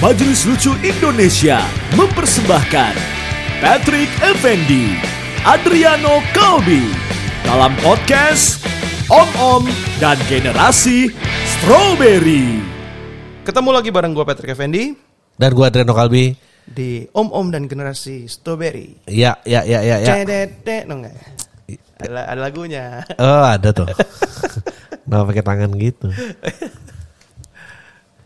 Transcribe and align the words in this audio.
Majelis 0.00 0.48
Lucu 0.48 0.72
Indonesia 0.80 1.60
mempersembahkan 1.92 2.96
Patrick 3.60 4.08
Effendi, 4.24 4.96
Adriano 5.44 6.24
Kalbi 6.32 6.88
dalam 7.44 7.76
podcast 7.84 8.64
Om 9.12 9.28
Om 9.36 9.64
dan 10.00 10.16
Generasi 10.24 11.12
Strawberry. 11.44 12.64
Ketemu 13.44 13.68
lagi 13.76 13.92
bareng 13.92 14.16
gue 14.16 14.24
Patrick 14.24 14.56
Effendi 14.56 14.96
Dan 15.36 15.52
gua 15.52 15.68
Adriano 15.68 15.92
Kalbi. 15.92 16.32
di 16.64 17.04
Om 17.04 17.28
Om 17.28 17.46
dan 17.52 17.68
Generasi 17.68 18.24
Strawberry. 18.24 19.04
Ya, 19.04 19.36
ya, 19.44 19.68
ya, 19.68 19.84
ya, 19.84 20.00
ya. 20.00 20.16
Cedede, 20.16 20.88
no 20.88 21.04
nggak? 21.04 21.16
Ada, 22.00 22.20
ada 22.24 22.40
lagunya. 22.40 23.04
Oh, 23.20 23.44
ada 23.44 23.68
tuh. 23.76 23.84
Kenapa 25.04 25.28
pakai 25.28 25.44
tangan 25.44 25.70
gitu? 25.76 26.08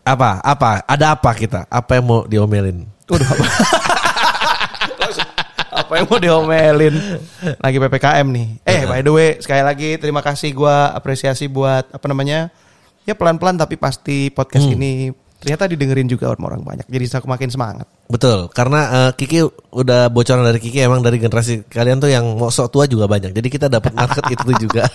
Apa? 0.05 0.37
Apa? 0.45 0.85
Ada 0.85 1.17
apa 1.17 1.33
kita? 1.33 1.65
Apa 1.65 1.97
yang 1.97 2.05
mau 2.05 2.19
diomelin? 2.29 2.85
Udah 3.09 3.25
apa? 3.33 3.45
apa 5.81 5.91
yang 5.97 6.05
mau 6.05 6.21
diomelin? 6.21 6.95
Lagi 7.57 7.77
PPKM 7.81 8.27
nih. 8.29 8.47
Eh, 8.69 8.85
by 8.85 9.01
the 9.01 9.09
way, 9.09 9.29
sekali 9.41 9.65
lagi 9.65 9.97
terima 9.97 10.21
kasih 10.21 10.53
gua 10.53 10.93
apresiasi 10.93 11.49
buat 11.49 11.89
apa 11.89 12.05
namanya? 12.05 12.53
Ya 13.09 13.17
pelan-pelan 13.17 13.57
tapi 13.57 13.81
pasti 13.81 14.29
podcast 14.29 14.69
ini 14.69 15.09
ternyata 15.41 15.65
didengerin 15.69 16.05
juga 16.05 16.29
sama 16.37 16.53
orang 16.53 16.61
banyak. 16.61 16.85
Jadi 16.85 17.05
saya 17.09 17.25
makin 17.25 17.49
semangat. 17.49 17.89
Betul, 18.05 18.53
karena 18.53 19.09
eh, 19.09 19.11
Kiki 19.17 19.41
udah 19.73 20.13
bocoran 20.13 20.45
dari 20.45 20.61
Kiki 20.61 20.85
emang 20.85 21.01
dari 21.01 21.17
generasi 21.17 21.65
kalian 21.65 21.97
tuh 21.97 22.13
yang 22.13 22.29
mau 22.37 22.53
sok 22.53 22.69
tua 22.69 22.85
juga 22.85 23.09
banyak. 23.09 23.33
Jadi 23.33 23.47
kita 23.49 23.73
dapat 23.73 23.89
market 23.97 24.21
itu 24.37 24.69
juga. 24.69 24.85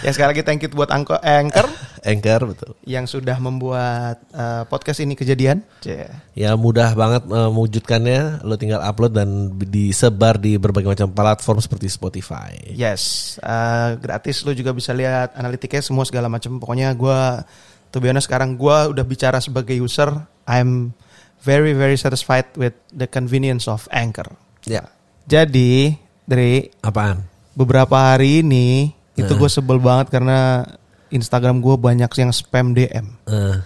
Ya 0.00 0.10
sekali 0.10 0.32
lagi 0.32 0.40
thank 0.40 0.64
you 0.64 0.72
buat 0.72 0.88
Anko- 0.88 1.20
Anchor 1.20 1.68
Anchor 2.08 2.40
betul. 2.48 2.72
yang 2.88 3.04
sudah 3.04 3.36
membuat 3.36 4.16
eh, 4.32 4.64
podcast 4.64 4.98
ini 4.98 5.12
kejadian. 5.12 5.60
Cie. 5.78 6.08
Ya 6.32 6.56
mudah 6.56 6.96
banget 6.96 7.28
eh, 7.28 7.50
mewujudkannya. 7.52 8.40
Lo 8.40 8.56
tinggal 8.56 8.80
upload 8.80 9.12
dan 9.12 9.28
disebar 9.60 10.40
di 10.40 10.56
berbagai 10.56 10.88
macam 10.88 11.12
platform 11.12 11.60
seperti 11.60 11.92
Spotify. 11.92 12.56
Yes, 12.72 13.36
eh, 13.38 14.00
gratis 14.00 14.40
lu 14.42 14.56
juga 14.56 14.72
bisa 14.72 14.96
lihat 14.96 15.36
analitiknya 15.36 15.84
semua 15.84 16.08
segala 16.08 16.32
macam. 16.32 16.56
Pokoknya 16.56 16.96
gua 16.96 17.44
to 17.92 18.00
be 18.00 18.08
honest 18.08 18.24
sekarang 18.24 18.56
gua 18.56 18.88
udah 18.88 19.04
bicara 19.04 19.36
sebagai 19.36 19.76
user, 19.76 20.08
I'm 20.48 20.96
very 21.40 21.76
very 21.76 22.00
satisfied 22.00 22.48
with 22.56 22.72
the 22.88 23.04
convenience 23.04 23.68
of 23.68 23.84
Anchor. 23.92 24.32
Ya. 24.64 24.88
Jadi, 25.24 25.92
dari 26.24 26.72
Apaan? 26.80 27.28
beberapa 27.52 28.16
hari 28.16 28.40
ini 28.40 28.96
itu 29.20 29.32
gue 29.34 29.46
sebel 29.46 29.76
banget 29.76 30.10
karena 30.10 30.64
Instagram 31.08 31.58
gue 31.58 31.74
banyak 31.74 32.10
yang 32.14 32.30
spam 32.30 32.70
DM. 32.70 33.06
Eh, 33.24 33.56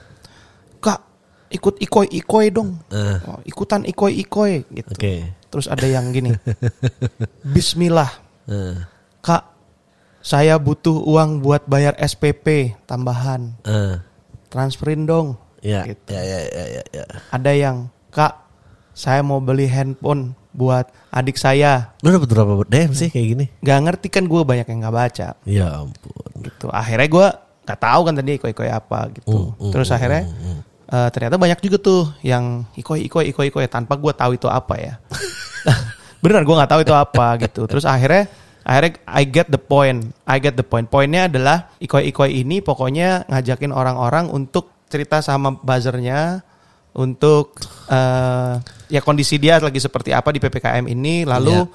Kak, 0.79 1.01
ikut 1.49 1.77
ikoi 1.79 2.09
ikoi 2.11 2.47
dong. 2.49 2.81
Eh. 2.89 3.19
Oh, 3.23 3.41
ikutan 3.43 3.83
ikoi 3.83 4.19
ikoi 4.19 4.65
gitu. 4.67 4.91
Oke. 4.91 5.15
Terus 5.49 5.67
ada 5.67 5.85
yang 5.85 6.11
gini. 6.11 6.35
Bismillah. 7.55 8.11
Eh, 8.45 8.77
Kak, 9.21 9.45
saya 10.19 10.57
butuh 10.57 11.01
uang 11.01 11.41
buat 11.41 11.65
bayar 11.65 11.95
SPP 11.97 12.77
tambahan. 12.85 13.57
eh. 13.63 13.97
Transferin 14.49 15.03
dong. 15.03 15.35
Ya, 15.59 15.83
Gitu. 15.83 16.13
ya, 16.13 16.21
ya, 16.21 16.41
ya, 16.47 16.65
ya, 16.71 16.83
ya. 16.93 17.05
Ada 17.29 17.53
yang, 17.53 17.77
Kak, 18.09 18.47
saya 18.93 19.19
mau 19.21 19.41
beli 19.41 19.67
handphone 19.67 20.37
buat 20.55 20.87
adik 21.11 21.35
saya. 21.35 21.93
Lu 22.01 22.15
dapet 22.15 22.31
berapa 22.31 22.63
DM 22.65 22.95
sih 22.95 23.11
kayak 23.11 23.27
gini? 23.27 23.45
Gak 23.61 23.79
ngerti 23.83 24.07
kan 24.09 24.25
gue 24.31 24.41
banyak 24.47 24.67
yang 24.71 24.79
gak 24.87 24.95
baca. 24.95 25.29
Ya 25.45 25.67
ampun. 25.83 26.31
Gitu. 26.41 26.67
Akhirnya 26.71 27.09
gue 27.11 27.27
gak 27.67 27.81
tahu 27.83 28.01
kan 28.07 28.15
tadi 28.15 28.31
ikoi-ikoi 28.39 28.71
apa 28.71 29.11
gitu. 29.11 29.35
Mm, 29.35 29.51
mm, 29.59 29.73
Terus 29.75 29.89
mm, 29.91 29.97
akhirnya 29.99 30.23
eh, 30.95 31.09
ternyata 31.11 31.37
banyak 31.37 31.59
juga 31.59 31.77
tuh 31.83 32.03
yang 32.23 32.63
ikoi-ikoi 32.79 33.35
ikoi-ikoi 33.35 33.67
tanpa 33.67 33.99
gue 33.99 34.13
tahu 34.15 34.39
itu 34.39 34.47
apa 34.47 34.75
ya. 34.79 34.95
Beneran 36.23 36.47
gue 36.47 36.55
gak 36.55 36.71
tahu 36.71 36.81
itu 36.87 36.95
apa 36.95 37.27
gitu. 37.43 37.67
Terus 37.67 37.85
akhirnya 37.85 38.31
akhirnya 38.63 39.03
I 39.11 39.27
get 39.27 39.51
the 39.51 39.59
point. 39.59 40.15
I 40.25 40.39
get 40.39 40.55
the 40.55 40.65
point. 40.65 40.87
Poinnya 40.87 41.27
adalah 41.27 41.75
ikoi-ikoi 41.83 42.31
ini 42.31 42.63
pokoknya 42.63 43.27
ngajakin 43.27 43.75
orang-orang 43.75 44.31
untuk 44.31 44.71
cerita 44.87 45.19
sama 45.19 45.59
buzzernya 45.59 46.47
untuk 46.95 47.59
eh, 47.87 48.55
ya 48.89 49.01
kondisi 49.01 49.37
dia 49.37 49.59
lagi 49.59 49.77
seperti 49.77 50.11
apa 50.11 50.31
di 50.31 50.39
ppkm 50.39 50.87
ini 50.87 51.23
lalu 51.23 51.67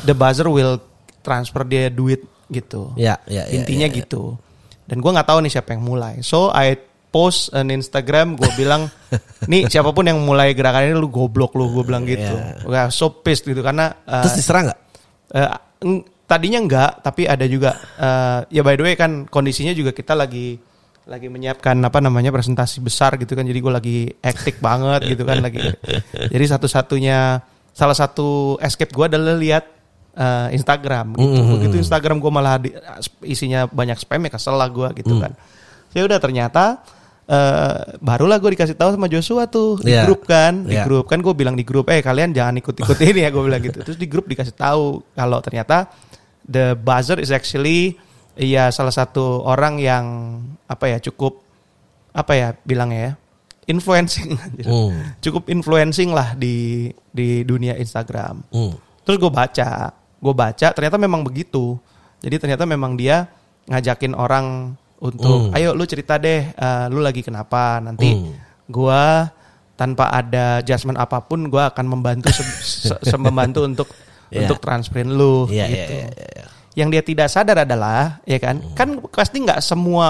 the 0.00 0.12
buzzer 0.12 0.46
will 0.46 0.78
transfer 1.20 1.62
dia 1.62 1.88
duit 1.88 2.22
gitu 2.46 2.94
Ya, 2.94 3.18
ya, 3.24 3.44
ya, 3.44 3.54
intinya 3.54 3.84
ya, 3.84 3.92
ya. 3.92 3.98
gitu 3.98 4.38
dan 4.84 4.98
gue 4.98 5.10
nggak 5.10 5.26
tahu 5.26 5.38
nih 5.40 5.52
siapa 5.52 5.70
yang 5.70 5.82
mulai 5.82 6.22
so 6.22 6.48
I 6.48 6.78
post 7.08 7.52
an 7.52 7.68
Instagram 7.68 8.34
gue 8.34 8.48
bilang 8.54 8.88
nih 9.50 9.66
siapa 9.66 9.90
pun 9.90 10.04
yang 10.04 10.16
mulai 10.18 10.52
gerakan 10.52 10.86
ini 10.86 10.94
lu 10.94 11.08
goblok 11.08 11.52
lu 11.52 11.68
gue 11.70 11.84
bilang 11.84 12.04
gitu 12.04 12.24
Ya. 12.24 12.56
Gua 12.62 12.82
so 12.88 13.10
pissed 13.12 13.44
gitu 13.44 13.60
karena 13.60 13.92
eh, 14.00 14.22
Terus 14.22 14.36
diserang 14.36 14.64
nggak? 14.66 14.78
eh, 15.30 15.48
eng- 15.82 16.04
tadinya 16.24 16.60
enggak 16.60 16.90
tapi 17.00 17.24
ada 17.24 17.44
juga 17.44 17.72
eh, 17.96 18.38
ya 18.50 18.60
by 18.60 18.76
the 18.76 18.84
way 18.84 18.94
kan 18.94 19.24
kondisinya 19.24 19.72
juga 19.72 19.90
kita 19.90 20.12
lagi 20.12 20.60
lagi 21.08 21.26
menyiapkan 21.26 21.74
apa 21.80 21.98
namanya 21.98 22.28
presentasi 22.28 22.78
besar 22.78 23.16
gitu 23.16 23.32
kan. 23.32 23.42
Jadi 23.42 23.58
gue 23.58 23.72
lagi 23.72 23.98
hektik 24.20 24.60
banget 24.66 25.08
gitu 25.08 25.24
kan 25.24 25.40
lagi. 25.40 25.60
Jadi 26.28 26.44
satu-satunya 26.46 27.40
salah 27.72 27.96
satu 27.96 28.60
escape 28.60 28.92
gue 28.92 29.06
adalah 29.08 29.32
lihat 29.34 29.64
eh, 30.12 30.48
Instagram 30.52 31.16
gitu. 31.16 31.40
Begitu 31.56 31.76
Instagram 31.80 32.20
gue 32.20 32.28
malah 32.28 32.60
di- 32.60 32.76
isinya 33.24 33.64
banyak 33.64 33.96
spam 33.96 34.20
ya 34.20 34.30
kesel 34.30 34.54
lah 34.54 34.68
gue 34.68 34.88
gitu 35.00 35.16
kan. 35.16 35.32
Ya 35.96 36.04
udah 36.04 36.20
ternyata 36.20 36.84
eh, 37.24 37.96
barulah 37.98 38.36
gue 38.36 38.52
dikasih 38.52 38.76
tahu 38.76 38.92
sama 38.92 39.08
Joshua 39.08 39.48
tuh 39.48 39.80
di 39.80 39.96
Iya. 39.96 40.04
grup 40.04 40.28
kan. 40.28 40.68
Di 40.68 40.76
Iya. 40.76 40.84
grup 40.84 41.08
kan 41.08 41.20
gue 41.20 41.32
bilang 41.32 41.56
di 41.56 41.64
grup 41.64 41.88
eh 41.88 42.00
kalian 42.00 42.36
jangan 42.36 42.60
ikut-ikut 42.60 42.96
ini 43.08 43.24
ya 43.24 43.32
gue 43.32 43.42
bilang 43.42 43.60
gitu. 43.60 43.80
Terus 43.80 43.96
di 43.96 44.04
grup 44.04 44.28
dikasih 44.28 44.52
tahu 44.52 45.00
kalau 45.12 45.40
ternyata 45.40 45.88
the 46.44 46.72
buzzer 46.74 47.16
is 47.16 47.28
actually 47.28 47.96
ya 48.38 48.70
salah 48.70 48.90
satu 48.90 49.42
orang 49.42 49.76
yang 49.76 50.04
apa 50.64 50.88
ya 50.88 50.98
cukup 51.00 51.42
apa 52.10 52.32
ya 52.32 52.48
bilangnya 52.62 53.00
ya 53.00 53.12
influencing 53.68 54.38
Hmm. 54.64 55.18
cukup 55.18 55.46
influencing 55.46 56.10
lah 56.10 56.32
di 56.32 56.88
di 57.10 57.42
dunia 57.42 57.74
Instagram 57.74 58.40
Hmm. 58.48 58.72
terus 59.02 59.18
gue 59.18 59.28
baca 59.28 59.90
gue 59.92 60.34
baca 60.34 60.66
ternyata 60.70 60.96
memang 60.96 61.20
begitu 61.20 61.76
jadi 62.18 62.38
ternyata 62.38 62.64
memang 62.64 62.94
dia 62.94 63.26
ngajakin 63.66 64.14
orang 64.14 64.74
untuk 64.98 65.50
Hmm. 65.50 65.54
ayo 65.54 65.74
lu 65.74 65.84
cerita 65.84 66.16
deh 66.16 66.48
eh, 66.48 66.86
lu 66.88 66.98
lagi 66.98 67.20
kenapa 67.20 67.78
nanti 67.78 68.10
Hmm. 68.10 68.34
gua 68.66 69.30
tanpa 69.74 70.10
ada 70.10 70.58
adjustment 70.58 70.98
apa 70.98 71.22
pun 71.22 71.46
gua 71.46 71.70
akan 71.70 71.86
membantu 71.86 72.30
se- 72.34 72.98
se- 72.98 73.20
membantu 73.20 73.62
untuk 73.62 73.88
Iya. 74.28 74.44
untuk 74.44 74.58
transferin 74.58 75.08
lu 75.08 75.46
Iya, 75.46 75.64
iya, 75.64 75.66
gitu 75.70 75.92
iya, 75.94 76.08
iya, 76.10 76.28
iya. 76.34 76.46
Yang 76.76 76.88
dia 76.92 77.00
tidak 77.00 77.28
sadar 77.32 77.64
adalah 77.64 78.20
ya 78.28 78.38
kan? 78.40 78.60
Hmm. 78.60 78.74
kan 78.76 78.88
pasti 79.12 79.44
nggak 79.44 79.60
semua 79.64 80.08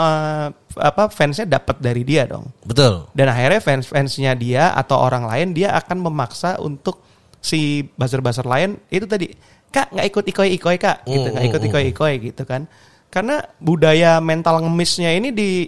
apa 0.78 1.10
fansnya 1.10 1.46
dapat 1.46 1.78
dari 1.78 2.02
dia 2.02 2.26
dong. 2.26 2.48
Betul. 2.66 3.10
dan 3.14 3.30
akhirnya 3.30 3.60
fans-fansnya 3.62 4.32
dia 4.38 4.74
atau 4.74 4.98
orang 4.98 5.26
lain 5.26 5.54
dia 5.54 5.74
akan 5.74 6.02
memaksa 6.02 6.58
untuk 6.62 7.02
si 7.38 7.86
buzzer-buzzer 7.94 8.44
lain 8.44 8.78
itu 8.90 9.06
tadi 9.06 9.30
kak 9.70 9.94
nggak 9.94 10.06
ikut 10.10 10.24
ikoi-ikoi 10.34 10.76
kak. 10.80 11.06
Gitu 11.06 11.28
nggak 11.30 11.44
Mm, 11.44 11.50
ikut 11.54 11.62
ikoi-ikoi 11.70 12.14
gitu 12.32 12.42
kan 12.48 12.66
karena 13.08 13.40
budaya 13.56 14.18
mental 14.18 14.60
ngemisnya 14.60 15.10
ini 15.10 15.28
di 15.28 15.64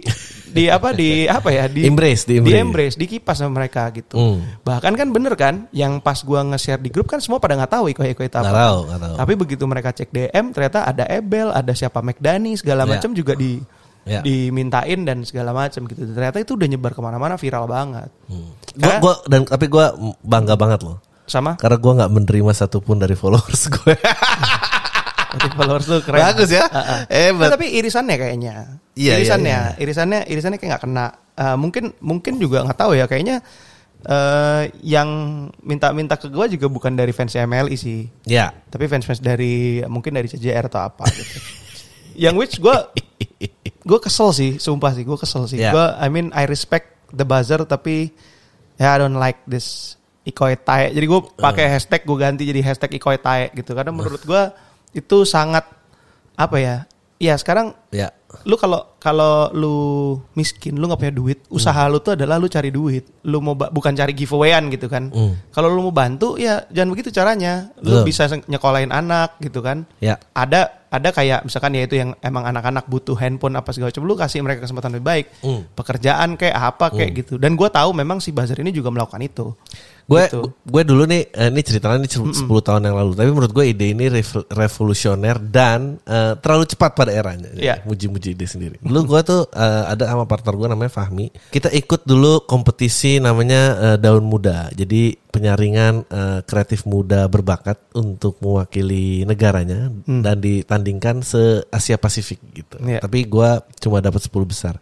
di 0.47 0.67
apa 0.67 0.91
di 0.91 1.25
apa 1.31 1.49
ya 1.49 1.65
di 1.65 1.83
Embrace, 1.83 2.23
di 2.23 2.37
di 2.37 2.53
embrace. 2.53 2.59
embrace 2.59 2.95
dikipas 2.95 3.35
sama 3.35 3.57
mereka 3.57 3.89
gitu 3.89 4.13
Hmm. 4.13 4.39
bahkan 4.61 4.93
kan 4.93 5.09
bener 5.09 5.33
kan 5.33 5.65
yang 5.71 5.97
pas 5.97 6.21
gua 6.21 6.45
nge-share 6.45 6.77
di 6.77 6.87
grup 6.87 7.07
kan 7.07 7.17
semua 7.17 7.37
pada 7.37 7.55
nggak 7.55 7.71
tahu 7.71 7.85
ikoi-ikoi 7.89 8.25
itu 8.25 8.37
apa 8.37 8.51
tahu, 8.51 8.79
tahu. 8.89 9.15
tapi 9.17 9.33
begitu 9.35 9.63
mereka 9.63 9.89
cek 9.89 10.09
DM 10.09 10.51
ternyata 10.51 10.83
ada 10.83 11.03
Ebel 11.03 11.49
ada 11.49 11.71
siapa 11.71 11.99
McDani 11.99 12.53
segala 12.53 12.83
Ya. 12.83 12.89
macam 12.91 13.11
juga 13.11 13.33
di 13.33 13.57
Ya. 14.01 14.17
dimintain 14.19 14.97
dan 15.01 15.21
segala 15.21 15.53
macam 15.53 15.85
gitu. 15.85 16.01
Ternyata 16.09 16.41
itu 16.41 16.57
udah 16.57 16.65
nyebar 16.65 16.89
ke 16.89 16.97
mana-mana 16.99 17.37
viral 17.37 17.65
banget. 17.65 18.09
Gua, 18.25 18.41
Karena- 18.73 18.97
gua 18.97 19.13
dan 19.23 19.39
tapi 19.45 19.65
gua 19.67 19.93
bangga 20.19 20.55
banget 20.55 20.81
loh. 20.81 20.97
Sama 21.23 21.53
Karena 21.55 21.77
gua 21.77 21.93
nggak 21.95 22.11
menerima 22.11 22.51
satupun 22.51 22.97
dari 22.97 23.13
followers 23.13 23.69
gue. 23.69 23.93
berarti 25.31 25.47
followers 25.55 25.85
tuh 25.87 25.99
keren. 26.03 26.19
Bagus 26.19 26.49
ya. 26.51 26.65
Hebat. 27.07 27.47
Nah, 27.47 27.51
tapi 27.55 27.67
irisannya 27.71 28.15
kayaknya. 28.19 28.53
Iya, 28.99 29.11
iya, 29.11 29.13
irisannya, 29.23 29.59
iya. 29.59 29.79
irisannya, 29.79 30.19
irisannya 30.27 30.57
kayak 30.59 30.69
nggak 30.75 30.83
kena. 30.83 31.05
Eh, 31.39 31.55
mungkin 31.55 31.83
mungkin 32.03 32.33
juga 32.35 32.67
nggak 32.67 32.79
tahu 32.79 32.91
ya. 32.99 33.07
Kayaknya 33.07 33.39
eh 34.01 34.63
yang 34.81 35.09
minta-minta 35.61 36.17
ke 36.17 36.25
gue 36.25 36.57
juga 36.57 36.67
bukan 36.67 36.97
dari 36.97 37.15
fans 37.15 37.31
MLI 37.37 37.77
sih. 37.79 38.09
ya. 38.27 38.51
Tapi 38.51 38.89
fans-fans 38.91 39.21
dari 39.21 39.79
mungkin 39.87 40.17
dari 40.17 40.27
CJR 40.27 40.67
atau 40.67 40.83
apa 40.89 41.05
gitu. 41.07 41.37
yang 42.27 42.35
which 42.35 42.59
gue 42.59 42.75
gue 43.89 43.99
kesel 44.01 44.29
sih, 44.35 44.51
sumpah 44.57 44.91
sih 44.97 45.05
gue 45.05 45.17
kesel 45.17 45.47
sih. 45.47 45.61
Yeah. 45.61 45.71
Gue 45.71 45.85
I 46.01 46.07
mean 46.11 46.33
I 46.35 46.49
respect 46.49 47.13
the 47.13 47.23
buzzer 47.23 47.61
tapi 47.63 48.11
ya 48.75 48.97
I 48.97 49.05
don't 49.05 49.15
like 49.15 49.45
this 49.45 49.95
Ikoy 50.25 50.57
Tae. 50.57 50.93
Jadi 50.93 51.05
gue 51.05 51.21
pakai 51.37 51.65
hashtag 51.69 52.01
gue 52.05 52.17
ganti 52.17 52.43
jadi 52.45 52.61
hashtag 52.61 52.97
Ikoy 52.97 53.17
Tae 53.21 53.53
gitu. 53.53 53.77
Karena 53.77 53.93
menurut 53.93 54.21
gue 54.25 54.41
itu 54.91 55.23
sangat 55.23 55.67
apa 56.35 56.57
ya? 56.57 56.75
Ya 57.21 57.37
sekarang 57.37 57.77
Ya. 57.91 58.15
Lu 58.47 58.55
kalau 58.55 58.95
kalau 59.03 59.51
lu 59.51 59.75
miskin, 60.39 60.79
lu 60.79 60.87
nggak 60.87 61.03
punya 61.03 61.11
duit, 61.11 61.39
usaha 61.51 61.83
lu 61.91 61.99
tuh 61.99 62.15
adalah 62.15 62.39
lu 62.39 62.47
cari 62.47 62.71
duit. 62.71 63.03
Lu 63.27 63.43
mau 63.43 63.51
bukan 63.51 63.91
cari 63.91 64.15
giveawayan 64.15 64.71
gitu 64.71 64.87
kan. 64.87 65.11
Hmm. 65.11 65.35
Kalau 65.51 65.67
lu 65.67 65.83
mau 65.83 65.91
bantu 65.91 66.39
ya 66.39 66.63
jangan 66.71 66.95
begitu 66.95 67.11
caranya. 67.11 67.75
Lu 67.83 67.99
Betul. 67.99 68.07
bisa 68.07 68.31
nyekolahin 68.47 68.95
anak 68.95 69.35
gitu 69.43 69.59
kan. 69.59 69.83
Ya. 69.99 70.15
Ada 70.31 70.87
ada 70.87 71.09
kayak 71.11 71.43
misalkan 71.43 71.75
ya 71.75 71.83
itu 71.83 71.99
yang 71.99 72.15
emang 72.23 72.47
anak-anak 72.47 72.87
butuh 72.87 73.19
handphone 73.19 73.59
apa 73.59 73.75
segala 73.75 73.91
macam 73.91 74.07
lu 74.07 74.15
kasih 74.15 74.39
mereka 74.39 74.63
kesempatan 74.63 74.95
lebih 74.95 75.07
baik. 75.11 75.25
Hmm. 75.43 75.61
Pekerjaan 75.75 76.39
kayak 76.39 76.55
apa 76.55 76.95
kayak 76.95 77.11
gitu. 77.27 77.35
Dan 77.35 77.59
gua 77.59 77.67
tahu 77.67 77.91
memang 77.91 78.23
si 78.23 78.31
buzzer 78.31 78.55
ini 78.63 78.71
juga 78.71 78.87
melakukan 78.87 79.19
itu. 79.19 79.51
Gue 80.03 80.23
Gitu. 80.23 80.41
gue 80.47 80.81
dulu 80.83 81.03
nih 81.03 81.29
eh, 81.29 81.49
ini 81.49 81.61
ceritanya 81.61 81.97
ini 81.97 82.09
10 82.09 82.33
tahun 82.61 82.81
yang 82.83 82.95
lalu. 82.95 83.11
Tapi 83.13 83.29
menurut 83.29 83.51
gue 83.51 83.65
ide 83.65 83.85
ini 83.89 84.05
rev- 84.07 84.47
revolusioner 84.47 85.37
dan 85.39 85.99
eh, 86.03 86.33
terlalu 86.37 86.65
cepat 86.65 86.91
pada 86.93 87.11
eranya. 87.11 87.51
Iya. 87.51 87.83
Muji-muji 87.83 88.33
ide 88.33 88.45
sendiri. 88.45 88.75
Dulu 88.79 88.99
gue 89.07 89.21
tuh 89.21 89.41
eh, 89.47 89.83
ada 89.87 90.05
sama 90.05 90.23
partner 90.23 90.53
gue 90.53 90.67
namanya 90.67 90.91
Fahmi. 90.91 91.29
Kita 91.47 91.67
ikut 91.67 92.03
dulu 92.03 92.43
kompetisi 92.43 93.17
namanya 93.17 93.61
eh, 93.75 93.97
Daun 93.97 94.23
Muda. 94.23 94.69
Jadi 94.71 95.15
penyaringan 95.31 95.93
eh, 96.05 96.39
kreatif 96.43 96.83
muda 96.83 97.23
berbakat 97.25 97.79
untuk 97.93 98.35
mewakili 98.39 99.23
negaranya 99.23 99.87
dan 100.03 100.37
ditandingkan 100.37 101.21
se 101.21 101.39
Asia 101.67 101.95
Pasifik 101.95 102.43
gitu. 102.51 102.75
Iya. 102.79 102.99
Tapi 102.99 103.23
gue 103.23 103.49
cuma 103.79 103.99
dapat 103.99 104.21
10 104.21 104.31
besar. 104.43 104.75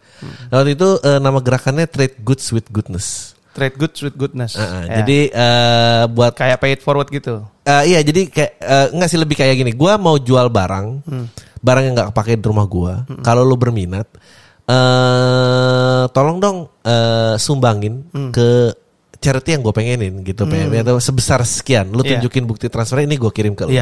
Nah, 0.50 0.58
Waktu 0.58 0.74
itu 0.74 0.88
eh, 1.00 1.18
nama 1.18 1.38
gerakannya 1.38 1.86
Trade 1.86 2.18
Goods 2.20 2.50
with 2.50 2.66
Goodness. 2.68 3.38
Trade 3.50 3.74
good 3.74 3.92
with 4.00 4.14
goodness. 4.14 4.54
Ah, 4.54 4.62
ah. 4.62 4.82
Ya. 4.82 4.94
Jadi 4.98 5.18
eh, 5.26 6.02
buat 6.06 6.32
kayak 6.32 6.58
pay 6.58 6.72
it 6.72 6.80
forward 6.80 7.08
gitu. 7.08 7.42
eh, 7.62 7.82
iya 7.86 7.98
jadi 8.00 8.26
kayak 8.26 8.52
eh, 8.56 8.86
nggak 8.92 9.08
sih 9.08 9.18
lebih 9.18 9.34
kayak 9.34 9.54
gini. 9.56 9.72
Gua 9.72 9.94
mau 9.94 10.14
jual 10.16 10.46
barang, 10.46 10.86
barang 11.58 11.82
yang 11.82 11.94
nggak 11.94 12.08
kepake 12.10 12.34
di 12.34 12.44
rumah 12.44 12.64
gua. 12.64 12.94
Kalau 13.20 13.42
lu 13.42 13.54
berminat, 13.54 14.06
eh 14.70 16.04
tolong 16.08 16.38
dong 16.38 16.56
eh, 16.80 17.34
sumbangin 17.36 18.06
ke 18.30 18.70
charity 19.20 19.52
yang 19.52 19.60
gue 19.60 19.74
pengenin 19.74 20.24
gitu, 20.24 20.48
PM 20.48 20.72
atau 20.72 20.96
sebesar 20.96 21.44
sekian. 21.44 21.92
Lu 21.92 22.00
Iya. 22.00 22.16
tunjukin 22.16 22.48
bukti 22.48 22.72
transfer 22.72 23.04
ini 23.04 23.14
gue 23.14 23.28
kirim 23.28 23.52
ke 23.52 23.68
lu. 23.68 23.76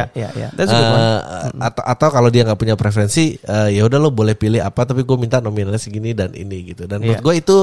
That's 0.51 0.67
a 0.67 0.75
good 0.75 0.91
one. 0.91 0.99
Eh, 0.99 1.23
atau 1.63 1.83
atau 1.87 2.09
kalau 2.11 2.27
dia 2.27 2.43
nggak 2.43 2.59
punya 2.59 2.75
preferensi 2.75 3.39
eh, 3.39 3.69
ya 3.71 3.87
udah 3.87 3.99
lo 3.99 4.11
boleh 4.11 4.35
pilih 4.35 4.59
apa 4.59 4.83
tapi 4.83 5.07
gue 5.07 5.15
minta 5.15 5.39
nominalnya 5.39 5.79
segini 5.79 6.11
dan 6.11 6.35
ini 6.35 6.75
gitu 6.75 6.85
dan 6.85 6.99
menurut 6.99 7.23
Iya. 7.23 7.23
gue 7.23 7.35
itu 7.39 7.57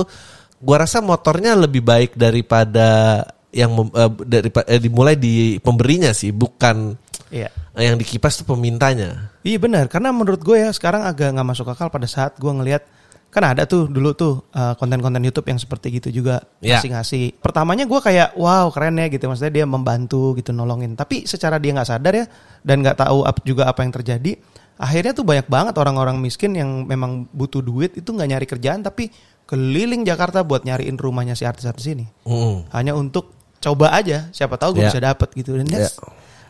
gue 0.58 0.76
rasa 0.76 1.00
motornya 1.00 1.54
lebih 1.54 1.82
baik 1.82 2.16
daripada 2.16 3.22
yang 3.50 3.72
mem- 3.72 3.92
eh, 3.92 4.12
daripada 4.26 4.66
eh, 4.68 4.80
dimulai 4.80 5.16
di 5.16 5.58
pemberinya 5.60 6.12
sih 6.12 6.30
bukan 6.30 6.96
Iya. 7.26 7.50
yang 7.76 7.98
dikipas 7.98 8.38
tuh 8.38 8.48
pemintanya 8.48 9.34
Iya 9.42 9.58
benar, 9.58 9.90
karena 9.90 10.12
menurut 10.12 10.40
gue 10.40 10.56
ya 10.58 10.70
sekarang 10.70 11.04
agak 11.04 11.34
nggak 11.34 11.48
masuk 11.48 11.68
akal 11.68 11.90
pada 11.90 12.06
saat 12.06 12.38
gue 12.38 12.48
ngelihat 12.48 12.86
kan 13.28 13.52
ada 13.52 13.68
tuh 13.68 13.92
dulu 13.92 14.16
tuh 14.16 14.48
uh, 14.56 14.80
konten-konten 14.80 15.20
YouTube 15.20 15.52
yang 15.52 15.60
seperti 15.60 16.00
gitu 16.00 16.24
juga 16.24 16.40
Iya. 16.64 16.80
ngasih-ngasih. 16.80 17.44
Pertamanya 17.44 17.84
gue 17.84 18.00
kayak 18.00 18.40
wow 18.40 18.72
keren 18.72 18.96
ya 18.96 19.12
gitu, 19.12 19.28
maksudnya 19.28 19.52
dia 19.52 19.66
membantu 19.68 20.40
gitu 20.40 20.56
nolongin. 20.56 20.96
Tapi 20.96 21.28
secara 21.28 21.60
dia 21.60 21.76
nggak 21.76 21.90
sadar 21.90 22.14
ya 22.16 22.26
dan 22.64 22.80
nggak 22.80 22.96
tahu 22.96 23.28
ap- 23.28 23.44
juga 23.44 23.68
apa 23.68 23.84
yang 23.84 23.92
terjadi, 23.92 24.40
akhirnya 24.80 25.12
tuh 25.12 25.28
banyak 25.28 25.52
banget 25.52 25.76
orang-orang 25.76 26.16
miskin 26.16 26.56
yang 26.56 26.88
memang 26.88 27.28
butuh 27.28 27.60
duit 27.60 27.92
itu 28.00 28.08
nggak 28.08 28.30
nyari 28.30 28.48
kerjaan 28.48 28.80
tapi 28.80 29.12
keliling 29.46 30.02
Jakarta 30.02 30.42
buat 30.42 30.62
nyariin 30.62 30.96
rumahnya 30.96 31.34
si 31.34 31.44
artis-artis 31.44 31.86
ini 31.88 32.06
Mm. 32.24 32.70
hanya 32.72 32.94
untuk 32.94 33.30
coba 33.58 33.90
aja 33.92 34.30
siapa 34.30 34.56
tahu 34.56 34.76
gue 34.76 34.82
Ya. 34.82 34.90
bisa 34.90 35.02
dapet 35.04 35.30
gitu 35.34 35.54
dan 35.54 35.66
that's- 35.66 35.98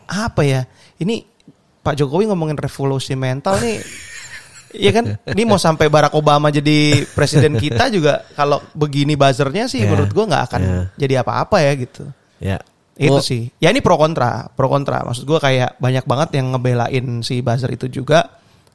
apa 0.06 0.42
ya 0.42 0.64
ini 0.96 1.24
Pak 1.78 1.94
Jokowi 1.94 2.26
ngomongin 2.26 2.56
revolusi 2.56 3.12
mental 3.12 3.56
nih 3.58 3.78
Iya 4.76 4.92
kan, 4.92 5.06
ini 5.24 5.46
mau 5.46 5.56
sampai 5.56 5.88
Barack 5.88 6.12
Obama 6.12 6.50
jadi 6.50 7.06
presiden 7.08 7.56
kita 7.56 7.88
juga 7.96 8.28
kalau 8.34 8.60
begini 8.72 9.14
buzzernya 9.14 9.64
sih 9.66 9.80
Ya. 9.80 9.88
menurut 9.88 10.10
gue 10.10 10.24
nggak 10.26 10.44
akan 10.46 10.60
Ya. 10.60 10.80
jadi 10.98 11.14
apa-apa 11.22 11.56
ya 11.58 11.72
gitu. 11.76 12.04
ya 12.38 12.58
Itu 12.92 13.12
Oh, 13.12 13.20
sih. 13.20 13.52
Ya 13.56 13.68
ini 13.70 13.80
pro 13.80 13.96
kontra, 13.96 14.48
pro 14.50 14.68
kontra. 14.68 15.04
Maksud 15.04 15.24
gue 15.24 15.36
kayak 15.36 15.76
banyak 15.76 16.04
banget 16.04 16.28
yang 16.34 16.48
ngebelain 16.50 17.20
si 17.20 17.40
buzzer 17.40 17.68
itu 17.70 17.92
juga 17.92 18.24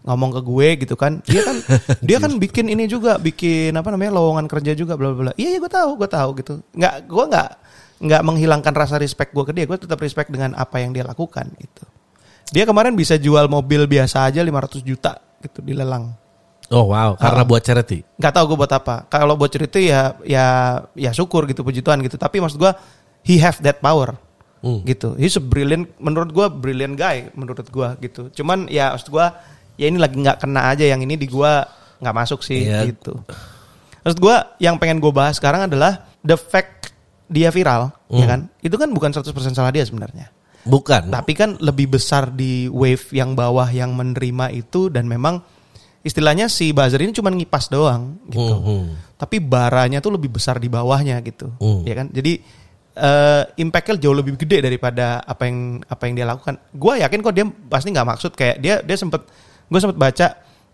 ngomong 0.02 0.30
ke 0.34 0.42
gue 0.42 0.68
gitu 0.88 0.96
kan. 0.98 1.22
Dia 1.26 1.42
kan 1.46 1.58
dia 2.08 2.18
kan 2.18 2.32
bikin 2.38 2.70
ini 2.70 2.86
juga, 2.86 3.18
bikin 3.22 3.74
apa 3.74 3.90
namanya 3.94 4.18
lowongan 4.18 4.50
kerja 4.50 4.74
juga 4.74 4.98
bla 4.98 5.14
bla 5.14 5.30
bla. 5.30 5.34
Iya 5.38 5.58
iya 5.58 5.60
gue 5.62 5.72
tahu, 5.72 5.90
gue 5.98 6.10
tahu 6.10 6.30
gitu. 6.42 6.54
Nggak 6.74 6.94
gue 7.06 7.26
nggak 7.32 7.50
nggak 8.02 8.22
menghilangkan 8.26 8.74
rasa 8.74 8.96
respect 8.98 9.32
gue 9.32 9.44
ke 9.46 9.54
dia. 9.54 9.66
Gue 9.70 9.78
tetap 9.78 10.02
respect 10.02 10.34
dengan 10.34 10.58
apa 10.58 10.82
yang 10.82 10.92
dia 10.92 11.06
lakukan 11.06 11.46
gitu. 11.58 11.84
Dia 12.52 12.68
kemarin 12.68 12.98
bisa 12.98 13.16
jual 13.16 13.48
mobil 13.48 13.88
biasa 13.88 14.28
aja 14.28 14.44
500 14.44 14.84
juta 14.84 15.16
gitu 15.40 15.64
dilelang. 15.64 16.14
oh 16.72 16.88
wow 16.88 17.20
karena 17.20 17.44
buat 17.44 17.60
charity 17.60 18.00
Nggak 18.16 18.32
tahu 18.32 18.56
gue 18.56 18.58
buat 18.64 18.72
apa. 18.72 19.04
Kalau 19.12 19.36
buat 19.36 19.52
cerita 19.52 19.76
ya 19.76 20.16
ya 20.24 20.46
ya 20.96 21.12
syukur 21.12 21.44
gitu 21.48 21.64
puji 21.64 21.84
Tuhan 21.84 22.00
gitu. 22.04 22.16
Tapi 22.16 22.40
maksud 22.40 22.56
gue 22.60 22.72
he 23.24 23.38
have 23.38 23.60
that 23.62 23.84
power 23.84 24.16
Hmm. 24.62 24.86
gitu. 24.86 25.18
He's 25.18 25.34
a 25.36 25.42
brilliant 25.42 25.90
menurut 25.98 26.30
gue 26.30 26.46
brilliant 26.54 26.94
guy 26.94 27.34
menurut 27.34 27.66
gue 27.66 27.90
gitu. 28.06 28.30
Cuman 28.30 28.70
ya 28.70 28.94
maksud 28.94 29.10
gue 29.10 29.26
ya 29.82 29.90
ini 29.90 29.98
lagi 29.98 30.14
nggak 30.14 30.38
kena 30.38 30.70
aja 30.70 30.86
yang 30.86 31.02
ini 31.02 31.18
di 31.18 31.26
gue 31.26 31.52
nggak 31.98 32.16
masuk 32.16 32.46
sih 32.46 32.70
Iya. 32.70 32.86
gitu. 32.88 33.18
Maksud 34.02 34.18
gue 34.18 34.36
yang 34.60 34.78
pengen 34.78 34.98
gue 34.98 35.10
bahas 35.10 35.36
sekarang 35.36 35.66
adalah 35.66 36.06
the 36.22 36.34
fact 36.34 36.94
dia 37.26 37.50
viral 37.50 37.90
ya 38.08 38.22
Hmm. 38.22 38.30
kan. 38.30 38.40
Itu 38.60 38.76
kan 38.76 38.90
bukan 38.90 39.10
100% 39.10 39.26
salah 39.52 39.70
dia 39.70 39.82
sebenarnya. 39.82 40.30
bukan 40.62 41.10
Tapi 41.10 41.34
kan 41.34 41.58
lebih 41.58 41.90
besar 41.90 42.30
di 42.30 42.70
wave 42.70 43.10
yang 43.10 43.34
bawah 43.34 43.66
yang 43.66 43.98
menerima 43.98 44.54
itu 44.54 44.88
dan 44.88 45.10
memang 45.10 45.42
istilahnya 46.02 46.46
si 46.46 46.70
buzzer 46.70 47.02
ini 47.02 47.10
cuma 47.12 47.30
ngipas 47.30 47.66
doang 47.68 48.22
gitu. 48.28 48.38
Hmm, 48.38 48.62
hmm. 48.62 48.86
Tapi 49.18 49.38
baranya 49.38 49.98
tuh 50.00 50.14
lebih 50.14 50.30
besar 50.30 50.58
di 50.58 50.70
bawahnya 50.70 51.18
gitu. 51.22 51.50
Hmm. 51.58 51.82
Ya 51.82 51.94
kan? 51.96 52.10
Jadi 52.10 52.62
eh 52.92 53.44
impactnya 53.56 53.98
jauh 53.98 54.14
lebih 54.14 54.36
gede 54.36 54.62
daripada 54.62 55.18
apa 55.20 55.48
yang 55.48 55.58
apa 55.82 56.04
yang 56.04 56.14
dia 56.14 56.28
lakukan. 56.28 56.54
Gua 56.72 56.94
yakin 57.00 57.20
kok 57.20 57.34
dia 57.34 57.46
pasti 57.66 57.88
nggak 57.90 58.08
maksud 58.08 58.32
kayak 58.36 58.58
dia 58.60 58.76
dia 58.82 58.94
sempet 58.96 59.26
gue 59.72 59.80
sempet 59.80 59.98
baca 59.98 60.28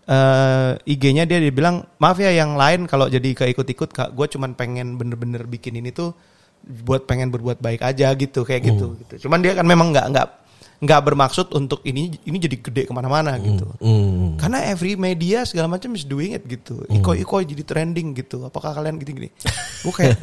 eh 0.08 0.72
IG-nya 0.88 1.28
dia 1.28 1.38
dia 1.38 1.52
bilang 1.52 1.84
maaf 2.00 2.18
ya 2.18 2.32
yang 2.32 2.56
lain 2.58 2.88
kalau 2.88 3.06
jadi 3.06 3.36
keikut-ikut 3.36 3.92
kak 3.92 4.08
gue 4.16 4.26
cuman 4.26 4.56
pengen 4.56 4.96
bener-bener 4.96 5.44
bikin 5.44 5.78
ini 5.78 5.92
tuh 5.92 6.16
buat 6.64 7.06
pengen 7.06 7.30
berbuat 7.30 7.62
baik 7.62 7.80
aja 7.84 8.10
gitu 8.18 8.42
kayak 8.42 8.72
gitu 8.72 8.98
gitu. 9.04 9.28
Cuman 9.28 9.40
dia 9.44 9.54
kan 9.54 9.64
memang 9.64 9.94
nggak 9.94 10.06
nggak 10.10 10.26
nggak 10.78 11.00
bermaksud 11.10 11.50
untuk 11.58 11.82
ini 11.82 12.14
ini 12.22 12.38
jadi 12.38 12.56
gede 12.62 12.82
ke 12.86 12.92
mana-mana 12.94 13.34
gitu. 13.42 13.66
Hmm. 13.82 14.38
Karena 14.38 14.62
every 14.70 14.94
media 14.94 15.42
segala 15.42 15.66
macam 15.66 15.90
is 15.98 16.06
doing 16.06 16.38
it 16.38 16.46
gitu. 16.46 16.86
Iko-iko 16.86 17.42
jadi 17.42 17.62
trending 17.66 18.14
gitu. 18.14 18.46
Apakah 18.46 18.78
kalian 18.78 18.94
gini-gini? 19.02 19.28
Gue 19.82 19.90
kayak 19.90 20.22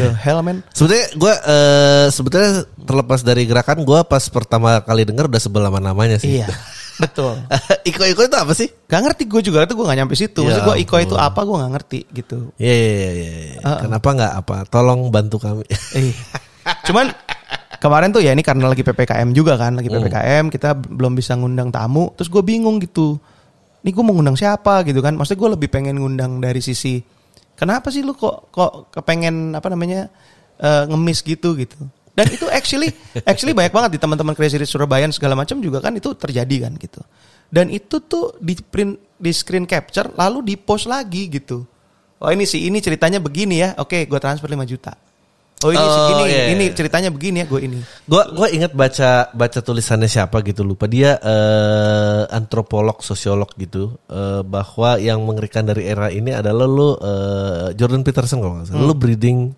the 0.00 0.08
hell 0.16 0.40
man. 0.40 0.64
Sebetulnya 0.72 1.06
gue 1.20 1.34
eh, 1.36 2.06
sebetulnya 2.08 2.50
terlepas 2.80 3.20
dari 3.20 3.44
gerakan 3.44 3.84
gue 3.84 4.00
pas 4.08 4.24
pertama 4.32 4.80
kali 4.80 5.04
denger 5.04 5.28
udah 5.28 5.42
sebel 5.42 5.62
sama 5.68 5.80
namanya 5.84 6.16
sih. 6.16 6.40
Iya. 6.40 6.48
Betul. 7.00 7.34
Iko-iko 7.88 8.20
itu 8.28 8.36
apa 8.36 8.52
sih? 8.52 8.68
Gak 8.86 9.00
ngerti 9.00 9.24
gue 9.24 9.40
juga 9.40 9.64
itu 9.64 9.72
gue 9.72 9.86
gak 9.88 9.98
nyampe 9.98 10.14
situ. 10.14 10.44
Maksudnya 10.44 10.62
Ya 10.62 10.68
gue 10.68 10.76
Iko 10.84 10.96
itu 11.00 11.16
apa 11.16 11.40
gue 11.42 11.56
gak 11.56 11.72
ngerti 11.72 12.00
gitu. 12.12 12.38
Iya 12.60 12.74
iya 12.74 12.90
iya. 12.92 13.10
iya, 13.10 13.30
iya. 13.56 13.72
Kenapa 13.80 14.08
nggak 14.12 14.32
apa? 14.44 14.56
Tolong 14.68 15.08
bantu 15.08 15.40
kami. 15.40 15.64
Eh. 15.96 16.12
Cuman 16.84 17.08
kemarin 17.80 18.12
tuh 18.12 18.20
ya 18.20 18.36
ini 18.36 18.44
karena 18.44 18.68
lagi 18.68 18.84
PPKM 18.84 19.32
juga 19.32 19.56
kan. 19.56 19.80
Lagi 19.80 19.88
PPKM 19.88 20.52
kita 20.52 20.76
belum 20.76 21.16
bisa 21.16 21.34
ngundang 21.34 21.72
tamu. 21.72 22.12
Terus 22.14 22.28
gue 22.28 22.42
bingung 22.44 22.76
gitu. 22.78 23.16
Ini 23.80 23.90
gue 23.96 24.04
mau 24.04 24.12
ngundang 24.12 24.36
siapa 24.36 24.84
gitu 24.84 25.00
kan. 25.00 25.16
Maksudnya 25.16 25.40
gue 25.40 25.50
lebih 25.56 25.68
pengen 25.72 25.96
ngundang 25.96 26.38
dari 26.44 26.60
sisi. 26.60 27.00
Kenapa 27.56 27.88
sih 27.88 28.04
lu 28.04 28.16
kok 28.16 28.52
kok 28.52 28.92
kepengen 28.92 29.56
apa 29.56 29.68
namanya 29.72 30.08
eh, 30.60 30.84
ngemis 30.88 31.24
gitu 31.24 31.56
gitu. 31.56 31.80
Dan 32.10 32.26
itu 32.30 32.46
actually 32.50 32.90
actually 33.22 33.54
banyak 33.54 33.70
banget 33.70 33.90
di 33.96 33.98
teman-teman 34.02 34.34
Crazy 34.34 34.58
Rich 34.58 34.74
Surabaya 34.74 35.06
segala 35.14 35.38
macam 35.38 35.62
juga 35.62 35.78
kan 35.78 35.94
itu 35.94 36.10
terjadi 36.14 36.68
kan 36.68 36.72
gitu. 36.76 37.00
Dan 37.50 37.70
itu 37.70 37.98
tuh 38.06 38.38
di 38.38 38.54
print 38.58 39.18
di 39.18 39.30
screen 39.34 39.66
capture 39.66 40.10
lalu 40.14 40.54
di 40.54 40.54
post 40.58 40.86
lagi 40.86 41.26
gitu. 41.30 41.66
Oh 42.20 42.30
ini 42.30 42.44
sih 42.44 42.68
ini 42.68 42.78
ceritanya 42.78 43.18
begini 43.18 43.64
ya. 43.64 43.68
Oke, 43.80 44.04
gue 44.04 44.20
transfer 44.20 44.46
5 44.46 44.60
juta. 44.68 44.92
Oh 45.60 45.68
ini 45.68 45.76
Oh, 45.76 45.92
segini, 45.92 46.24
iya, 46.32 46.44
ini 46.56 46.64
iya. 46.72 46.76
ceritanya 46.76 47.10
begini 47.12 47.44
ya 47.44 47.46
gue 47.48 47.60
ini. 47.60 47.78
Gue 48.08 48.22
gue 48.32 48.48
inget 48.56 48.72
baca 48.72 49.28
baca 49.36 49.58
tulisannya 49.60 50.08
siapa 50.08 50.40
gitu 50.40 50.64
lupa 50.64 50.88
dia 50.88 51.20
eh, 51.20 52.22
antropolog 52.32 53.04
sosiolog 53.04 53.52
gitu 53.60 53.92
eh, 54.08 54.40
bahwa 54.40 54.96
yang 54.96 55.20
mengerikan 55.20 55.68
dari 55.68 55.84
era 55.84 56.08
ini 56.08 56.32
adalah 56.32 56.64
lu 56.64 56.96
eh, 56.96 57.76
Jordan 57.76 58.00
Peterson 58.00 58.40
kalau 58.40 58.56
nggak 58.56 58.72
salah 58.72 58.88
lu 58.88 58.96
breeding 58.96 59.52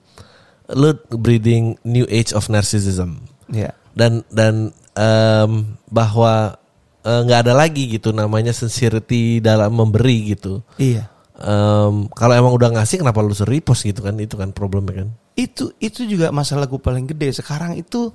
lu 0.72 0.90
breeding 1.12 1.76
new 1.82 2.04
age 2.08 2.32
of 2.32 2.48
narcissism 2.48 3.20
Ya. 3.46 3.76
dan 3.92 4.24
dan 4.28 4.72
em, 4.92 5.52
bahwa 5.86 6.56
eh, 7.00 7.20
nggak 7.22 7.40
ada 7.44 7.52
lagi 7.52 7.88
gitu 7.90 8.10
namanya 8.10 8.50
sincerity 8.50 9.38
dalam 9.38 9.70
memberi 9.70 10.32
gitu 10.32 10.64
Iya. 10.76 11.08
Em, 11.36 12.06
kalau 12.08 12.32
emang 12.32 12.54
udah 12.54 12.70
ngasih 12.72 13.00
kenapa 13.00 13.18
lu 13.18 13.32
sering 13.32 13.58
repost 13.58 13.82
gitu 13.82 14.00
kan 14.00 14.14
itu 14.16 14.34
kan 14.34 14.50
problemnya 14.50 15.02
kan 15.02 15.08
Itu 15.32 15.72
itu 15.76 16.04
juga 16.04 16.28
masalah 16.28 16.64
gue 16.64 16.76
paling 16.76 17.04
gede 17.06 17.32
sekarang 17.34 17.74
itu 17.74 18.12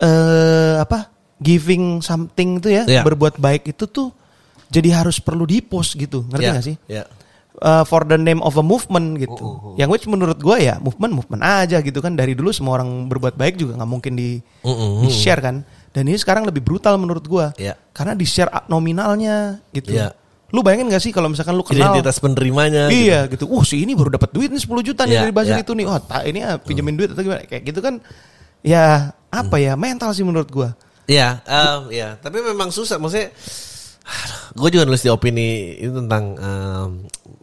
eh 0.00 0.76
apa? 0.76 1.10
Giving 1.34 2.00
something 2.00 2.62
itu 2.62 2.68
ya, 2.70 2.82
Iya. 2.86 3.02
berbuat 3.02 3.36
baik 3.36 3.74
itu 3.74 3.84
tuh 3.86 4.08
jadi 4.70 5.02
harus 5.02 5.18
perlu 5.18 5.44
di 5.44 5.60
post 5.60 5.94
gitu 5.94 6.24
ngerti 6.26 6.44
Ya, 6.44 6.52
nggak 6.52 6.64
sih 6.64 6.76
Ya. 6.88 7.04
Uh, 7.54 7.86
for 7.86 8.02
the 8.02 8.18
name 8.18 8.42
of 8.42 8.58
a 8.58 8.64
movement 8.66 9.14
gitu 9.14 9.38
yang 9.78 9.86
which 9.86 10.10
menurut 10.10 10.36
gue 10.36 10.58
ya 10.58 10.74
movement 10.82 11.14
movement 11.14 11.38
aja 11.38 11.78
gitu 11.80 12.02
kan 12.02 12.18
dari 12.18 12.34
dulu 12.34 12.50
semua 12.50 12.76
orang 12.76 13.06
berbuat 13.06 13.38
baik 13.38 13.54
juga 13.54 13.78
nggak 13.78 13.86
mungkin 13.86 14.18
di 14.18 14.42
Mm-mm. 14.66 15.06
di 15.06 15.08
share 15.08 15.38
kan 15.38 15.62
dan 15.94 16.02
ini 16.02 16.18
sekarang 16.18 16.42
lebih 16.42 16.66
brutal 16.66 16.98
menurut 16.98 17.22
gue 17.22 17.46
Ya. 17.56 17.78
karena 17.94 18.18
di 18.18 18.26
share 18.26 18.50
nominalnya 18.66 19.62
gitu 19.70 19.94
Ya. 19.94 20.10
lu 20.50 20.66
bayangin 20.66 20.90
gak 20.90 20.98
sih 20.98 21.14
kalau 21.14 21.30
misalkan 21.30 21.54
lu 21.54 21.62
kenal 21.62 21.94
Identitas 21.94 22.18
penerimanya. 22.18 22.90
gitu. 22.90 23.06
Iya 23.06 23.18
gitu. 23.26 23.44
Wah 23.46 23.62
si 23.62 23.82
ini 23.82 23.94
baru 23.94 24.10
dapat 24.14 24.30
duit 24.30 24.50
nih 24.50 24.58
10 24.58 24.70
juta 24.82 25.02
nih 25.02 25.14
Iya, 25.14 25.22
dari 25.22 25.32
buzzer 25.34 25.54
iya. 25.54 25.62
itu 25.62 25.72
nih. 25.74 25.86
Oh 25.86 25.98
tak 25.98 26.22
ini 26.26 26.38
ah, 26.42 26.58
pinjemin 26.58 26.94
duit 26.94 27.10
atau 27.10 27.22
gimana. 27.22 27.42
Kayak 27.42 27.62
gitu 27.70 27.80
kan. 27.82 27.94
Ya 28.62 28.84
apa 29.30 29.56
ya 29.58 29.74
mental 29.74 30.10
sih 30.10 30.22
menurut 30.22 30.50
gua. 30.50 30.74
Iya, 31.06 31.38
em, 31.42 31.80
iya. 31.90 32.08
Tapi 32.16 32.38
memang 32.40 32.70
susah. 32.70 32.98
Maksudnya, 32.98 33.34
gue 34.58 34.68
juga 34.70 34.84
nulis 34.86 35.02
di 35.02 35.10
opini 35.10 35.48
ini 35.76 35.90
tentang 35.92 36.24
em, 36.34 36.90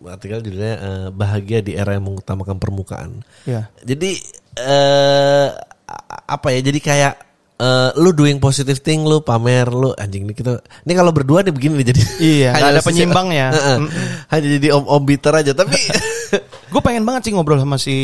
artikel 0.03 0.39
judulnya 0.39 0.75
eh, 0.75 1.07
bahagia 1.09 1.59
di 1.59 1.73
era 1.73 1.93
yang 1.93 2.05
mengutamakan 2.05 2.57
permukaan. 2.57 3.21
Ya. 3.43 3.69
Jadi 3.81 4.17
eh 4.55 5.47
a- 5.87 6.23
apa 6.29 6.47
ya? 6.51 6.59
Jadi 6.61 6.79
kayak 6.79 7.13
eh, 7.57 7.89
lu 7.95 8.11
doing 8.11 8.37
positive 8.37 8.79
thing, 8.79 9.01
lu 9.01 9.21
pamer, 9.21 9.67
lu 9.67 9.93
anjing 9.93 10.23
nih 10.23 10.33
kita. 10.33 10.51
Ini 10.81 10.93
kalau 10.93 11.11
berdua 11.11 11.41
nih 11.41 11.53
begini 11.53 11.81
nih 11.81 11.87
jadi. 11.89 12.01
Iya, 12.17 12.49
Hanya 12.55 12.69
ada 12.71 12.81
penyimbangnya. 12.81 13.47
Heeh. 13.49 13.77
Hanya 14.27 14.47
jadi 14.57 14.67
om 14.71 14.85
om 14.85 15.01
bitter 15.01 15.33
aja. 15.33 15.51
Tapi 15.51 15.77
Gue 16.71 16.79
pengen 16.79 17.03
banget 17.03 17.27
sih 17.27 17.35
ngobrol 17.35 17.59
sama 17.59 17.75
si 17.75 17.95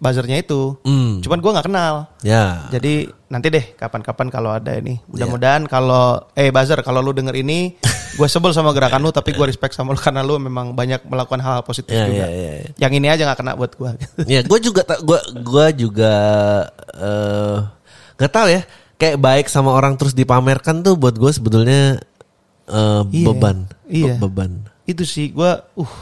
buzzernya 0.00 0.40
itu. 0.40 0.80
Hmm. 0.80 1.20
Cuman 1.20 1.44
gua 1.44 1.60
nggak 1.60 1.68
kenal. 1.68 2.08
ya. 2.24 2.64
Jadi 2.72 3.04
nanti 3.28 3.52
deh 3.52 3.76
kapan-kapan 3.76 4.32
kalau 4.32 4.48
ada 4.48 4.72
ini. 4.72 4.96
Iya. 4.96 5.04
Mudah-mudahan 5.04 5.68
kalau 5.68 6.24
eh 6.32 6.48
buzzer 6.48 6.80
kalau 6.80 7.04
lu 7.04 7.12
denger 7.12 7.36
ini 7.36 7.76
gue 8.14 8.26
sebel 8.26 8.50
sama 8.50 8.70
gerakan 8.70 9.00
lu 9.00 9.10
tapi 9.10 9.30
gue 9.30 9.42
respect 9.44 9.72
sama 9.72 9.90
lu 9.90 9.98
karena 9.98 10.20
lu 10.20 10.38
memang 10.38 10.70
banyak 10.70 11.02
melakukan 11.04 11.38
hal 11.38 11.60
positif 11.60 11.90
Iya, 11.90 12.04
juga. 12.04 12.16
iya, 12.16 12.28
iya, 12.28 12.52
iya. 12.56 12.70
Yang 12.78 12.92
ini 12.94 13.06
aja 13.08 13.22
nggak 13.24 13.38
kena 13.38 13.52
buat 13.54 13.72
gua. 13.74 13.90
ya 14.32 14.40
gue 14.40 14.58
juga 14.60 14.80
gue 14.86 15.18
gua 15.40 15.66
juga 15.70 16.14
eh 16.94 17.58
nggak 18.14 18.32
tahu 18.32 18.48
ya 18.48 18.62
kayak 18.94 19.18
baik 19.18 19.46
sama 19.48 19.70
orang 19.70 19.94
terus 19.94 20.12
dipamerkan 20.12 20.80
tuh 20.80 20.94
buat 20.94 21.12
gue 21.12 21.30
sebetulnya 21.30 21.98
eh, 22.64 23.02
Iya. 23.04 23.26
beban 23.26 23.56
Iya. 23.84 24.14
Be- 24.14 24.20
beban 24.22 24.52
itu 24.84 25.02
sih 25.02 25.28
gua 25.28 25.64
uh 25.74 25.94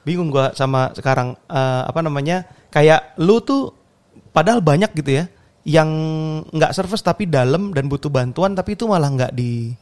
bingung 0.00 0.28
gua 0.28 0.50
sama 0.52 0.90
sekarang 0.92 1.36
eh, 1.46 1.82
apa 1.84 2.00
namanya 2.00 2.42
kayak 2.68 3.14
lu 3.16 3.38
tuh 3.38 3.70
padahal 4.30 4.58
banyak 4.58 4.90
gitu 4.94 5.14
ya 5.14 5.24
yang 5.62 5.86
nggak 6.48 6.72
service 6.72 7.00
tapi 7.00 7.28
dalam 7.28 7.70
dan 7.70 7.84
butuh 7.84 8.08
bantuan 8.08 8.52
tapi 8.52 8.72
itu 8.72 8.88
malah 8.88 9.06
nggak 9.06 9.30
di 9.30 9.76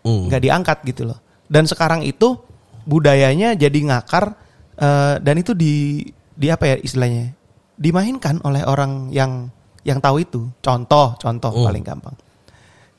Hmm. 0.00 0.28
nggak 0.32 0.40
diangkat 0.40 0.78
gitu 0.88 1.02
loh 1.08 1.18
dan 1.46 1.68
sekarang 1.68 2.00
itu 2.02 2.40
budayanya 2.84 3.52
jadi 3.52 3.78
ngakar 3.84 4.32
eh, 4.76 5.14
dan 5.20 5.34
itu 5.36 5.52
di 5.52 6.04
di 6.32 6.46
apa 6.48 6.72
ya 6.72 6.76
istilahnya 6.80 7.36
dimainkan 7.76 8.40
oleh 8.44 8.64
orang 8.64 9.12
yang 9.12 9.52
yang 9.84 10.00
tahu 10.00 10.20
itu 10.20 10.48
contoh 10.60 11.16
contoh 11.16 11.52
Hmm. 11.52 11.66
paling 11.68 11.84
gampang 11.84 12.16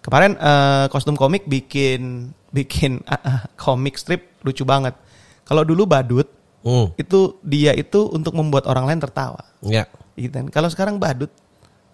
Kemarin 0.01 0.33
eh, 0.33 0.85
kostum 0.89 1.13
komik 1.13 1.45
bikin 1.45 2.33
bikin 2.49 3.05
ah, 3.09 3.45
komik 3.53 4.01
strip 4.01 4.33
lucu 4.41 4.65
banget. 4.65 4.97
Kalau 5.45 5.61
dulu 5.61 5.85
badut 5.85 6.25
Hmm. 6.61 6.93
itu 6.93 7.41
dia 7.41 7.73
itu 7.73 8.05
untuk 8.13 8.37
membuat 8.37 8.69
orang 8.69 8.85
lain 8.85 9.01
tertawa. 9.01 9.41
ya 9.65 9.85
Gitu 10.13 10.29
kan. 10.29 10.45
Kalau 10.53 10.69
sekarang 10.69 11.01
badut 11.01 11.29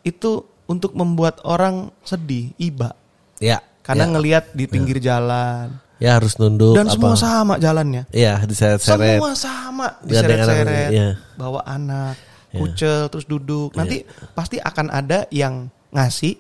itu 0.04 0.44
untuk 0.68 0.92
membuat 0.92 1.40
orang 1.48 1.92
sedih, 2.04 2.52
iba. 2.60 2.92
ya 3.40 3.64
Karena 3.88 4.04
ya. 4.04 4.12
ngelihat 4.12 4.44
di 4.52 4.66
pinggir 4.68 5.00
jalan 5.00 5.88
ya 5.98 6.22
harus 6.22 6.38
nunduk 6.38 6.78
dan 6.78 6.86
semua 6.90 7.18
apa 7.18 7.20
sama 7.20 7.54
jalannya. 7.58 8.04
ya 8.14 8.38
diseret-seret 8.46 9.18
Semua 9.18 9.34
sama, 9.34 9.88
diseret-seret, 10.06 10.90
iya. 10.94 11.10
bawa 11.34 11.66
anak, 11.66 12.14
kucel 12.54 13.10
terus 13.10 13.26
duduk. 13.26 13.74
Nanti 13.74 14.06
pasti 14.38 14.62
akan 14.62 14.94
ada 14.94 15.26
yang 15.34 15.74
ngasih, 15.90 16.38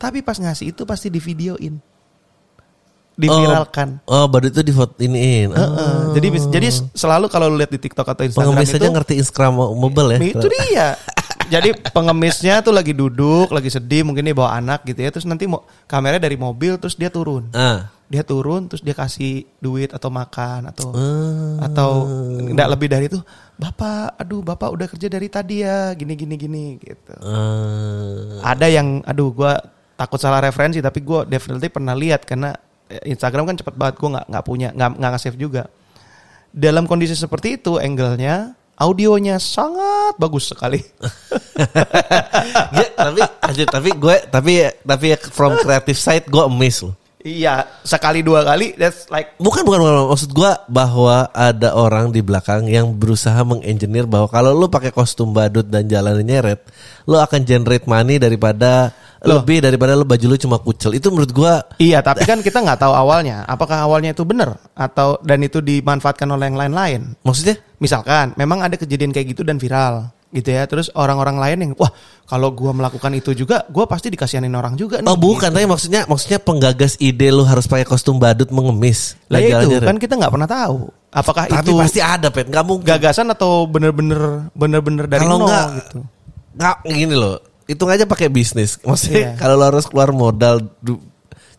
tapi 0.00 0.24
pas 0.24 0.40
ngasih 0.40 0.72
itu 0.72 0.82
pasti 0.88 1.12
divideoin. 1.12 1.76
Diviralkan. 3.14 4.02
oh, 4.10 4.24
oh 4.24 4.26
badut 4.26 4.50
itu 4.50 4.66
di 4.66 4.74
foto 4.74 4.98
iniin 4.98 5.54
Heeh. 5.54 6.18
Jadi 6.18 6.26
bis- 6.34 6.50
jadi 6.50 6.66
selalu 6.98 7.30
kalau 7.30 7.46
lu 7.46 7.62
lihat 7.62 7.70
di 7.70 7.78
TikTok 7.78 8.10
atau 8.10 8.26
Instagram 8.26 8.58
pengemis 8.58 8.74
itu 8.74 8.82
aja 8.82 8.90
ngerti 8.90 9.14
Instagram 9.22 9.54
mobile 9.78 10.18
ya 10.18 10.34
itu 10.34 10.46
dia. 10.50 10.88
Jadi 11.44 11.76
pengemisnya 11.92 12.64
tuh 12.64 12.72
lagi 12.72 12.96
duduk, 12.96 13.52
lagi 13.52 13.68
sedih, 13.68 14.02
mungkin 14.02 14.24
dia 14.24 14.32
bawa 14.32 14.56
anak 14.56 14.82
gitu 14.88 15.00
ya. 15.00 15.10
Terus 15.12 15.28
nanti 15.28 15.44
mau 15.44 15.62
kameranya 15.84 16.24
dari 16.24 16.34
mobil, 16.34 16.80
terus 16.80 16.96
dia 16.96 17.12
turun. 17.12 17.48
ah 17.52 17.88
Dia 18.04 18.20
turun, 18.20 18.68
terus 18.68 18.84
dia 18.84 18.92
kasih 18.92 19.48
duit 19.58 19.88
atau 19.90 20.12
makan 20.12 20.68
atau 20.68 20.92
Hmm. 20.92 21.56
atau 21.58 21.90
enggak 22.52 22.68
lebih 22.68 22.88
dari 22.92 23.08
itu. 23.08 23.18
Bapak, 23.56 24.20
aduh 24.20 24.44
bapak 24.44 24.68
udah 24.70 24.86
kerja 24.86 25.08
dari 25.08 25.26
tadi 25.26 25.64
ya, 25.64 25.94
gini 25.96 26.12
gini 26.12 26.34
gini 26.36 26.64
gitu. 26.78 27.14
Eh, 27.16 28.44
Ada 28.44 28.66
yang, 28.68 29.00
aduh 29.02 29.32
gua 29.32 29.56
takut 29.94 30.20
salah 30.20 30.44
referensi, 30.44 30.84
tapi 30.84 31.00
gua 31.00 31.24
definitely 31.24 31.72
pernah 31.72 31.96
lihat 31.96 32.28
karena 32.28 32.52
eh, 32.86 33.08
Instagram 33.08 33.48
kan 33.48 33.56
cepet 33.56 33.74
banget, 33.74 33.94
gua 33.96 34.20
nggak 34.20 34.26
nggak 34.30 34.44
punya, 34.44 34.68
nggak 34.76 34.88
nggak 35.00 35.10
nge-save 35.16 35.38
juga. 35.40 35.62
Dalam 36.54 36.84
kondisi 36.86 37.16
seperti 37.16 37.58
itu, 37.58 37.80
angle-nya, 37.80 38.54
audionya 38.74 39.38
sangat 39.38 40.18
bagus 40.18 40.50
sekali. 40.50 40.78
ya, 42.78 42.86
tapi 42.94 43.20
tapi 43.70 43.90
gue 43.94 44.16
tapi 44.30 44.52
tapi 44.82 45.06
from 45.30 45.54
creative 45.62 45.98
side 45.98 46.26
gue 46.26 46.44
miss 46.50 46.82
loh 46.82 47.03
iya, 47.24 47.66
sekali 47.82 48.20
dua 48.20 48.44
kali, 48.44 48.76
that's 48.76 49.08
like 49.08 49.32
Bukan, 49.40 49.64
bukan, 49.64 49.80
bukan. 49.80 49.94
Maksud 50.12 50.30
gua 50.36 50.60
bahwa 50.68 51.32
ada 51.32 51.72
orang 51.74 52.12
di 52.12 52.20
belakang 52.20 52.68
yang 52.68 52.92
berusaha 52.92 53.40
mengengineer 53.42 54.04
bahwa 54.04 54.28
kalau 54.28 54.52
lu 54.52 54.68
pakai 54.68 54.92
kostum 54.92 55.32
badut 55.32 55.66
dan 55.66 55.88
jalan 55.88 56.20
nyeret, 56.20 56.62
lu 57.08 57.16
akan 57.16 57.40
generate 57.42 57.88
money 57.88 58.20
daripada 58.20 58.92
Loh. 59.24 59.40
lebih 59.40 59.64
daripada 59.64 59.96
lu 59.96 60.04
baju 60.04 60.26
lu 60.28 60.36
cuma 60.36 60.60
kucel. 60.60 60.92
Itu 60.92 61.08
menurut 61.08 61.32
gua 61.32 61.64
Iya, 61.80 62.04
tapi 62.04 62.28
kan 62.28 62.44
kita 62.44 62.60
nggak 62.60 62.84
tahu 62.84 62.92
awalnya. 62.92 63.48
Apakah 63.48 63.88
awalnya 63.88 64.12
itu 64.12 64.22
benar 64.28 64.60
atau 64.76 65.16
dan 65.24 65.40
itu 65.40 65.64
dimanfaatkan 65.64 66.28
oleh 66.28 66.52
yang 66.52 66.60
lain-lain? 66.60 67.16
maksudnya 67.24 67.56
Misalkan, 67.84 68.32
memang 68.40 68.64
ada 68.64 68.80
kejadian 68.80 69.12
kayak 69.12 69.36
gitu 69.36 69.44
dan 69.44 69.60
viral, 69.60 70.08
gitu 70.34 70.50
ya. 70.50 70.66
Terus 70.66 70.90
orang-orang 70.92 71.38
lain 71.38 71.58
yang, 71.62 71.72
wah, 71.78 71.94
kalau 72.26 72.50
gua 72.50 72.74
melakukan 72.74 73.14
itu 73.14 73.30
juga, 73.32 73.62
gua 73.70 73.86
pasti 73.86 74.10
dikasihanin 74.10 74.50
orang 74.52 74.74
juga. 74.74 74.98
nih." 74.98 75.06
Oh 75.06 75.14
bukan, 75.14 75.48
tapi 75.48 75.64
maksudnya 75.64 76.02
maksudnya 76.04 76.42
penggagas 76.42 76.98
ide 76.98 77.30
lu 77.30 77.46
harus 77.46 77.64
pakai 77.64 77.86
kostum 77.86 78.18
badut 78.18 78.50
mengemis. 78.50 79.14
Lah 79.30 79.38
ya 79.38 79.56
jalan 79.56 79.62
itu 79.62 79.68
nyeret. 79.78 79.86
kan 79.86 79.96
kita 79.96 80.14
nggak 80.18 80.32
pernah 80.34 80.48
tahu. 80.50 80.78
Apakah 81.14 81.46
Tapi 81.46 81.62
itu 81.62 81.72
pasti 81.78 82.00
ada, 82.02 82.26
Pet. 82.26 82.50
Nggak 82.50 82.64
mungkin. 82.66 82.86
gagasan 82.90 83.30
atau 83.30 83.64
bener-bener 83.64 84.50
bener-bener 84.50 85.06
dari 85.06 85.22
Kalau 85.22 85.38
nol 85.38 85.46
nggak, 85.46 85.66
gitu? 85.78 85.98
nggak 86.58 86.76
gini 86.90 87.14
loh. 87.14 87.38
Hitung 87.64 87.88
aja 87.88 88.02
pakai 88.04 88.26
bisnis. 88.28 88.82
Maksudnya 88.82 89.16
Iya. 89.16 89.30
kalau 89.38 89.54
lo 89.54 89.64
harus 89.70 89.86
keluar 89.86 90.10
modal 90.10 90.58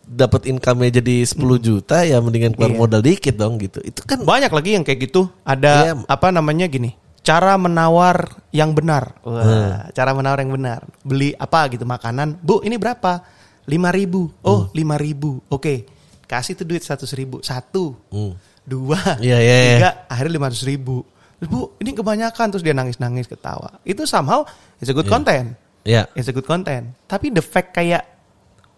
dapat 0.06 0.46
income-nya 0.46 1.02
jadi 1.02 1.26
10 1.26 1.58
juta 1.58 2.06
ya 2.06 2.22
mendingan 2.22 2.54
keluar 2.54 2.70
Iya. 2.70 2.78
modal 2.78 3.02
dikit 3.02 3.36
dong 3.36 3.58
gitu. 3.58 3.82
Itu 3.82 4.06
kan 4.06 4.22
Banyak 4.22 4.54
lagi 4.54 4.78
yang 4.78 4.86
kayak 4.86 5.10
gitu. 5.10 5.26
Ada 5.42 5.72
Iya. 5.82 5.94
apa 6.06 6.30
namanya 6.30 6.68
gini? 6.68 6.94
Cara 7.26 7.58
menawar 7.58 8.30
yang 8.54 8.78
benar. 8.78 9.18
Wah, 9.26 9.42
Hmm. 9.42 9.70
cara 9.92 10.14
menawar 10.14 10.46
yang 10.46 10.54
benar. 10.54 10.86
Beli 11.02 11.34
apa 11.34 11.66
gitu 11.74 11.82
makanan. 11.82 12.38
Bu, 12.38 12.62
ini 12.62 12.78
berapa? 12.78 13.26
Lima 13.66 13.90
ribu. 13.90 14.30
Hmm. 14.30 14.46
Oh, 14.46 14.62
lima 14.72 14.94
ribu. 14.96 15.42
Oke. 15.50 15.90
Kasih 16.26 16.54
tuh 16.54 16.70
duit 16.70 16.86
seratus 16.86 17.10
ribu. 17.18 17.42
Satu. 17.42 17.98
Hmm. 18.14 18.38
Dua. 18.62 18.98
Iya, 19.18 19.38
iya, 19.42 19.56
iya. 19.58 19.74
Tiga. 19.74 19.90
Akhirnya 20.06 20.34
lima 20.38 20.48
ratus 20.50 20.62
ribu. 20.64 21.02
Terus, 21.42 21.50
Bu, 21.50 21.74
ini 21.82 21.92
kebanyakan. 21.92 22.46
Terus 22.54 22.62
dia 22.62 22.78
nangis-nangis 22.78 23.26
ketawa. 23.26 23.82
Itu 23.82 24.06
somehow 24.06 24.46
it's 24.78 24.90
a 24.90 24.96
good 24.96 25.10
content. 25.10 25.58
ya 25.82 26.06
It's 26.14 26.30
a 26.30 26.34
good 26.34 26.46
content. 26.46 26.94
Tapi 27.06 27.30
the 27.30 27.42
fact 27.42 27.74
kayak 27.74 28.06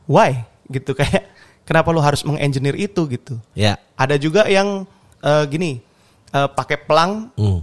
why 0.07 0.47
gitu 0.67 0.95
kayak 0.99 1.27
kenapa 1.63 1.91
lu 1.91 1.99
harus 1.99 2.23
mengengineer 2.23 2.75
itu 2.75 3.03
gitu. 3.07 3.39
ya. 3.53 3.75
Ada 3.95 4.15
juga 4.15 4.47
yang 4.47 4.87
eh, 5.19 5.43
gini 5.47 5.83
eh, 6.31 6.47
pakai 6.47 6.79
pelang. 6.79 7.31
Hmm. 7.35 7.59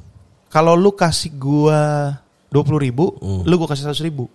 Kalau 0.54 0.78
lu 0.78 0.94
kasih 0.94 1.34
gua 1.34 2.14
dua 2.46 2.62
puluh 2.62 2.78
ribu, 2.78 3.18
lu 3.42 3.54
gua 3.58 3.66
kasih 3.66 3.90
seratus 3.90 4.06
ribu, 4.06 4.30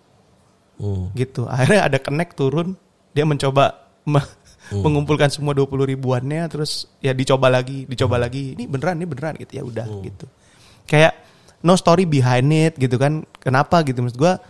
Hmm. 0.76 1.16
gitu. 1.16 1.48
Akhirnya 1.48 1.88
ada 1.88 1.96
connect 1.96 2.36
turun, 2.36 2.76
dia 3.16 3.24
mencoba 3.24 3.88
me- 4.04 4.28
Hmm. 4.68 4.84
mengumpulkan 4.84 5.32
semua 5.32 5.56
dua 5.56 5.64
puluh 5.64 5.88
ribuannya, 5.88 6.44
terus 6.52 6.92
ya 7.00 7.16
dicoba 7.16 7.48
lagi, 7.48 7.88
dicoba 7.88 8.20
Hmm. 8.20 8.24
lagi. 8.28 8.44
Ini 8.60 8.68
beneran, 8.68 9.00
ini 9.00 9.08
beneran 9.08 9.34
gitu 9.40 9.52
ya 9.56 9.64
udah 9.64 9.88
gitu. 10.04 10.28
Kayak 10.84 11.16
no 11.64 11.80
story 11.80 12.04
behind 12.04 12.52
it 12.52 12.76
gitu 12.76 13.00
kan? 13.00 13.24
Kenapa 13.40 13.80
gitu 13.88 14.04
maksud 14.04 14.20
gua? 14.20 14.44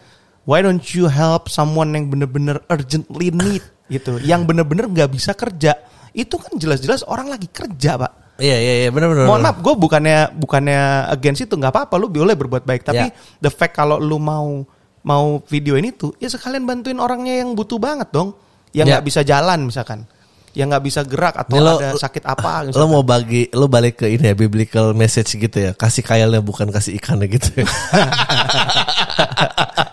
Why 0.49 0.65
don't 0.65 0.81
you 0.97 1.05
help 1.05 1.53
someone 1.53 1.93
yang 1.93 2.09
bener-bener 2.09 2.57
urgently 2.65 3.29
need 3.29 3.61
gitu, 3.87 4.17
yang 4.25 4.49
bener-bener 4.49 4.89
nggak 4.89 5.13
bisa 5.13 5.37
kerja? 5.37 5.77
Itu 6.09 6.41
kan 6.41 6.57
jelas-jelas 6.57 7.05
orang 7.05 7.29
lagi 7.29 7.45
kerja 7.45 8.01
pak. 8.01 8.18
Iya 8.39 8.57
iya 8.57 8.73
iya 8.81 8.89
benar 8.89 9.11
benar. 9.11 9.25
Mohon 9.27 9.41
maaf, 9.43 9.57
gue 9.59 9.73
bukannya 9.75 10.17
bukannya 10.33 10.81
against 11.09 11.43
itu 11.43 11.53
nggak 11.53 11.69
apa-apa, 11.69 11.95
lu 11.95 12.07
boleh 12.07 12.33
berbuat 12.33 12.63
baik. 12.63 12.81
Tapi 12.81 13.05
Ya. 13.05 13.13
the 13.37 13.51
fact 13.51 13.73
kalau 13.73 13.99
lu 13.99 14.15
mau 14.15 14.63
mau 14.99 15.25
video 15.45 15.75
ini 15.75 15.91
tuh, 15.91 16.15
ya 16.17 16.27
sekalian 16.27 16.63
bantuin 16.63 16.97
orangnya 16.97 17.39
yang 17.39 17.51
butuh 17.51 17.75
banget 17.75 18.09
dong, 18.09 18.35
yang 18.71 18.83
Ya. 18.83 18.97
nggak 18.97 19.05
bisa 19.05 19.21
jalan 19.21 19.67
misalkan. 19.67 20.07
yang 20.49 20.65
nggak 20.65 20.81
bisa 20.81 21.05
gerak 21.05 21.37
atau 21.37 21.55
Ini 21.55 21.61
lo- 21.61 21.77
ada 21.77 21.93
sakit 21.93 22.25
apa 22.25 22.65
Lo 22.65 22.73
misalkan. 22.73 22.89
mau 22.89 23.03
bagi, 23.05 23.45
lo 23.53 23.69
balik 23.69 24.01
ke 24.01 24.09
ini 24.09 24.25
ya 24.25 24.35
biblical 24.35 24.97
message 24.97 25.37
gitu 25.37 25.53
ya, 25.55 25.71
kasih 25.71 26.01
kayalnya 26.01 26.41
bukan 26.41 26.73
kasih 26.73 26.97
ikannya 26.97 27.29
gitu. 27.29 27.61
ya. 27.61 27.69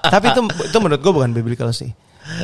Tapi 0.08 0.32
itu 0.32 0.40
itu 0.64 0.78
menurut 0.78 1.00
gue 1.00 1.12
bukan 1.12 1.30
biblical 1.30 1.68
sih. 1.70 1.92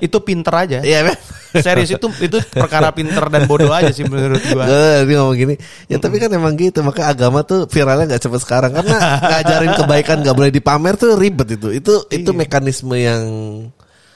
Itu 0.00 0.22
pinter 0.22 0.54
aja. 0.54 0.78
Iya. 0.80 1.14
Serius 1.52 1.92
itu 1.92 2.08
itu 2.24 2.38
perkara 2.48 2.88
pinter 2.96 3.28
dan 3.28 3.44
bodoh 3.44 3.68
aja 3.68 3.92
sih 3.92 4.08
menurut 4.08 4.40
gua. 4.56 4.64
Gue 4.64 5.04
dia 5.04 5.16
ngomong 5.20 5.36
gini, 5.36 5.54
ya 5.84 6.00
tapi 6.00 6.16
kan 6.16 6.32
emang 6.32 6.56
gitu, 6.56 6.80
maka 6.80 7.12
agama 7.12 7.44
tuh 7.44 7.68
viralnya 7.68 8.08
nggak 8.16 8.24
cepet 8.24 8.40
sekarang 8.40 8.72
karena 8.72 8.96
ngajarin 9.36 9.72
kebaikan 9.76 10.16
nggak 10.24 10.32
boleh 10.32 10.48
dipamer 10.48 10.96
tuh 10.96 11.12
ribet 11.20 11.60
itu, 11.60 11.68
itu 11.76 11.94
itu 12.08 12.30
Iya. 12.32 12.38
mekanisme 12.40 12.96
yang 12.96 13.22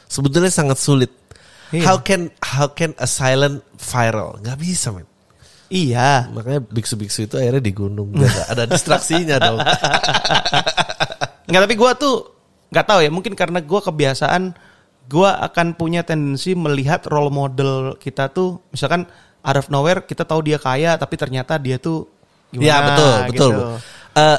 sebetulnya 0.08 0.48
sangat 0.48 0.80
sulit. 0.80 1.12
Iya. 1.76 1.84
How 1.84 2.00
can 2.00 2.32
how 2.40 2.72
can 2.72 2.96
a 2.96 3.04
silent 3.04 3.60
viral? 3.76 4.40
Nggak 4.40 4.56
bisa 4.56 4.88
men. 4.96 5.04
Iya. 5.68 6.32
Makanya 6.32 6.64
biksu-biksu 6.64 7.28
itu 7.28 7.36
akhirnya 7.36 7.60
di 7.60 7.74
gunung, 7.76 8.16
nggak 8.16 8.48
ada 8.48 8.64
distraksinya 8.64 9.36
dong. 9.36 9.60
Nggak 11.46 11.62
tapi 11.62 11.74
gua 11.78 11.92
tuh 11.94 12.32
nggak 12.72 12.86
tahu 12.86 13.00
ya 13.06 13.10
mungkin 13.12 13.38
karena 13.38 13.62
gua 13.62 13.78
kebiasaan 13.78 14.50
gua 15.06 15.38
akan 15.42 15.78
punya 15.78 16.02
tendensi 16.02 16.52
melihat 16.58 17.06
role 17.06 17.30
model 17.30 17.94
kita 17.96 18.30
tuh 18.30 18.58
misalkan 18.70 19.06
out 19.42 19.56
of 19.56 19.70
nowhere 19.70 20.02
kita 20.02 20.26
tahu 20.26 20.42
dia 20.42 20.58
kaya 20.58 20.98
tapi 20.98 21.14
ternyata 21.14 21.56
dia 21.62 21.78
tuh 21.78 22.10
gimana 22.50 22.66
Iya 22.66 22.76
betul 22.82 23.14
betul. 23.14 23.30
gitu. 23.30 23.60
Eh, 24.16 24.38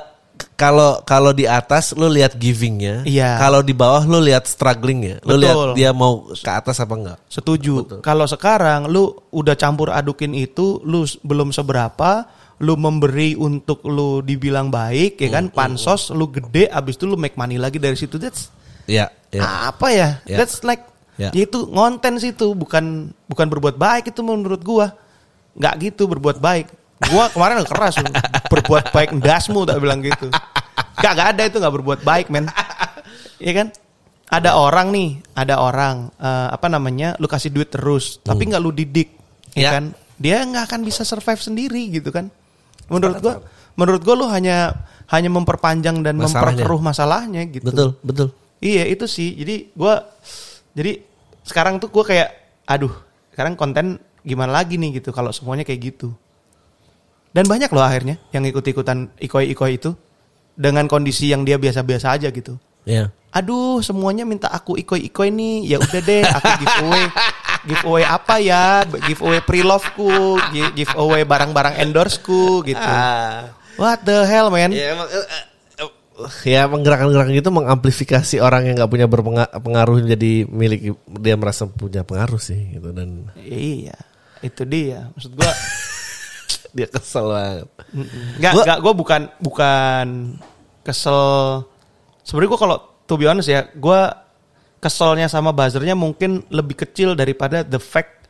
kalau 0.58 1.02
kalau 1.06 1.34
di 1.34 1.46
atas 1.50 1.94
lu 1.98 2.10
lihat 2.10 2.38
givingnya, 2.38 3.02
Iya. 3.06 3.38
kalau 3.42 3.62
di 3.66 3.74
bawah 3.74 4.06
lu 4.06 4.22
lihat 4.22 4.46
strugglingnya, 4.46 5.22
lu 5.26 5.38
lihat 5.38 5.74
dia 5.78 5.94
mau 5.94 6.30
ke 6.30 6.52
atas 6.52 6.78
apa 6.82 6.94
enggak. 6.94 7.18
Setuju. 7.30 8.02
Kalau 8.02 8.26
sekarang 8.26 8.90
lu 8.90 9.14
udah 9.34 9.54
campur 9.58 9.90
adukin 9.94 10.34
itu, 10.38 10.82
lu 10.86 11.06
belum 11.26 11.54
seberapa, 11.54 12.26
lu 12.62 12.74
memberi 12.78 13.38
untuk 13.38 13.86
lu 13.86 14.22
dibilang 14.22 14.70
baik, 14.74 15.22
ya 15.22 15.30
kan? 15.30 15.50
Pansos, 15.54 16.10
lu 16.14 16.30
gede, 16.30 16.70
abis 16.70 16.98
itu 16.98 17.06
lu 17.06 17.18
make 17.18 17.38
money 17.38 17.58
lagi 17.62 17.78
dari 17.78 17.98
situ. 17.98 18.18
That's 18.18 18.50
Iya, 18.88 19.12
iya. 19.30 19.70
apa 19.70 19.88
ya? 19.92 20.10
Ya. 20.24 20.38
That's 20.40 20.64
like, 20.64 20.82
Ya. 21.18 21.34
ya 21.34 21.44
itu 21.44 21.66
ngonten 21.68 22.18
situ, 22.18 22.54
bukan 22.54 23.10
bukan 23.26 23.46
berbuat 23.50 23.76
baik 23.76 24.10
itu 24.10 24.22
menurut 24.22 24.62
gua. 24.62 24.94
Nggak 25.54 25.74
gitu 25.84 26.06
berbuat 26.06 26.38
baik. 26.38 26.70
Gua 27.10 27.30
kemarin 27.30 27.62
keras 27.66 27.98
berbuat 28.48 28.90
baik 28.90 29.18
ndasmu 29.18 29.66
tak 29.66 29.78
bilang 29.78 30.02
gitu. 30.02 30.30
Gak, 30.98 31.14
gak 31.14 31.28
ada 31.38 31.44
itu 31.46 31.58
nggak 31.58 31.74
berbuat 31.74 32.00
baik 32.02 32.30
men. 32.30 32.46
Iya 33.38 33.54
kan? 33.54 33.68
Ada 34.28 34.58
orang 34.58 34.90
nih, 34.90 35.10
ada 35.34 35.58
orang 35.58 36.10
eh, 36.18 36.48
apa 36.54 36.68
namanya? 36.68 37.18
Lu 37.18 37.26
kasih 37.26 37.50
duit 37.50 37.70
terus, 37.70 38.18
tapi 38.20 38.46
nggak 38.46 38.62
lu 38.62 38.70
didik, 38.70 39.14
ya 39.54 39.62
Ya. 39.62 39.70
kan? 39.78 39.98
Dia 40.18 40.42
nggak 40.42 40.70
akan 40.70 40.82
bisa 40.82 41.02
survive 41.02 41.38
sendiri 41.38 41.94
gitu 41.94 42.10
kan? 42.10 42.30
Menurut 42.90 43.18
gua, 43.20 43.42
menurut 43.74 44.02
gua 44.02 44.16
lu 44.16 44.26
hanya 44.30 44.74
hanya 45.10 45.30
memperpanjang 45.30 46.02
dan 46.02 46.18
Masalahnya. 46.18 46.62
memperkeruh 46.62 46.82
masalahnya 46.82 47.42
gitu. 47.48 47.66
Betul, 47.66 47.90
betul. 48.06 48.28
Iya 48.58 48.84
itu 48.90 49.06
sih. 49.06 49.38
Jadi 49.38 49.72
gua 49.74 50.02
jadi 50.74 51.02
sekarang 51.44 51.78
tuh 51.78 51.90
gua 51.90 52.04
kayak 52.04 52.30
aduh, 52.66 52.94
sekarang 53.34 53.54
konten 53.54 54.02
gimana 54.22 54.52
lagi 54.52 54.76
nih 54.76 55.00
gitu 55.00 55.14
kalau 55.14 55.32
semuanya 55.32 55.64
kayak 55.64 55.94
gitu. 55.94 56.12
Dan 57.32 57.46
banyak 57.46 57.70
loh 57.70 57.86
akhirnya 57.86 58.18
yang 58.34 58.44
ikut-ikutan 58.50 59.14
ikoi-ikoi 59.22 59.78
itu 59.78 59.94
dengan 60.58 60.90
kondisi 60.90 61.30
yang 61.30 61.46
dia 61.46 61.62
biasa-biasa 61.62 62.18
aja 62.18 62.34
gitu. 62.34 62.58
Iya. 62.88 63.14
Aduh, 63.36 63.84
semuanya 63.86 64.26
minta 64.26 64.50
aku 64.50 64.74
ikoi-ikoi 64.80 65.30
nih. 65.30 65.76
Ya 65.76 65.78
udah 65.78 66.02
deh, 66.02 66.24
aku 66.26 66.50
giveaway. 66.64 67.06
giveaway 67.68 68.04
apa 68.08 68.36
ya? 68.42 68.82
Giveaway 68.88 69.44
pre-love-ku, 69.44 70.40
gi- 70.50 70.74
giveaway 70.74 71.28
barang-barang 71.28 71.78
endorse-ku 71.78 72.64
gitu. 72.66 72.94
What 73.78 74.02
the 74.02 74.26
hell, 74.26 74.50
man? 74.50 74.74
Ya 74.74 74.98
emang 74.98 75.06
eh, 75.12 75.22
eh, 75.22 75.44
eh, 75.84 75.90
ya 76.44 76.66
emang 76.66 76.82
gerakan-gerakan 76.82 77.30
gitu 77.32 77.50
mengamplifikasi 77.50 78.42
orang 78.42 78.66
yang 78.66 78.76
nggak 78.76 78.90
punya 78.90 79.06
berpengaruh 79.06 80.02
jadi 80.08 80.32
milik 80.44 80.92
dia 81.16 81.36
merasa 81.36 81.66
punya 81.66 82.02
pengaruh 82.02 82.38
sih 82.38 82.74
gitu 82.74 82.90
dan 82.90 83.30
Iya, 83.38 83.94
itu 84.42 84.62
dia. 84.64 85.14
Maksud 85.14 85.34
gua 85.34 85.52
dia 86.76 86.88
kesel 86.88 87.26
banget. 87.28 87.68
Enggak, 88.38 88.52
Gua- 88.52 88.64
enggak 88.66 88.80
gue 88.80 88.94
bukan 88.96 89.22
bukan 89.40 90.08
kesel. 90.82 91.22
Sebenarnya 92.22 92.50
gue 92.50 92.60
kalau 92.60 92.78
to 93.04 93.14
be 93.16 93.26
honest 93.26 93.48
ya, 93.48 93.66
gue 93.68 94.00
keselnya 94.78 95.26
sama 95.26 95.50
buzzernya 95.50 95.94
mungkin 95.94 96.46
lebih 96.50 96.78
kecil 96.78 97.14
daripada 97.14 97.62
the 97.62 97.78
fact 97.78 98.30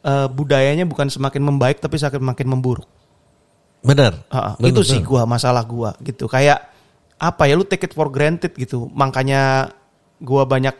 eh, 0.00 0.26
budayanya 0.26 0.84
bukan 0.84 1.08
semakin 1.08 1.42
membaik 1.42 1.78
tapi 1.78 1.96
semakin 1.96 2.48
memburuk. 2.48 2.88
Benar. 3.82 4.24
Benar, 4.30 4.62
itu 4.62 4.80
sih 4.82 5.02
gua 5.02 5.26
masalah 5.26 5.66
gua 5.66 5.92
gitu. 6.00 6.30
Kayak 6.30 6.71
apa 7.22 7.46
ya 7.46 7.54
lu 7.54 7.62
take 7.62 7.86
it 7.86 7.94
for 7.94 8.10
granted 8.10 8.50
gitu. 8.58 8.90
Makanya 8.90 9.70
gua 10.18 10.42
banyak 10.42 10.74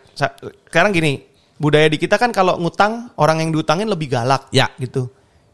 sekarang 0.67 0.91
gini, 0.91 1.23
budaya 1.57 1.87
di 1.87 2.03
kita 2.03 2.19
kan 2.19 2.35
kalau 2.35 2.59
ngutang 2.59 3.15
orang 3.15 3.39
yang 3.39 3.55
diutangin 3.55 3.87
lebih 3.87 4.11
galak 4.11 4.51
Ya. 4.51 4.67
gitu. 4.83 5.07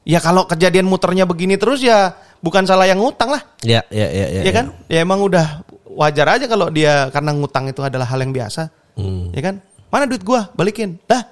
Ya 0.08 0.24
kalau 0.24 0.48
kejadian 0.48 0.88
muternya 0.88 1.28
begini 1.28 1.60
terus 1.60 1.84
ya 1.84 2.16
bukan 2.40 2.64
salah 2.64 2.88
yang 2.88 2.96
ngutang 2.96 3.28
lah. 3.28 3.44
Ya, 3.60 3.84
ya, 3.92 4.08
ya, 4.08 4.26
ya. 4.32 4.42
ya 4.48 4.52
kan? 4.56 4.66
Ya 4.88 5.04
emang 5.04 5.20
udah 5.20 5.60
wajar 5.84 6.40
aja 6.40 6.48
kalau 6.48 6.72
dia 6.72 7.12
karena 7.12 7.36
ngutang 7.36 7.68
itu 7.68 7.84
adalah 7.84 8.08
hal 8.08 8.16
yang 8.24 8.32
biasa. 8.32 8.72
Hmm. 8.96 9.28
Ya 9.36 9.44
kan? 9.44 9.60
Mana 9.92 10.08
duit 10.08 10.24
gua? 10.24 10.48
Balikin. 10.56 10.96
Dah. 11.04 11.28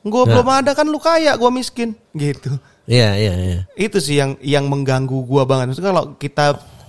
Gua 0.00 0.24
Ya. 0.24 0.36
belum 0.36 0.48
ada 0.48 0.72
kan 0.72 0.88
lu 0.88 0.96
kaya, 0.96 1.36
gua 1.36 1.48
miskin 1.48 1.92
gitu 2.12 2.56
Iya, 2.84 3.16
iya, 3.16 3.32
iya. 3.40 3.58
itu 3.80 3.96
sih 3.96 4.20
yang 4.20 4.36
yang 4.44 4.68
mengganggu 4.68 5.16
gua 5.24 5.48
banget. 5.48 5.72
Maksudnya 5.72 5.92
kalau 5.92 6.04
kita 6.16 6.44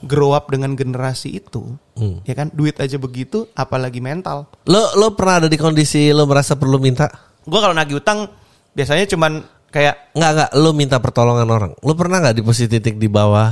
grow 0.06 0.32
up 0.32 0.48
dengan 0.48 0.74
generasi 0.74 1.36
itu, 1.36 1.76
Hmm. 1.98 2.22
ya 2.22 2.32
kan 2.32 2.48
duit 2.50 2.78
aja 2.78 2.96
begitu, 2.96 3.50
apalagi 3.52 4.00
mental. 4.00 4.46
Lo 4.64 4.94
lo 4.94 5.12
pernah 5.12 5.42
ada 5.42 5.50
di 5.50 5.58
kondisi 5.58 6.10
lo 6.10 6.24
merasa 6.24 6.54
perlu 6.54 6.78
minta? 6.78 7.10
Gua 7.42 7.60
kalau 7.60 7.74
nagih 7.74 8.00
utang 8.00 8.30
biasanya 8.72 9.06
cuman 9.06 9.42
kayak 9.68 10.14
Nggak 10.14 10.32
nggak 10.32 10.50
lo 10.56 10.72
minta 10.72 10.98
pertolongan 10.98 11.50
orang. 11.50 11.72
Lo 11.82 11.94
pernah 11.94 12.22
nggak 12.22 12.36
di 12.38 12.44
posisi 12.44 12.70
titik 12.70 12.96
di 12.96 13.10
bawah? 13.10 13.52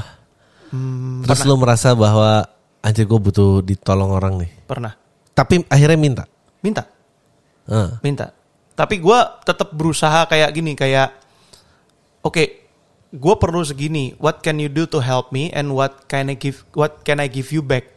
hmm, 0.70 1.26
Terus 1.26 1.42
lo 1.44 1.58
merasa 1.58 1.92
bahwa 1.94 2.46
anjir 2.80 3.04
gue 3.04 3.16
butuh 3.18 3.62
ditolong 3.62 4.12
orang 4.12 4.40
nih. 4.40 4.52
pernah 4.64 4.94
Tapi 5.34 5.66
akhirnya 5.66 5.98
minta. 5.98 6.24
minta, 6.60 6.86
Ah. 7.66 7.98
minta. 8.00 8.32
Tapi 8.74 8.98
gua 8.98 9.38
tetap 9.42 9.74
berusaha 9.74 10.26
kayak 10.26 10.50
gini, 10.52 10.74
kayak 10.74 11.12
oke, 12.22 12.63
gua 13.14 13.38
perlu 13.38 13.62
segini. 13.62 14.18
What 14.18 14.42
can 14.42 14.58
you 14.58 14.70
do 14.70 14.90
to 14.90 14.98
help 14.98 15.30
me 15.30 15.54
and 15.54 15.70
what 15.74 16.10
can 16.10 16.34
I 16.34 16.36
give 16.36 16.66
what 16.74 17.06
can 17.06 17.22
I 17.22 17.30
give 17.30 17.54
you 17.54 17.62
back? 17.62 17.94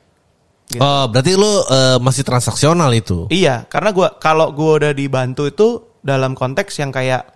Gitu. 0.69 0.83
Oh 0.83 1.07
berarti 1.09 1.33
lo 1.39 1.65
eh, 1.67 1.99
masih 2.03 2.27
transaksional 2.27 2.91
itu? 2.93 3.31
Iya, 3.33 3.65
karena 3.71 3.95
gua 3.97 4.13
kalau 4.21 4.53
gua 4.53 4.83
udah 4.83 4.93
dibantu 4.93 5.49
itu 5.49 5.81
dalam 6.05 6.37
konteks 6.37 6.77
yang 6.83 6.91
kayak 6.93 7.33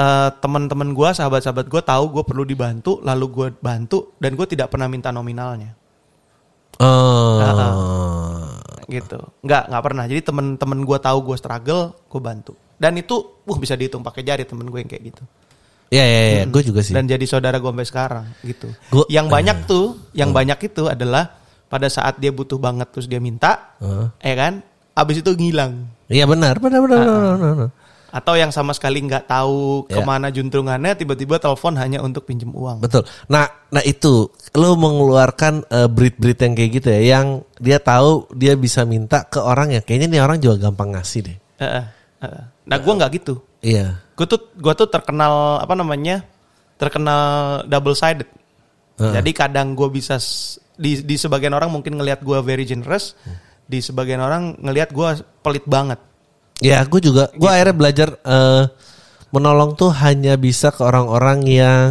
eh, 0.00 0.30
teman-teman 0.40 0.94
gua, 0.96 1.12
sahabat-sahabat 1.12 1.66
gua 1.68 1.82
tahu 1.84 2.04
gua 2.14 2.24
perlu 2.24 2.46
dibantu, 2.46 3.02
lalu 3.04 3.26
gua 3.28 3.48
bantu 3.52 4.14
dan 4.22 4.38
gua 4.38 4.46
tidak 4.48 4.70
pernah 4.70 4.86
minta 4.86 5.10
nominalnya, 5.10 5.74
Oh. 6.78 7.38
gitu. 8.90 9.18
Nggak, 9.46 9.70
nggak 9.70 9.82
pernah. 9.86 10.04
Jadi 10.10 10.20
temen-temen 10.26 10.78
gua 10.82 10.98
tahu 10.98 11.18
gua 11.22 11.36
struggle, 11.38 11.94
gua 12.10 12.20
bantu. 12.22 12.58
Dan 12.74 12.98
itu, 12.98 13.42
wah 13.46 13.58
bisa 13.58 13.78
dihitung 13.78 14.02
pakai 14.02 14.26
jari 14.26 14.42
temen 14.42 14.66
gue 14.66 14.82
yang 14.82 14.90
kayak 14.90 15.14
gitu. 15.14 15.22
Iya 15.88 16.04
iya 16.04 16.20
iya, 16.26 16.42
gue 16.44 16.62
juga 16.62 16.80
sih. 16.80 16.90
Dan 16.92 17.04
jadi 17.04 17.22
saudara 17.24 17.56
gue 17.56 17.66
sampai 17.66 17.86
sekarang, 17.86 18.24
gitu. 18.40 18.68
Gua- 18.88 19.06
yang 19.06 19.26
banyak 19.26 19.64
tuh, 19.64 19.98
yang 20.12 20.30
banyak 20.30 20.58
itu 20.64 20.86
adalah 20.86 21.36
pada 21.66 21.86
saat 21.86 22.18
dia 22.18 22.30
butuh 22.30 22.56
banget 22.56 22.88
terus 22.90 23.06
dia 23.06 23.18
minta, 23.18 23.76
Heeh. 23.78 24.06
ya 24.22 24.34
kan? 24.34 24.52
Abis 24.92 25.20
itu 25.20 25.30
ngilang. 25.32 25.86
Iya 26.06 26.24
benar, 26.24 26.58
benar 26.58 26.78
benar 26.80 26.98
benar, 27.00 27.16
benar, 27.34 27.54
benar. 27.56 27.70
atau 28.14 28.38
yang 28.38 28.54
sama 28.54 28.70
sekali 28.70 29.02
nggak 29.02 29.26
tahu 29.26 29.90
Ya. 29.90 29.98
ke 29.98 30.00
mana 30.00 30.30
juntrungannya 30.30 30.94
tiba-tiba 30.94 31.42
telepon 31.42 31.74
hanya 31.74 31.98
untuk 31.98 32.22
pinjem 32.22 32.54
uang 32.54 32.78
Betul. 32.78 33.02
Nah, 33.26 33.42
nah 33.68 33.82
itu 33.82 34.30
lo 34.54 34.78
mengeluarkan 34.78 35.66
eh, 35.66 35.90
breed-breed 35.90 36.38
yang 36.38 36.54
kayak 36.54 36.70
gitu 36.72 36.88
ya, 36.88 37.00
yang 37.18 37.26
dia 37.58 37.82
tahu 37.82 38.30
dia 38.30 38.54
bisa 38.54 38.86
minta 38.86 39.26
ke 39.26 39.42
orang 39.42 39.74
ya. 39.74 39.82
Kayaknya 39.82 40.06
nih 40.08 40.20
orang 40.22 40.38
juga 40.38 40.62
gampang 40.62 40.94
ngasih 40.94 41.20
deh. 41.26 41.36
Eh, 41.58 41.66
eh, 41.66 41.84
eh. 42.22 42.42
nah 42.62 42.78
gue 42.78 42.92
nggak 42.92 43.10
gitu 43.14 43.34
Iya. 43.58 43.98
Gue 44.14 44.26
tuh 44.26 44.40
gua 44.56 44.72
tuh 44.72 44.86
terkenal 44.86 45.58
apa 45.58 45.74
namanya 45.74 46.22
terkenal 46.74 47.20
double 47.64 47.94
sided 47.94 48.26
Heeh. 48.94 49.12
jadi 49.18 49.30
kadang 49.34 49.74
gue 49.74 49.88
bisa 49.88 50.18
di 50.74 51.02
di 51.02 51.14
sebagian 51.14 51.50
orang 51.50 51.70
mungkin 51.70 51.94
ngelihat 51.94 52.22
gue 52.22 52.38
very 52.40 52.62
generous 52.62 53.14
di 53.64 53.78
sebagian 53.78 54.18
orang 54.18 54.54
ngelihat 54.58 54.90
gue 54.90 55.08
pelit 55.40 55.64
banget 55.64 55.98
Ya, 56.62 56.86
gue 56.86 57.02
juga. 57.02 57.34
Gue 57.34 57.44
Gitu. 57.44 57.50
akhirnya 57.50 57.74
belajar 57.74 58.08
eh, 58.22 58.64
menolong 59.28 59.74
tuh 59.74 59.90
hanya 59.90 60.38
bisa 60.38 60.70
ke 60.70 60.86
orang-orang 60.86 61.42
yang 61.44 61.88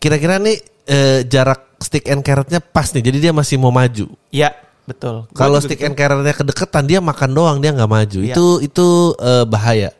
kira-kira 0.00 0.40
nih 0.40 0.58
eh, 0.84 1.20
jarak 1.28 1.76
stick 1.76 2.08
and 2.08 2.24
carrotnya 2.24 2.60
pas 2.60 2.88
nih. 2.90 3.04
Jadi 3.04 3.18
dia 3.20 3.32
masih 3.36 3.60
mau 3.60 3.68
maju. 3.68 4.08
ya 4.32 4.48
betul 4.84 5.24
Kalau 5.32 5.60
stick 5.60 5.80
gitu. 5.80 5.88
and 5.88 5.96
carrotnya 5.96 6.32
kedeketan 6.32 6.84
dia 6.84 7.00
makan 7.00 7.30
doang 7.32 7.56
dia 7.60 7.72
nggak 7.72 7.88
maju. 7.88 8.18
Iya. 8.24 8.34
Itu 8.36 8.46
itu 8.60 8.86
eh, 9.16 9.44
bahaya. 9.44 9.90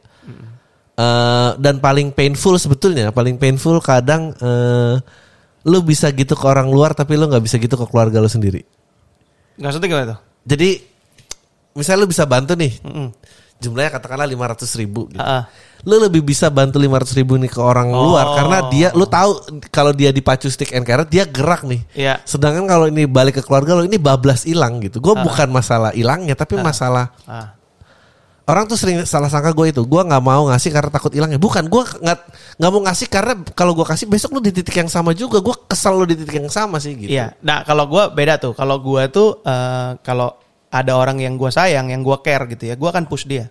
Eh, 0.95 1.51
dan 1.59 1.83
paling 1.83 2.15
painful 2.15 2.55
sebetulnya, 2.55 3.11
paling 3.11 3.35
painful 3.35 3.83
kadang 3.83 4.31
eh 4.39 4.95
lu 5.65 5.81
bisa 5.83 6.13
gitu 6.13 6.37
ke 6.37 6.45
orang 6.45 6.69
luar 6.69 6.93
tapi 6.93 7.17
lu 7.17 7.25
nggak 7.27 7.41
bisa 7.43 7.57
gitu 7.59 7.75
ke 7.75 7.83
keluarga 7.91 8.23
lu 8.23 8.31
sendiri. 8.31 8.63
Nggak 9.59 9.65
maksudnya 9.75 9.89
gimana 9.91 10.07
tuh? 10.15 10.19
Jadi 10.45 10.71
misalnya 11.75 12.05
lu 12.05 12.09
bisa 12.13 12.23
bantu 12.29 12.55
nih, 12.55 12.79
Mm-mm. 12.79 13.09
jumlahnya 13.59 13.91
katakanlah 13.91 14.29
500 14.29 14.71
ribu 14.79 15.11
gitu. 15.11 15.19
Ah, 15.19 15.43
ah. 15.43 15.43
Lu 15.83 15.99
lebih 15.99 16.23
bisa 16.23 16.47
bantu 16.47 16.79
500 16.79 17.19
ribu 17.19 17.35
nih 17.43 17.51
ke 17.51 17.59
orang 17.59 17.91
Oh. 17.91 18.15
luar 18.15 18.39
karena 18.39 18.59
dia 18.71 18.89
lu 18.95 19.03
tahu 19.05 19.41
kalau 19.75 19.91
dia 19.91 20.15
dipacu 20.15 20.47
stick 20.47 20.71
and 20.77 20.87
carrot 20.87 21.11
dia 21.11 21.27
gerak 21.27 21.67
nih. 21.67 21.83
Iya. 21.91 22.23
Sedangkan 22.23 22.71
kalau 22.71 22.87
ini 22.87 23.09
balik 23.09 23.41
ke 23.41 23.43
keluarga 23.43 23.75
lo 23.75 23.83
ini 23.83 23.99
bablas 23.99 24.47
hilang 24.47 24.79
gitu. 24.79 25.03
Gue 25.03 25.19
bukan 25.19 25.51
masalah 25.51 25.91
hilangnya 25.91 26.39
tapi 26.39 26.55
masalah 26.55 27.11
Ah. 27.27 27.57
Orang 28.45 28.69
tuh 28.69 28.77
sering 28.77 29.01
salah 29.09 29.33
sangka 29.33 29.57
gue 29.57 29.73
itu. 29.73 29.83
Gue 29.85 30.03
nggak 30.05 30.21
mau 30.21 30.49
ngasih 30.53 30.71
karena 30.73 30.91
takut 30.93 31.13
hilangnya. 31.13 31.41
Bukan 31.41 31.65
gue 31.69 31.83
nggak 32.05 32.19
nggak 32.61 32.71
mau 32.71 32.81
ngasih 32.85 33.07
karena 33.09 33.33
kalau 33.57 33.73
gue 33.73 33.87
kasih 33.89 34.07
besok 34.09 34.37
lu 34.37 34.41
di 34.45 34.53
titik 34.53 34.77
yang 34.77 34.91
sama 34.91 35.17
juga. 35.17 35.41
Gue 35.41 35.57
kesal 35.65 35.97
lu 35.97 36.05
di 36.05 36.17
titik 36.17 36.45
yang 36.45 36.53
sama 36.53 36.77
sih 36.77 36.93
gitu. 36.97 37.13
Iya. 37.13 37.33
Nah 37.41 37.65
kalau 37.65 37.89
gue 37.89 38.05
beda 38.13 38.37
tuh. 38.37 38.53
Kalau 38.53 38.77
gue 38.81 39.03
tuh 39.09 39.41
eh, 39.43 39.91
kalau 40.05 40.37
ada 40.69 40.93
orang 40.99 41.23
yang 41.23 41.39
gue 41.41 41.49
sayang, 41.49 41.89
yang 41.89 42.03
gue 42.03 42.17
care 42.21 42.45
gitu 42.51 42.67
ya, 42.69 42.75
gue 42.75 42.89
akan 42.91 43.07
push 43.09 43.25
dia. 43.25 43.49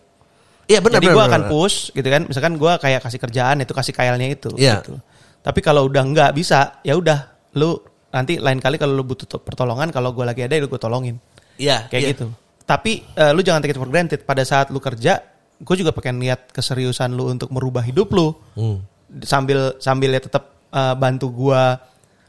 Iya 0.69 0.79
benar. 0.79 1.01
Jadi 1.01 1.07
gue 1.09 1.23
akan 1.25 1.41
benar. 1.47 1.51
push 1.51 1.89
gitu 1.91 2.07
kan. 2.07 2.21
Misalkan 2.29 2.53
gue 2.61 2.71
kayak 2.77 3.01
kasih 3.01 3.19
kerjaan 3.19 3.55
itu 3.65 3.73
kasih 3.73 3.93
kailnya 3.97 4.27
itu. 4.29 4.51
Iya. 4.55 4.83
Gitu. 4.83 4.95
Tapi 5.43 5.59
kalau 5.59 5.89
udah 5.89 6.03
nggak 6.05 6.31
bisa, 6.37 6.79
ya 6.85 6.95
udah 6.95 7.33
lu 7.59 7.75
nanti 8.13 8.37
lain 8.37 8.61
kali 8.61 8.77
kalau 8.77 8.93
lu 8.93 9.03
butuh 9.03 9.25
to- 9.25 9.41
pertolongan, 9.41 9.89
kalau 9.89 10.13
gue 10.13 10.21
lagi 10.23 10.45
ada, 10.45 10.53
ya 10.53 10.61
lu 10.63 10.69
gue 10.69 10.77
tolongin. 10.79 11.17
Iya 11.57 11.89
Kayak 11.89 12.01
iya. 12.01 12.11
gitu. 12.13 12.27
Tapi 12.63 13.03
eh, 13.13 13.31
lu 13.35 13.43
jangan 13.43 13.59
take 13.59 13.75
it 13.75 13.79
for 13.79 13.91
granted. 13.91 14.23
Pada 14.23 14.43
saat 14.43 14.71
lu 14.71 14.79
kerja, 14.79 15.19
gue 15.59 15.75
juga 15.75 15.91
pengen 15.91 16.23
lihat 16.23 16.51
keseriusan 16.51 17.11
lu 17.11 17.27
untuk 17.27 17.51
merubah 17.51 17.83
hidup 17.83 18.11
lu. 18.15 18.31
Hmm. 18.55 18.83
Sambil 19.23 19.77
sambil 19.77 20.15
ya 20.15 20.21
tetap 20.23 20.55
eh, 20.71 20.95
bantu 20.95 21.29
gue 21.29 21.61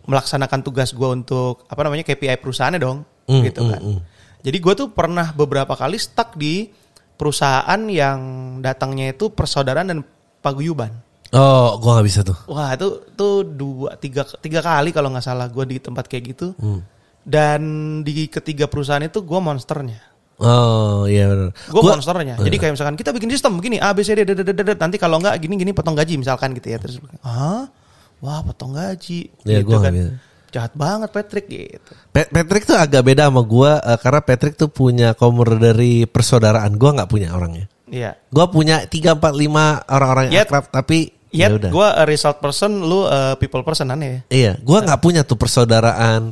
melaksanakan 0.05 0.61
tugas 0.61 0.93
gue 0.93 1.09
untuk 1.09 1.65
apa 1.65 1.81
namanya 1.81 2.05
KPI 2.05 2.37
perusahaannya 2.37 2.81
dong, 2.81 3.09
Hmm, 3.25 3.41
gitu 3.41 3.65
hmm, 3.65 3.71
kan. 3.73 3.81
hmm. 3.81 4.01
Jadi 4.45 4.59
gue 4.61 4.75
tuh 4.77 4.89
pernah 4.93 5.33
beberapa 5.33 5.73
kali 5.73 5.97
stuck 5.97 6.37
di 6.37 6.69
perusahaan 7.17 7.81
yang 7.89 8.19
datangnya 8.61 9.17
itu 9.17 9.33
persaudaraan 9.33 9.89
dan 9.89 9.99
paguyuban. 10.45 10.93
Oh, 11.33 11.81
gue 11.81 11.91
nggak 11.91 12.07
bisa 12.07 12.21
tuh. 12.21 12.37
Wah 12.53 12.77
itu 12.77 13.01
tuh 13.17 13.43
dua 13.43 13.97
tiga 13.97 14.29
tiga 14.39 14.61
kali 14.61 14.93
kalau 14.93 15.09
nggak 15.09 15.25
salah 15.25 15.49
gue 15.49 15.65
di 15.65 15.81
tempat 15.81 16.05
kayak 16.05 16.37
gitu. 16.37 16.53
Hmm. 16.61 16.85
Dan 17.25 17.63
di 18.05 18.29
ketiga 18.29 18.69
perusahaan 18.69 19.01
itu 19.01 19.25
gue 19.25 19.41
monsternya. 19.41 20.14
Oh 20.37 21.07
iya 21.07 21.27
benar. 21.27 21.51
Gue 21.71 21.81
Gua- 21.81 21.95
monsternya. 21.95 22.35
Jadi 22.37 22.57
kayak 22.57 22.73
misalkan 22.75 22.97
kita 22.97 23.11
bikin 23.11 23.31
sistem 23.31 23.55
begini 23.55 23.79
A 23.79 23.95
B 23.95 24.03
C 24.03 24.13
D 24.13 24.23
D 24.23 24.33
D 24.33 24.43
D, 24.43 24.51
D, 24.51 24.61
D, 24.63 24.71
nanti 24.75 24.97
kalau 24.97 25.19
nggak 25.19 25.39
gini 25.39 25.55
gini 25.57 25.71
potong 25.71 25.95
gaji 25.95 26.19
misalkan 26.19 26.51
gitu 26.53 26.69
ya 26.69 26.79
terus 26.79 26.99
ah 27.23 27.71
wah 28.19 28.41
potong 28.43 28.73
gaji 28.73 29.31
Iya, 29.43 29.63
gitu 29.63 29.79
kan. 29.79 29.93
bisa. 29.95 30.15
Jahat 30.51 30.73
banget 30.73 31.11
Patrick 31.11 31.47
gitu. 31.47 31.93
Pat- 32.11 32.31
Patrick 32.31 32.63
tuh 32.63 32.79
agak 32.79 33.03
beda 33.03 33.27
sama 33.27 33.43
gue 33.43 33.71
karena 33.99 34.21
Patrick 34.23 34.55
tuh 34.55 34.71
punya 34.71 35.11
dari 35.55 36.07
persaudaraan. 36.07 36.75
Gue 36.75 36.91
nggak 36.95 37.11
punya 37.11 37.35
orangnya. 37.35 37.67
Iya. 37.85 38.15
Gue 38.31 38.47
punya 38.49 38.87
3, 38.87 39.19
4, 39.19 39.35
5 39.35 39.83
orang-orang 39.87 40.31
yang 40.31 40.47
akrab 40.47 40.67
tapi 40.69 41.11
Ya, 41.35 41.51
ya 41.51 41.59
udah. 41.59 41.71
gue 41.75 41.89
result 42.07 42.39
person, 42.39 42.71
lu 42.81 43.03
a 43.03 43.35
people 43.35 43.67
person 43.67 43.91
aneh 43.91 44.07
ya. 44.07 44.21
Iya, 44.31 44.53
gue 44.63 44.79
nggak 44.81 45.03
punya 45.03 45.27
tuh 45.27 45.35
persaudaraan. 45.35 46.31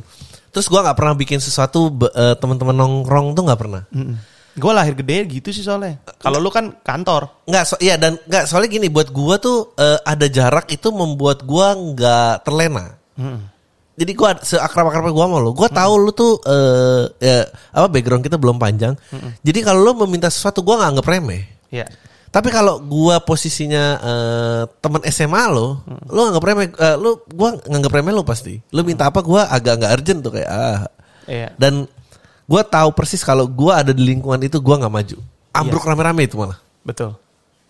Terus 0.53 0.69
gue 0.69 0.79
nggak 0.79 0.93
pernah 0.93 1.17
bikin 1.17 1.41
sesuatu 1.41 1.89
eh, 2.13 2.37
teman-teman 2.37 2.77
nongkrong 2.77 3.33
tuh 3.33 3.43
nggak 3.43 3.59
pernah. 3.59 3.83
Gue 4.53 4.69
lahir 4.69 4.93
gede 4.93 5.25
gitu 5.25 5.49
sih 5.49 5.65
soalnya. 5.65 5.97
Kalau 6.21 6.37
lu 6.37 6.53
kan 6.53 6.77
kantor. 6.85 7.49
Nggak, 7.49 7.63
so, 7.65 7.75
iya 7.81 7.97
dan 7.97 8.21
nggak 8.29 8.45
soalnya 8.45 8.69
gini 8.69 8.87
buat 8.93 9.09
gue 9.09 9.35
tuh 9.41 9.73
eh, 9.81 9.97
ada 10.05 10.29
jarak 10.29 10.69
itu 10.69 10.93
membuat 10.93 11.41
gue 11.41 11.67
nggak 11.97 12.45
terlena. 12.45 12.93
Jadi 13.93 14.11
gue 14.13 14.29
seakrab 14.41 14.89
akrabnya 14.89 15.13
gue 15.13 15.25
sama 15.25 15.37
lo, 15.37 15.53
gue 15.53 15.69
tahu 15.69 15.93
lu 16.01 16.11
tuh 16.13 16.37
eh, 16.45 17.03
ya, 17.17 17.45
apa 17.73 17.87
background 17.89 18.21
kita 18.21 18.37
belum 18.37 18.61
panjang. 18.61 18.93
Jadi 19.41 19.59
kalau 19.65 19.81
lu 19.81 20.05
meminta 20.05 20.29
sesuatu 20.29 20.61
gue 20.61 20.73
nggak 20.77 20.89
anggap 20.97 21.07
remeh. 21.09 21.43
Iya. 21.73 21.89
Tapi 22.33 22.49
kalau 22.49 22.81
gua 22.81 23.21
posisinya 23.21 23.83
eh, 24.01 24.61
teman 24.81 25.05
SMA 25.05 25.43
lo, 25.53 25.85
lu 26.09 26.19
nganggap 26.25 26.43
remeh, 26.49 26.67
eh, 26.73 26.95
lu 26.97 27.21
gua 27.29 27.53
nganggap 27.61 27.93
remeh 27.93 28.09
lo 28.09 28.25
pasti. 28.25 28.57
Lu 28.73 28.81
minta 28.81 29.05
apa 29.05 29.21
gua 29.21 29.45
agak 29.53 29.77
nggak 29.77 29.91
urgent 30.01 30.19
tuh 30.25 30.33
kayak 30.33 30.49
ah. 30.49 30.89
Iya. 31.29 31.53
Dan 31.61 31.85
gua 32.49 32.65
tahu 32.65 32.89
persis 32.97 33.21
kalau 33.21 33.45
gua 33.45 33.85
ada 33.85 33.93
di 33.93 34.01
lingkungan 34.01 34.41
itu 34.41 34.57
gua 34.57 34.81
nggak 34.81 34.93
maju. 34.97 35.17
Ambruk 35.53 35.85
rame-rame 35.85 36.25
itu 36.25 36.33
malah. 36.41 36.57
Betul. 36.81 37.13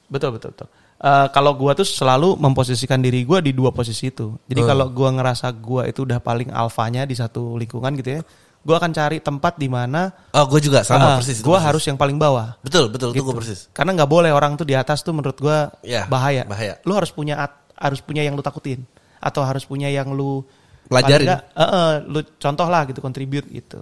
Betul, 0.08 0.32
betul, 0.40 0.56
betul. 0.56 0.68
Eh, 1.04 1.28
kalau 1.36 1.52
gua 1.60 1.76
tuh 1.76 1.84
selalu 1.84 2.40
memposisikan 2.40 3.04
diri 3.04 3.28
gua 3.28 3.44
di 3.44 3.52
dua 3.52 3.76
posisi 3.76 4.08
itu. 4.08 4.40
Jadi 4.48 4.64
Hmm. 4.64 4.70
kalau 4.72 4.86
gua 4.88 5.12
ngerasa 5.12 5.52
gua 5.52 5.84
itu 5.92 6.08
udah 6.08 6.24
paling 6.24 6.48
alfanya 6.56 7.04
di 7.04 7.20
satu 7.20 7.60
lingkungan 7.60 7.92
gitu 8.00 8.16
ya, 8.16 8.22
gua 8.64 8.76
akan 8.80 8.92
cari 8.92 9.20
tempat 9.20 9.56
di 9.56 9.68
mana 9.68 10.08
Oh, 10.32 10.44
gue 10.48 10.60
juga 10.60 10.82
sama 10.82 11.06
ah, 11.06 11.16
persis. 11.20 11.40
itu 11.40 11.44
gua 11.44 11.60
persis. 11.60 11.68
harus 11.68 11.82
yang 11.86 11.96
paling 11.96 12.16
bawah. 12.16 12.56
Betul, 12.64 12.88
betul 12.88 13.12
itu 13.12 13.20
Gitu. 13.20 13.26
gue 13.28 13.34
persis. 13.36 13.60
Karena 13.70 13.92
nggak 13.94 14.08
boleh 14.08 14.32
orang 14.32 14.56
tuh 14.56 14.64
di 14.64 14.74
atas 14.74 15.02
tuh 15.02 15.12
menurut 15.12 15.36
gua 15.36 15.68
Ya, 15.84 16.08
bahaya. 16.08 16.44
bahaya. 16.48 16.80
Lu 16.84 16.94
harus 16.94 17.12
punya 17.12 17.36
at- 17.38 17.60
harus 17.76 18.00
punya 18.00 18.22
yang 18.22 18.34
lu 18.34 18.40
takutin 18.40 18.84
atau 19.20 19.44
harus 19.44 19.64
punya 19.64 19.88
yang 19.88 20.10
lu 20.10 20.42
Pelajarin. 20.88 21.12
paling 21.12 21.28
nggak, 21.28 21.42
eh, 21.54 21.64
eh, 21.64 21.92
lu 22.06 22.20
contoh 22.38 22.68
lah 22.68 22.82
gitu 22.86 23.00
contribute 23.00 23.46
gitu. 23.50 23.80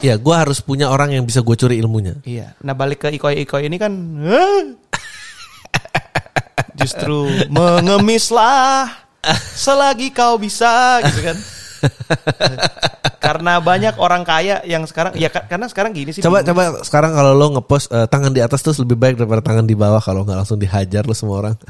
Iya, 0.00 0.16
gua 0.16 0.40
harus 0.40 0.60
punya 0.60 0.88
orang 0.88 1.12
yang 1.12 1.22
bisa 1.22 1.40
gue 1.40 1.52
curi 1.52 1.76
ilmunya. 1.76 2.14
Iya. 2.22 2.54
Nah 2.62 2.72
balik 2.72 3.02
ke 3.02 3.08
ikoi-ikoi 3.12 3.66
ini 3.66 3.76
kan 3.76 3.92
justru 6.80 7.28
mengemislah 7.48 8.88
selagi 9.52 10.10
kau 10.10 10.36
bisa 10.36 10.98
gitu 11.04 11.20
kan. 11.22 11.36
Karena 13.24 13.58
banyak 13.58 13.94
orang 13.96 14.22
kaya 14.22 14.64
yang 14.64 14.84
sekarang 14.84 15.12
ya 15.14 15.28
ka- 15.28 15.44
karena 15.44 15.66
sekarang 15.66 15.92
gini 15.92 16.10
sih. 16.10 16.18
Coba 16.18 16.40
bingung. 16.40 16.56
coba 16.56 16.82
sekarang 16.82 17.12
kalau 17.12 17.32
lo 17.32 17.46
ngepost 17.52 17.86
eh, 17.88 18.06
tangan 18.06 18.32
di 18.32 18.40
atas 18.40 18.58
terus 18.58 18.78
lebih 18.78 18.96
baik 18.96 19.14
daripada 19.14 19.40
tangan 19.40 19.62
di 19.62 19.72
bawah 19.72 19.98
kalau 19.98 20.24
nggak 20.24 20.38
langsung 20.38 20.56
dihajar 20.56 21.04
lo 21.04 21.12
semua 21.12 21.36
orang. 21.38 21.54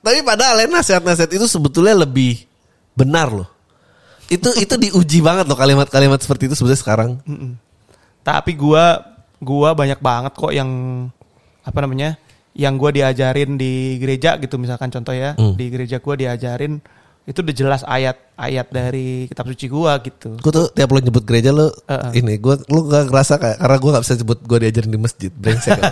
Tapi 0.00 0.22
padahal 0.22 0.62
ya, 0.62 0.66
nasihat-nasihat 0.68 1.30
itu 1.32 1.46
sebetulnya 1.46 1.98
lebih 1.98 2.46
benar 2.94 3.26
loh. 3.28 3.48
Itu 4.26 4.54
itu 4.54 4.74
diuji 4.76 5.18
banget 5.18 5.46
loh 5.46 5.54
kalimat-kalimat 5.54 6.18
seperti 6.18 6.46
itu 6.46 6.54
sebetulnya 6.54 6.78
sekarang. 6.78 7.10
Tapi 8.22 8.54
gua 8.54 9.02
gua 9.38 9.74
banyak 9.74 9.98
banget 9.98 10.32
kok 10.34 10.50
yang 10.50 10.70
apa 11.62 11.78
namanya? 11.78 12.14
Yang 12.54 12.74
gua 12.76 12.90
diajarin 12.90 13.54
di 13.54 13.98
gereja 13.98 14.38
gitu 14.38 14.56
misalkan 14.56 14.90
contoh 14.90 15.10
ya, 15.10 15.34
Hmm. 15.34 15.54
di 15.54 15.66
gereja 15.68 15.98
gua 15.98 16.14
diajarin 16.14 16.78
itu 17.26 17.42
udah 17.42 17.54
jelas 17.58 17.82
ayat-ayat 17.82 18.66
dari 18.70 19.26
kitab 19.26 19.50
suci 19.50 19.66
gua 19.66 19.98
gitu. 19.98 20.38
Gue 20.38 20.52
tuh 20.54 20.70
tiap 20.70 20.94
lo 20.94 21.02
nyebut 21.02 21.26
gereja 21.26 21.50
lo 21.50 21.74
Uh-uh. 21.74 22.14
ini 22.14 22.38
gue 22.38 22.54
lo 22.70 22.86
gak 22.86 23.10
ngerasa 23.10 23.34
kayak 23.42 23.58
karena 23.58 23.76
gue 23.82 23.90
gak 23.90 24.04
bisa 24.06 24.14
sebut 24.14 24.38
gue 24.46 24.58
diajarin 24.62 24.94
di 24.94 25.00
masjid 25.02 25.30
brengsek. 25.34 25.74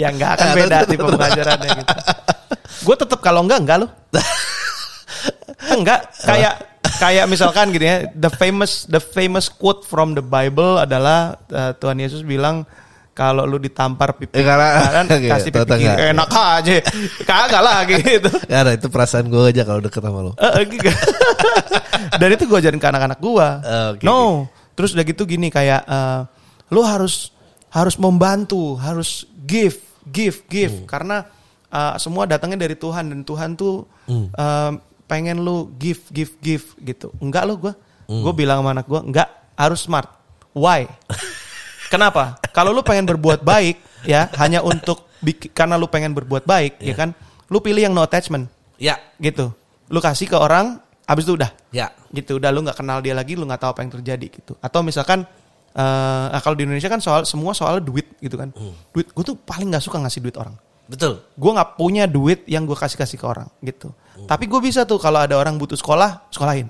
ya. 0.00 0.08
nggak 0.12 0.30
akan 0.36 0.46
Ya, 0.48 0.54
beda 0.56 0.76
tipe 0.88 1.04
betul. 1.04 1.12
pengajarannya 1.16 1.68
gitu. 1.76 1.94
Gue 2.82 2.96
tetap 2.96 3.20
kalau 3.20 3.44
enggak 3.44 3.60
enggak 3.60 3.78
loh. 3.84 3.90
enggak 5.76 6.00
kayak 6.24 6.54
kayak 6.98 7.24
misalkan 7.28 7.68
gini 7.68 7.86
ya, 7.86 7.96
the 8.16 8.32
famous 8.32 8.88
the 8.88 9.00
famous 9.00 9.52
quote 9.52 9.84
from 9.84 10.16
the 10.16 10.24
Bible 10.24 10.80
adalah 10.80 11.36
uh, 11.52 11.76
Tuhan 11.76 12.00
Yesus 12.00 12.24
bilang 12.24 12.64
kalau 13.12 13.44
lu 13.44 13.56
ditampar 13.56 14.16
pipi 14.16 14.32
Eh, 14.32 14.40
karena- 14.40 14.72
kanan 14.82 15.06
Oke, 15.06 15.28
kasih 15.32 15.50
tahu-tahu 15.50 15.76
pipi 15.76 15.84
kiri 15.84 15.92
nggak? 15.92 16.12
enak 16.12 16.28
aja. 16.32 16.72
Kagak 17.22 17.60
lah 17.60 17.78
gitu. 17.84 18.30
Gak 18.50 18.58
ada 18.58 18.72
itu 18.72 18.86
perasaan 18.88 19.26
gue 19.26 19.42
aja 19.46 19.62
kalau 19.62 19.80
deket 19.80 20.00
sama 20.00 20.20
lo. 20.20 20.32
Eh, 20.34 20.48
eh, 20.48 20.64
gitu. 20.66 20.88
Dan 22.20 22.28
itu 22.30 22.44
gue 22.44 22.58
ajarin 22.58 22.76
ke 22.76 22.88
anak-anak 22.88 23.18
gue. 23.18 23.46
Oh, 23.60 23.88
oke, 23.92 24.02
no, 24.02 24.18
terus 24.72 24.92
udah 24.92 25.04
gitu 25.04 25.22
gini 25.22 25.48
kayak 25.48 25.82
eh, 25.82 26.20
lu 26.68 26.80
harus 26.80 27.30
harus 27.68 27.96
membantu, 27.96 28.76
harus 28.76 29.24
give, 29.38 29.76
give, 30.04 30.40
give, 30.46 30.72
Hmm. 30.74 30.88
karena 30.88 31.16
eh, 31.68 31.94
semua 31.96 32.24
datangnya 32.24 32.60
dari 32.60 32.74
Tuhan 32.74 33.08
dan 33.08 33.20
Tuhan 33.22 33.54
tuh 33.54 33.84
Hmm. 34.04 34.28
eh, 34.28 34.72
pengen 35.04 35.40
lu 35.40 35.68
give, 35.74 36.00
give, 36.08 36.32
give 36.38 36.64
gitu. 36.78 37.12
Enggak 37.18 37.44
lo 37.44 37.56
gue, 37.58 37.72
Hmm. 38.06 38.22
gue 38.22 38.32
bilang 38.34 38.60
sama 38.60 38.72
anak 38.72 38.86
gue, 38.86 39.00
enggak 39.02 39.28
harus 39.54 39.80
smart. 39.80 40.08
Why? 40.52 40.84
Kenapa? 41.92 42.40
Kalau 42.50 42.72
lu 42.72 42.80
pengen 42.80 43.04
berbuat 43.04 43.44
baik 43.44 43.76
ya 44.02 44.32
hanya 44.34 44.64
untuk 44.64 45.04
karena 45.52 45.76
lu 45.76 45.86
pengen 45.86 46.10
berbuat 46.10 46.42
baik 46.42 46.80
Iya. 46.80 46.88
ya 46.88 46.94
kan, 46.96 47.08
lu 47.46 47.60
pilih 47.60 47.78
yang 47.80 47.92
no 47.92 48.00
attachment 48.00 48.48
Ya, 48.74 48.96
gitu. 49.18 49.52
Lu 49.86 50.00
kasih 50.00 50.26
ke 50.26 50.34
orang, 50.34 50.80
abis 51.04 51.22
itu 51.22 51.36
udah, 51.36 51.52
ya. 51.70 51.92
gitu. 52.10 52.40
Udah 52.40 52.48
lu 52.48 52.64
nggak 52.64 52.74
kenal 52.74 52.98
dia 52.98 53.12
lagi, 53.12 53.36
lu 53.36 53.44
nggak 53.44 53.60
tahu 53.60 53.70
apa 53.70 53.80
yang 53.80 53.92
terjadi 53.92 54.26
gitu. 54.32 54.58
Atau 54.58 54.82
misalkan, 54.82 55.22
eh 55.70 56.26
nah 56.26 56.40
kalau 56.40 56.56
di 56.56 56.64
Indonesia 56.64 56.88
kan 56.88 56.98
soal 56.98 57.22
semua 57.22 57.52
soal 57.52 57.78
duit 57.78 58.08
gitu 58.18 58.34
kan. 58.34 58.50
Hmm. 58.50 58.74
Duit, 58.90 59.06
gue 59.06 59.22
tuh 59.22 59.36
paling 59.36 59.70
nggak 59.70 59.84
suka 59.84 60.00
ngasih 60.00 60.18
duit 60.18 60.34
orang. 60.34 60.56
Betul. 60.84 61.22
Gue 61.32 61.50
nggak 61.52 61.76
punya 61.76 62.04
duit 62.04 62.42
yang 62.44 62.64
gue 62.64 62.74
kasih 62.74 62.98
kasih 62.98 63.16
ke 63.16 63.24
orang 63.24 63.46
gitu. 63.60 63.94
Hmm. 64.16 64.26
Tapi 64.26 64.50
gue 64.50 64.58
bisa 64.58 64.82
tuh 64.82 64.98
kalau 64.98 65.22
ada 65.22 65.38
orang 65.38 65.54
butuh 65.54 65.76
sekolah, 65.76 66.26
sekolahin. 66.28 66.66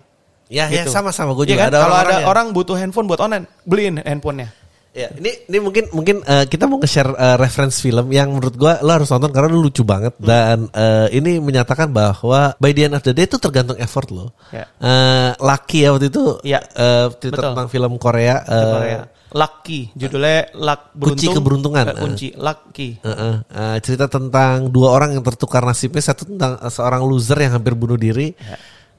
Ya, 0.53 0.69
ya 0.69 0.85
Gitu. 0.85 0.93
sama-sama 0.93 1.33
gue 1.33 1.49
Iya 1.49 1.51
juga 1.51 1.63
kan? 1.63 1.71
ada 1.71 1.79
Kalau 1.79 1.89
ada 1.89 1.97
orang-orangnya. 2.05 2.29
orang 2.29 2.47
butuh 2.53 2.77
handphone 2.77 3.07
buat 3.09 3.21
online, 3.25 3.49
beliin 3.65 3.97
handphonenya. 3.99 4.53
Ya, 4.93 5.09
ini 5.17 5.49
ini 5.49 5.57
mungkin 5.57 5.89
mungkin 5.89 6.21
eh, 6.21 6.45
kita 6.45 6.69
mau 6.69 6.77
nge-share 6.77 7.17
eh, 7.17 7.37
reference 7.41 7.81
film 7.81 8.13
yang 8.13 8.29
menurut 8.29 8.53
gua 8.61 8.77
lo 8.85 8.93
harus 8.93 9.09
nonton 9.09 9.33
karena 9.33 9.49
lu 9.49 9.65
lucu 9.65 9.81
banget 9.89 10.13
dan 10.21 10.69
eh, 10.69 11.09
ini 11.17 11.41
menyatakan 11.41 11.89
bahwa 11.89 12.53
by 12.61 12.77
the 12.77 12.85
end 12.85 12.93
of 12.93 13.01
the 13.01 13.17
day 13.17 13.25
itu 13.25 13.41
tergantung 13.41 13.81
effort 13.81 14.13
lo. 14.13 14.37
Ya. 14.53 14.69
Eh, 14.77 15.33
Lucky 15.41 15.79
ya 15.81 15.97
waktu 15.97 16.13
itu 16.13 16.45
Ya. 16.45 16.61
eh, 16.61 17.09
cerita 17.17 17.41
Betul. 17.41 17.49
tentang 17.57 17.69
film 17.73 17.93
Korea. 17.97 18.45
eh, 18.45 18.69
Korea. 18.69 19.01
Lucky, 19.33 19.89
judulnya 19.97 20.53
Luck 20.61 20.93
beruntung. 20.93 21.17
Kunci 21.17 21.27
keberuntungan. 21.41 21.85
Eh, 21.89 21.97
kunci 21.97 22.29
Lucky. 22.37 22.89
eh, 23.01 23.09
eh, 23.09 23.37
eh, 23.49 23.77
cerita 23.81 24.05
tentang 24.05 24.69
dua 24.69 24.93
orang 24.93 25.17
yang 25.17 25.25
tertukar 25.25 25.65
nasibnya 25.65 26.05
satu 26.05 26.29
tentang 26.29 26.61
seorang 26.69 27.01
loser 27.01 27.41
yang 27.41 27.57
hampir 27.57 27.73
bunuh 27.73 27.97
diri. 27.97 28.37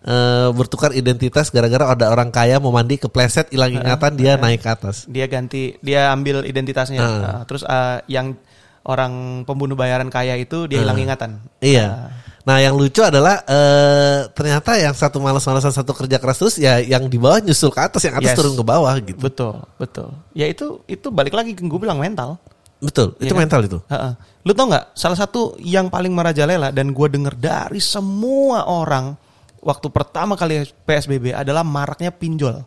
Eh, 0.03 0.49
bertukar 0.51 0.91
identitas 0.91 1.49
gara-gara 1.49 1.95
ada 1.95 2.11
orang 2.11 2.29
kaya 2.29 2.59
mau 2.59 2.69
mandi 2.69 2.99
kepleset 2.99 3.49
hilang 3.49 3.71
ingatan 3.73 4.11
dia 4.19 4.35
naik 4.35 4.61
ke 4.61 4.69
atas. 4.69 5.07
Dia 5.07 5.25
ganti, 5.31 5.75
dia 5.79 6.11
ambil 6.11 6.43
identitasnya. 6.43 6.99
Ah. 7.01 7.19
Nah, 7.19 7.41
terus 7.47 7.63
eh, 7.63 7.99
yang 8.11 8.35
orang 8.83 9.43
pembunuh 9.47 9.79
bayaran 9.79 10.11
kaya 10.11 10.35
itu 10.35 10.67
dia 10.67 10.83
hilang 10.83 10.99
ingatan. 10.99 11.39
Iya. 11.63 12.11
Nah 12.43 12.59
yang 12.59 12.75
lucu 12.75 12.99
adalah 12.99 13.39
eh 13.47 14.27
ternyata 14.35 14.75
yang 14.75 14.91
satu 14.91 15.23
malas-malasan 15.23 15.71
satu 15.71 15.95
kerja 15.95 16.19
keras 16.19 16.43
terus 16.43 16.55
ya 16.59 16.75
yang 16.83 17.07
di 17.07 17.15
bawah 17.15 17.39
nyusul 17.39 17.71
ke 17.71 17.79
atas 17.79 18.03
yang 18.03 18.19
atas 18.19 18.35
Yes. 18.35 18.39
turun 18.43 18.59
ke 18.59 18.63
bawah 18.67 18.91
gitu. 18.99 19.15
Betul, 19.15 19.63
betul. 19.79 20.11
Ya 20.35 20.51
itu 20.51 20.83
itu 20.91 21.07
balik 21.07 21.31
lagi 21.31 21.55
ke 21.55 21.63
gue 21.63 21.79
bilang 21.79 22.03
mental. 22.03 22.35
Betul, 22.83 23.15
itu 23.23 23.31
Iya 23.31 23.39
kan? 23.39 23.39
mental 23.47 23.61
itu. 23.63 23.79
Heeh. 23.87 24.11
Lu 24.43 24.51
tau 24.51 24.67
nggak? 24.67 24.91
Salah 24.91 25.15
satu 25.15 25.55
yang 25.63 25.87
paling 25.87 26.11
merajalela 26.11 26.75
dan 26.75 26.91
gue 26.91 27.07
denger 27.07 27.39
dari 27.39 27.79
semua 27.79 28.67
orang 28.67 29.15
waktu 29.63 29.87
pertama 29.89 30.35
kali 30.35 30.67
PSBB 30.83 31.31
adalah 31.31 31.63
maraknya 31.63 32.11
pinjol, 32.11 32.61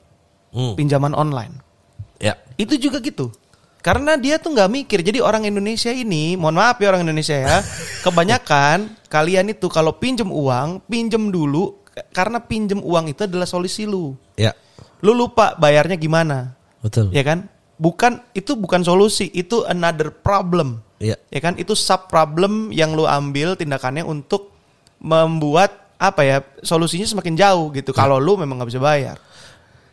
Hmm. 0.51 0.73
pinjaman 0.75 1.13
online. 1.13 1.61
Ya. 2.17 2.41
Itu 2.57 2.81
juga 2.81 2.99
gitu. 3.05 3.29
Karena 3.85 4.19
dia 4.19 4.41
tuh 4.41 4.51
nggak 4.51 4.73
mikir. 4.73 4.99
Jadi 5.05 5.23
orang 5.23 5.47
Indonesia 5.47 5.93
ini, 5.95 6.35
mohon 6.35 6.59
maaf 6.59 6.81
ya 6.83 6.91
orang 6.91 7.07
Indonesia 7.07 7.37
ya, 7.39 7.63
kebanyakan 8.05 8.97
kalian 9.07 9.53
itu 9.53 9.71
kalau 9.71 9.95
pinjem 9.95 10.27
uang, 10.27 10.83
pinjem 10.91 11.31
dulu 11.31 11.87
karena 12.11 12.43
pinjem 12.43 12.83
uang 12.83 13.15
itu 13.15 13.29
adalah 13.29 13.47
solusi 13.47 13.87
lu. 13.87 14.17
Ya. 14.35 14.57
Lu 15.05 15.13
lupa 15.15 15.55
bayarnya 15.55 15.95
gimana, 15.95 16.57
Betul. 16.83 17.15
ya 17.15 17.23
kan? 17.23 17.47
Bukan 17.77 18.25
itu 18.33 18.57
bukan 18.57 18.81
solusi, 18.83 19.29
itu 19.31 19.63
another 19.69 20.09
problem. 20.11 20.81
Iya. 20.99 21.21
Ya 21.29 21.41
kan? 21.45 21.61
Itu 21.61 21.77
sub 21.77 22.09
problem 22.09 22.73
yang 22.73 22.97
lu 22.97 23.05
ambil 23.05 23.55
tindakannya 23.55 24.03
untuk 24.03 24.51
membuat 24.99 25.86
apa 25.97 26.21
ya 26.23 26.37
solusinya 26.61 27.07
semakin 27.07 27.35
jauh 27.35 27.73
gitu. 27.73 27.91
Kalau 27.91 28.17
lu 28.17 28.37
memang 28.37 28.57
nggak 28.57 28.69
bisa 28.69 28.79
bayar, 28.79 29.17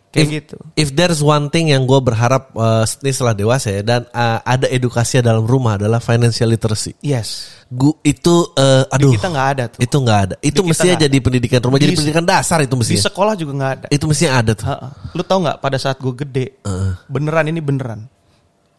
kayak 0.10 0.20
If- 0.20 0.32
gitu. 0.34 0.58
If 0.76 0.90
there's 0.92 1.20
one 1.20 1.48
thing 1.48 1.70
yang 1.70 1.84
gue 1.84 1.98
berharap 1.98 2.52
eh, 2.52 2.84
ini 3.00 3.10
setelah 3.10 3.32
dewasa 3.32 3.72
ya 3.72 3.82
dan 3.82 4.04
eh, 4.06 4.40
ada 4.40 4.68
edukasi 4.68 5.20
dalam 5.20 5.44
rumah 5.44 5.76
adalah 5.76 5.98
financial 5.98 6.48
literacy. 6.48 6.94
Yes. 7.00 7.62
Gu 7.68 7.90
itu 8.02 8.54
Di 8.54 8.94
aduh 8.94 9.12
kita 9.12 9.28
nggak 9.28 9.48
ada 9.50 9.64
tuh. 9.66 9.80
itu 9.80 9.96
nggak 9.98 10.20
ada. 10.22 10.36
Itu 10.40 10.62
Di 10.62 10.68
mestinya 10.70 10.96
jadi 11.00 11.18
pendidikan 11.18 11.60
rumah, 11.60 11.78
jadi 11.78 11.90
Di- 11.90 11.98
pendidikan 11.98 12.22
dasar 12.24 12.62
itu 12.62 12.70
Di 12.70 12.80
mestinya. 12.80 13.04
sekolah 13.08 13.34
juga 13.34 13.52
nggak 13.56 13.72
ada. 13.74 13.88
Itu 13.90 14.06
mestinya 14.06 14.34
ada 14.38 14.52
tuh. 14.54 14.68
Ha-ha. 14.68 14.88
Lu 15.12 15.24
tau 15.24 15.40
nggak 15.42 15.58
pada 15.58 15.78
saat 15.78 15.98
gue 15.98 16.14
gede, 16.16 16.46
Heeh. 16.62 16.92
beneran 17.08 17.48
ini 17.48 17.60
beneran. 17.60 18.06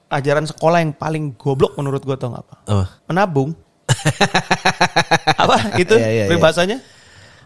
Ajaran 0.06 0.46
sekolah 0.46 0.78
yang 0.78 0.94
paling 0.94 1.34
goblok 1.34 1.74
menurut 1.74 1.98
gue 2.00 2.14
tau 2.14 2.30
nggak 2.30 2.44
apa? 2.44 2.54
Apa? 2.68 2.84
Menabung. 3.10 3.50
apa 5.36 5.54
itu 5.76 5.92
Iya, 5.92 6.06
iya, 6.06 6.22
iya. 6.24 6.28
peribahasanya? 6.28 6.78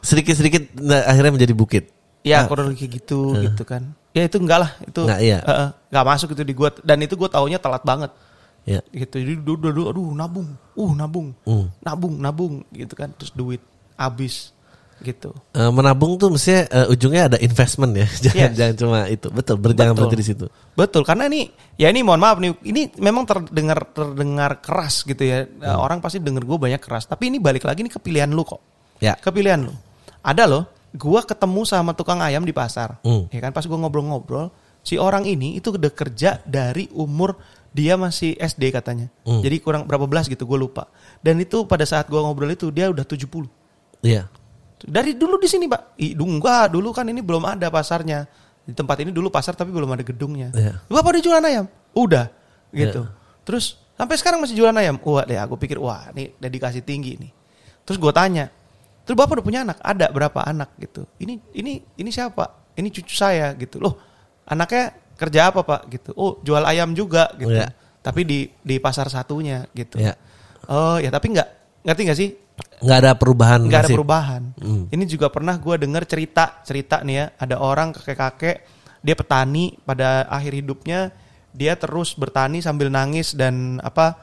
Sedikit-sedikit 0.00 0.62
nah, 0.78 1.02
akhirnya 1.04 1.32
menjadi 1.34 1.54
bukit. 1.54 1.84
Ya 2.22 2.42
Ah. 2.42 2.50
kurang 2.50 2.74
lebih 2.74 2.90
gitu 2.90 3.34
gitu 3.38 3.62
kan. 3.62 3.94
Ya 4.10 4.26
itu 4.26 4.36
enggak 4.42 4.58
lah 4.66 4.70
itu 4.82 5.00
Nggak, 5.06 5.20
iya. 5.22 5.38
Heeh. 5.40 5.68
nggak 5.94 6.04
masuk 6.04 6.28
itu 6.34 6.42
di 6.42 6.52
gua 6.52 6.74
dan 6.82 6.98
itu 6.98 7.14
gue 7.14 7.28
taunya 7.30 7.56
telat 7.56 7.84
banget 7.86 8.10
Ya. 8.66 8.82
gitu. 8.90 9.16
Jadi 9.22 9.34
dulu 9.38 9.70
dulu 9.70 9.82
aduh 9.88 10.08
nabung, 10.12 10.48
uh 10.74 10.92
nabung, 10.92 11.28
Hmm. 11.46 11.70
nabung 11.80 12.14
nabung 12.18 12.54
gitu 12.68 12.92
kan 12.92 13.14
terus 13.14 13.30
duit 13.32 13.62
habis 13.94 14.50
gitu. 14.98 15.30
Eh, 15.54 15.70
menabung 15.70 16.18
tuh 16.18 16.34
mestinya 16.34 16.66
eh, 16.66 16.90
ujungnya 16.90 17.30
ada 17.30 17.38
investment 17.38 17.94
ya. 17.94 18.08
jangan 18.26 18.50
Yes. 18.50 18.54
jangan 18.58 18.74
cuma 18.74 18.98
itu. 19.06 19.26
Betul, 19.30 19.56
berjangan 19.56 19.94
Betul. 19.94 20.02
berhenti 20.10 20.18
di 20.18 20.26
situ. 20.26 20.46
Betul, 20.74 21.02
karena 21.06 21.30
ini 21.30 21.46
ya 21.78 21.86
ini 21.88 22.02
mohon 22.02 22.18
maaf 22.18 22.42
nih, 22.42 22.50
ini 22.66 22.90
memang 22.98 23.22
terdengar 23.24 23.78
terdengar 23.88 24.58
keras 24.58 25.06
gitu 25.06 25.22
ya. 25.22 25.46
Hmm. 25.46 25.78
Orang 25.78 25.98
pasti 26.02 26.18
denger 26.18 26.42
gue 26.42 26.58
banyak 26.58 26.82
keras, 26.82 27.06
tapi 27.06 27.30
ini 27.30 27.38
balik 27.38 27.62
lagi 27.62 27.86
nih 27.86 27.94
ke 27.94 28.02
pilihan 28.02 28.26
lu 28.26 28.42
kok. 28.42 28.58
Ya. 28.98 29.14
Ke 29.14 29.30
pilihan 29.30 29.62
lu. 29.62 29.70
Ada 30.22 30.44
loh, 30.46 30.64
gua 30.96 31.22
ketemu 31.22 31.62
sama 31.64 31.92
tukang 31.94 32.20
ayam 32.20 32.42
di 32.42 32.52
pasar. 32.52 32.98
Hmm. 33.04 33.26
Ya 33.30 33.40
kan 33.42 33.52
pas 33.54 33.64
gua 33.64 33.78
ngobrol-ngobrol, 33.80 34.50
si 34.82 34.96
orang 34.96 35.24
ini 35.28 35.58
itu 35.58 35.74
udah 35.74 35.92
kerja 35.92 36.42
dari 36.46 36.88
umur 36.94 37.38
dia 37.70 37.94
masih 38.00 38.34
SD 38.40 38.72
katanya. 38.72 39.12
Hmm. 39.22 39.44
Jadi 39.44 39.60
kurang 39.60 39.84
berapa 39.84 40.08
belas 40.08 40.26
gitu, 40.26 40.48
gue 40.48 40.58
lupa. 40.58 40.88
Dan 41.20 41.38
itu 41.38 41.68
pada 41.68 41.84
saat 41.84 42.08
gua 42.08 42.24
ngobrol 42.24 42.50
itu 42.50 42.72
dia 42.72 42.88
udah 42.88 43.04
70. 43.04 43.46
Iya. 44.02 44.26
Dari 44.78 45.18
dulu 45.18 45.36
di 45.42 45.50
sini, 45.50 45.66
Pak. 45.66 45.98
Ih, 45.98 46.14
dulu 46.14 46.38
enggak, 46.38 46.70
dulu 46.70 46.94
kan 46.94 47.06
ini 47.10 47.20
belum 47.20 47.44
ada 47.44 47.68
pasarnya. 47.68 48.24
Di 48.62 48.76
tempat 48.76 49.00
ini 49.00 49.10
dulu 49.10 49.32
pasar 49.32 49.56
tapi 49.56 49.72
belum 49.72 49.90
ada 49.90 50.04
gedungnya. 50.04 50.52
Iya. 50.54 50.84
Bapak 50.86 51.18
udah 51.18 51.22
jualan 51.24 51.44
ayam? 51.44 51.66
Udah, 51.96 52.28
gitu. 52.70 53.08
Terus 53.48 53.80
sampai 53.96 54.16
sekarang 54.20 54.44
masih 54.44 54.54
jualan 54.60 54.76
ayam? 54.76 55.00
Wah, 55.00 55.24
deh 55.24 55.40
aku 55.40 55.56
pikir 55.56 55.80
wah, 55.80 56.12
ini 56.12 56.36
dedikasi 56.36 56.84
tinggi 56.84 57.16
nih. 57.16 57.32
Terus 57.88 57.96
gue 57.96 58.12
tanya, 58.12 58.52
terus 59.08 59.16
Bapak 59.16 59.40
udah 59.40 59.46
punya 59.46 59.64
anak? 59.64 59.80
Ada 59.80 60.12
berapa 60.12 60.44
anak 60.44 60.76
gitu? 60.76 61.08
Ini 61.16 61.40
ini 61.56 61.80
ini 61.96 62.10
siapa? 62.12 62.76
Ini 62.76 62.92
cucu 62.92 63.16
saya 63.16 63.56
gitu. 63.56 63.80
Loh, 63.80 63.96
anaknya 64.44 64.92
kerja 65.16 65.48
apa, 65.48 65.64
Pak? 65.64 65.80
gitu. 65.88 66.12
Oh, 66.12 66.36
jual 66.44 66.60
ayam 66.68 66.92
juga 66.92 67.32
gitu. 67.40 67.56
Iya. 67.56 67.72
Tapi 68.04 68.28
di 68.28 68.52
di 68.60 68.76
pasar 68.76 69.08
satunya 69.08 69.64
gitu. 69.72 69.96
Iya. 69.96 70.12
Oh, 70.68 71.00
ya 71.00 71.08
tapi 71.08 71.32
enggak 71.32 71.48
ngerti 71.88 72.00
nggak 72.04 72.18
sih? 72.20 72.30
Nggak 72.84 72.98
ada 73.00 73.12
perubahan. 73.16 73.60
nggak 73.64 73.82
ada 73.88 73.90
perubahan. 73.96 74.42
Hmm. 74.60 74.84
Ini 74.92 75.04
juga 75.08 75.32
pernah 75.32 75.56
gue 75.56 75.74
dengar 75.80 76.04
cerita 76.04 76.60
cerita 76.62 77.00
nih 77.00 77.16
ya, 77.16 77.24
ada 77.40 77.56
orang 77.64 77.96
kakek-kakek 77.96 78.56
dia 79.00 79.14
petani 79.14 79.78
pada 79.86 80.26
akhir 80.26 80.58
hidupnya 80.58 81.14
dia 81.54 81.78
terus 81.78 82.12
bertani 82.18 82.60
sambil 82.60 82.92
nangis 82.92 83.32
dan 83.32 83.80
apa 83.80 84.18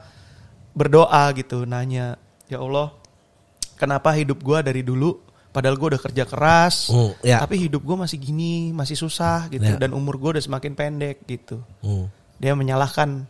berdoa 0.76 1.32
gitu, 1.34 1.64
nanya 1.64 2.20
ya 2.46 2.60
Allah 2.60 2.92
kenapa 3.76 4.12
hidup 4.12 4.40
gue 4.40 4.58
dari 4.60 4.80
dulu 4.80 5.20
padahal 5.48 5.72
gue 5.74 5.88
udah 5.92 6.02
kerja 6.02 6.24
keras, 6.24 6.92
Hmm, 6.92 7.16
ya. 7.20 7.40
tapi 7.40 7.56
hidup 7.58 7.80
gue 7.80 7.96
masih 7.96 8.18
gini, 8.18 8.54
masih 8.70 8.92
susah 8.92 9.48
gitu 9.48 9.64
Ya. 9.64 9.78
dan 9.78 9.92
umur 9.92 10.16
gue 10.16 10.36
udah 10.36 10.42
semakin 10.42 10.72
pendek 10.72 11.24
gitu. 11.24 11.64
Hmm. 11.80 12.12
Dia 12.36 12.52
menyalahkan 12.52 13.24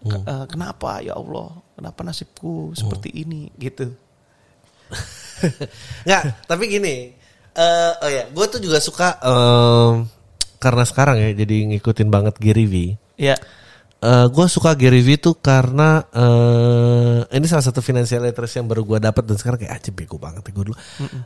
"Ke- 0.00 0.24
eh, 0.24 0.46
kenapa 0.46 1.00
ya 1.00 1.12
Allah, 1.12 1.52
kenapa 1.74 2.00
nasibku 2.00 2.72
seperti 2.72 3.12
ini 3.14 3.52
gitu. 3.54 3.92
Nggak, 6.06 6.22
tapi 6.46 6.64
gini. 6.66 6.96
eh 7.50 7.92
oh 7.98 8.08
ya, 8.08 8.24
gue 8.26 8.46
tuh 8.46 8.56
juga 8.58 8.78
suka 8.78 9.18
em, 9.18 10.06
karena 10.56 10.86
sekarang 10.86 11.18
ya 11.18 11.34
jadi 11.34 11.66
ngikutin 11.68 12.08
banget 12.08 12.38
Gary 12.38 12.64
V. 12.64 12.74
Ya. 13.18 13.34
Gue 14.02 14.46
suka 14.48 14.72
Gary 14.72 15.04
V 15.04 15.20
tuh 15.20 15.36
karena 15.36 16.00
eh 16.08 17.36
ini 17.36 17.44
salah 17.44 17.64
satu 17.64 17.84
financial 17.84 18.24
literacy 18.24 18.58
yang 18.60 18.68
baru 18.68 18.82
gue 18.84 18.98
dapat 18.98 19.22
dan 19.28 19.36
sekarang 19.36 19.60
kayak 19.60 19.76
aja 19.76 19.90
bego 19.92 20.16
banget 20.16 20.40
ya 20.40 20.52
gue 20.56 20.64
dulu. 20.72 20.76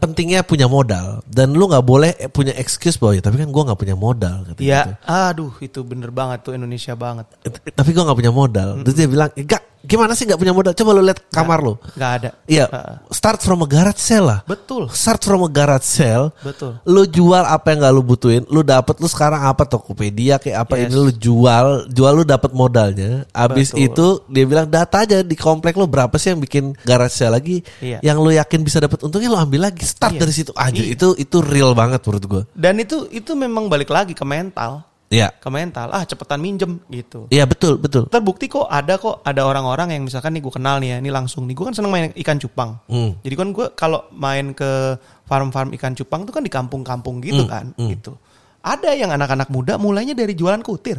Pentingnya 0.02 0.42
punya 0.42 0.66
modal 0.66 1.22
dan 1.30 1.54
lu 1.54 1.70
nggak 1.70 1.86
boleh 1.86 2.10
punya 2.34 2.50
excuse 2.58 2.98
bahwa 2.98 3.14
ya 3.14 3.22
tapi 3.22 3.38
kan 3.38 3.48
gue 3.48 3.62
nggak 3.62 3.78
punya 3.78 3.96
modal. 3.96 4.36
kata 4.44 4.58
gitu. 4.58 4.66
Iya, 4.66 4.98
aduh 5.06 5.54
itu 5.62 5.80
bener 5.86 6.10
banget 6.10 6.42
tuh 6.42 6.52
Indonesia 6.58 6.94
banget. 6.98 7.26
Eh, 7.46 7.50
Tapi 7.50 7.90
gue 7.94 8.02
nggak 8.02 8.18
punya 8.18 8.32
modal. 8.34 8.68
Terus 8.82 8.94
dia 8.98 9.08
bilang, 9.08 9.30
enggak 9.34 9.62
gimana 9.84 10.16
sih 10.16 10.24
nggak 10.24 10.40
punya 10.40 10.50
modal? 10.50 10.72
Coba 10.72 10.90
lu 10.90 11.04
lihat 11.04 11.20
kamar 11.28 11.60
lu. 11.60 11.76
Gak 11.94 12.10
ada. 12.18 12.30
Iya, 12.44 12.66
start 13.12 13.40
from 13.40 13.62
a 13.62 13.68
garage 13.68 14.00
sale 14.00 14.24
lah. 14.24 14.40
Betul. 14.44 14.88
Start 14.90 15.20
from 15.20 15.44
a 15.44 15.50
garage 15.50 15.84
sale. 15.84 16.32
Betul. 16.40 16.80
Lu 16.84 17.04
jual 17.04 17.44
apa 17.44 17.70
yang 17.70 17.84
gak 17.84 17.92
lu 17.92 18.02
butuhin, 18.02 18.42
lu 18.48 18.64
dapet 18.64 18.96
lu 18.96 19.06
sekarang 19.06 19.44
apa 19.44 19.62
Tokopedia 19.64 20.40
kayak 20.40 20.64
apa 20.64 20.74
Yes. 20.74 20.82
ini 20.88 20.94
lu 20.96 21.12
jual, 21.12 21.66
jual 21.88 22.12
lu 22.12 22.24
dapat 22.24 22.50
modalnya. 22.50 23.28
Abis 23.30 23.70
Betul. 23.70 23.84
itu 23.86 24.06
dia 24.26 24.44
bilang 24.44 24.66
data 24.66 25.04
aja 25.04 25.20
di 25.20 25.36
komplek 25.36 25.76
lu 25.76 25.84
berapa 25.84 26.12
sih 26.16 26.32
yang 26.32 26.40
bikin 26.40 26.72
garage 26.82 27.14
sale 27.14 27.36
lagi, 27.36 27.60
Iya. 27.78 28.00
yang 28.00 28.18
lu 28.18 28.32
yakin 28.32 28.60
bisa 28.62 28.80
dapat 28.80 29.04
untungnya 29.04 29.28
lu 29.28 29.36
ambil 29.36 29.68
lagi. 29.68 29.84
Start 29.84 30.16
Iya. 30.16 30.20
dari 30.24 30.32
situ 30.32 30.52
aja. 30.56 30.80
Iya. 30.80 30.96
Itu 30.96 31.12
itu 31.14 31.36
real 31.38 31.76
banget 31.76 32.00
menurut 32.02 32.24
gua. 32.24 32.42
Dan 32.56 32.80
itu 32.80 33.04
itu 33.10 33.36
memang 33.36 33.68
balik 33.68 33.90
lagi 33.90 34.14
ke 34.14 34.24
mental, 34.24 34.80
Iya. 35.14 35.28
ke 35.30 35.48
mental. 35.48 35.94
Ah 35.94 36.02
cepetan 36.02 36.42
minjem 36.42 36.82
gitu. 36.90 37.30
Iya 37.30 37.46
betul 37.46 37.78
betul. 37.78 38.10
Terbukti 38.10 38.50
kok 38.50 38.66
ada 38.66 38.98
kok 38.98 39.22
ada 39.22 39.46
orang-orang 39.46 39.94
yang 39.94 40.02
misalkan 40.02 40.34
nih 40.34 40.42
gue 40.42 40.50
kenal 40.50 40.82
nih 40.82 40.90
ya, 40.90 40.96
ini 40.98 41.10
langsung 41.14 41.46
nih 41.46 41.54
gue 41.54 41.64
kan 41.70 41.74
seneng 41.74 41.94
main 41.94 42.10
ikan 42.18 42.36
cupang. 42.36 42.82
Hmm. 42.90 43.14
Jadi 43.22 43.34
kan 43.34 43.48
gue 43.54 43.66
kalau 43.72 44.10
main 44.10 44.50
ke 44.50 44.98
farm-farm 45.24 45.70
ikan 45.78 45.94
cupang 45.94 46.26
tuh 46.26 46.34
kan 46.34 46.42
di 46.42 46.50
kampung-kampung 46.50 47.22
gitu 47.22 47.46
Hmm, 47.46 47.50
kan, 47.50 47.64
gitu. 47.78 48.18
Ada 48.60 48.96
yang 48.96 49.12
anak-anak 49.12 49.48
muda 49.48 49.78
mulainya 49.78 50.12
dari 50.12 50.34
jualan 50.34 50.60
kutir. 50.60 50.98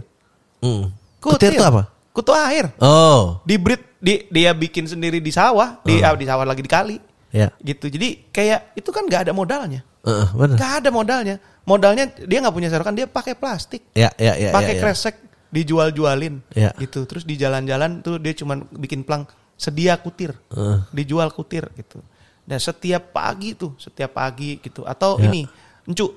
Hmm. 0.64 0.90
Kutir 1.20 1.54
itu 1.54 1.66
apa? 1.66 1.90
Kutu 2.16 2.32
air. 2.32 2.72
Oh, 2.80 3.44
Di 3.44 3.60
breed 3.60 4.00
di, 4.00 4.24
dia 4.32 4.56
bikin 4.56 4.88
sendiri 4.88 5.20
di 5.20 5.34
sawah, 5.34 5.84
di 5.84 6.00
ah, 6.00 6.16
di 6.16 6.24
sawah 6.24 6.46
lagi 6.48 6.64
di 6.64 6.70
kali. 6.72 6.96
ya. 7.34 7.52
Gitu. 7.60 7.92
Jadi 7.92 8.32
kayak 8.32 8.78
itu 8.78 8.88
kan 8.94 9.04
nggak 9.04 9.28
ada 9.28 9.34
modalnya. 9.36 9.84
Benar. 10.06 10.56
Gak 10.56 10.72
ada 10.86 10.90
modalnya. 10.94 11.36
Modalnya 11.66 12.06
dia 12.08 12.40
nggak 12.40 12.54
punya 12.54 12.70
serokan, 12.70 12.94
dia 12.94 13.06
pakai 13.06 13.34
plastik, 13.34 13.82
Ya, 13.92 14.14
ya, 14.16 14.38
ya. 14.38 14.54
pakai 14.54 14.74
ya, 14.74 14.78
ya. 14.78 14.82
kresek, 14.86 15.16
dijual-jualin 15.50 16.46
Ya. 16.54 16.70
gitu. 16.78 17.04
Terus 17.04 17.24
di 17.24 17.36
jalan-jalan 17.36 18.00
tuh 18.00 18.22
dia 18.22 18.32
cuman 18.32 18.70
bikin 18.72 19.02
plang 19.02 19.26
sedia 19.56 19.98
kutir. 19.98 20.38
Eh. 20.52 20.78
Dijual 20.94 21.32
kutir 21.32 21.66
gitu. 21.74 22.06
Dan 22.46 22.62
setiap 22.62 23.10
pagi 23.10 23.58
tuh, 23.58 23.74
setiap 23.76 24.14
pagi 24.14 24.62
gitu 24.62 24.86
atau 24.86 25.18
Ya. 25.18 25.26
ini 25.26 25.50
encu 25.84 26.14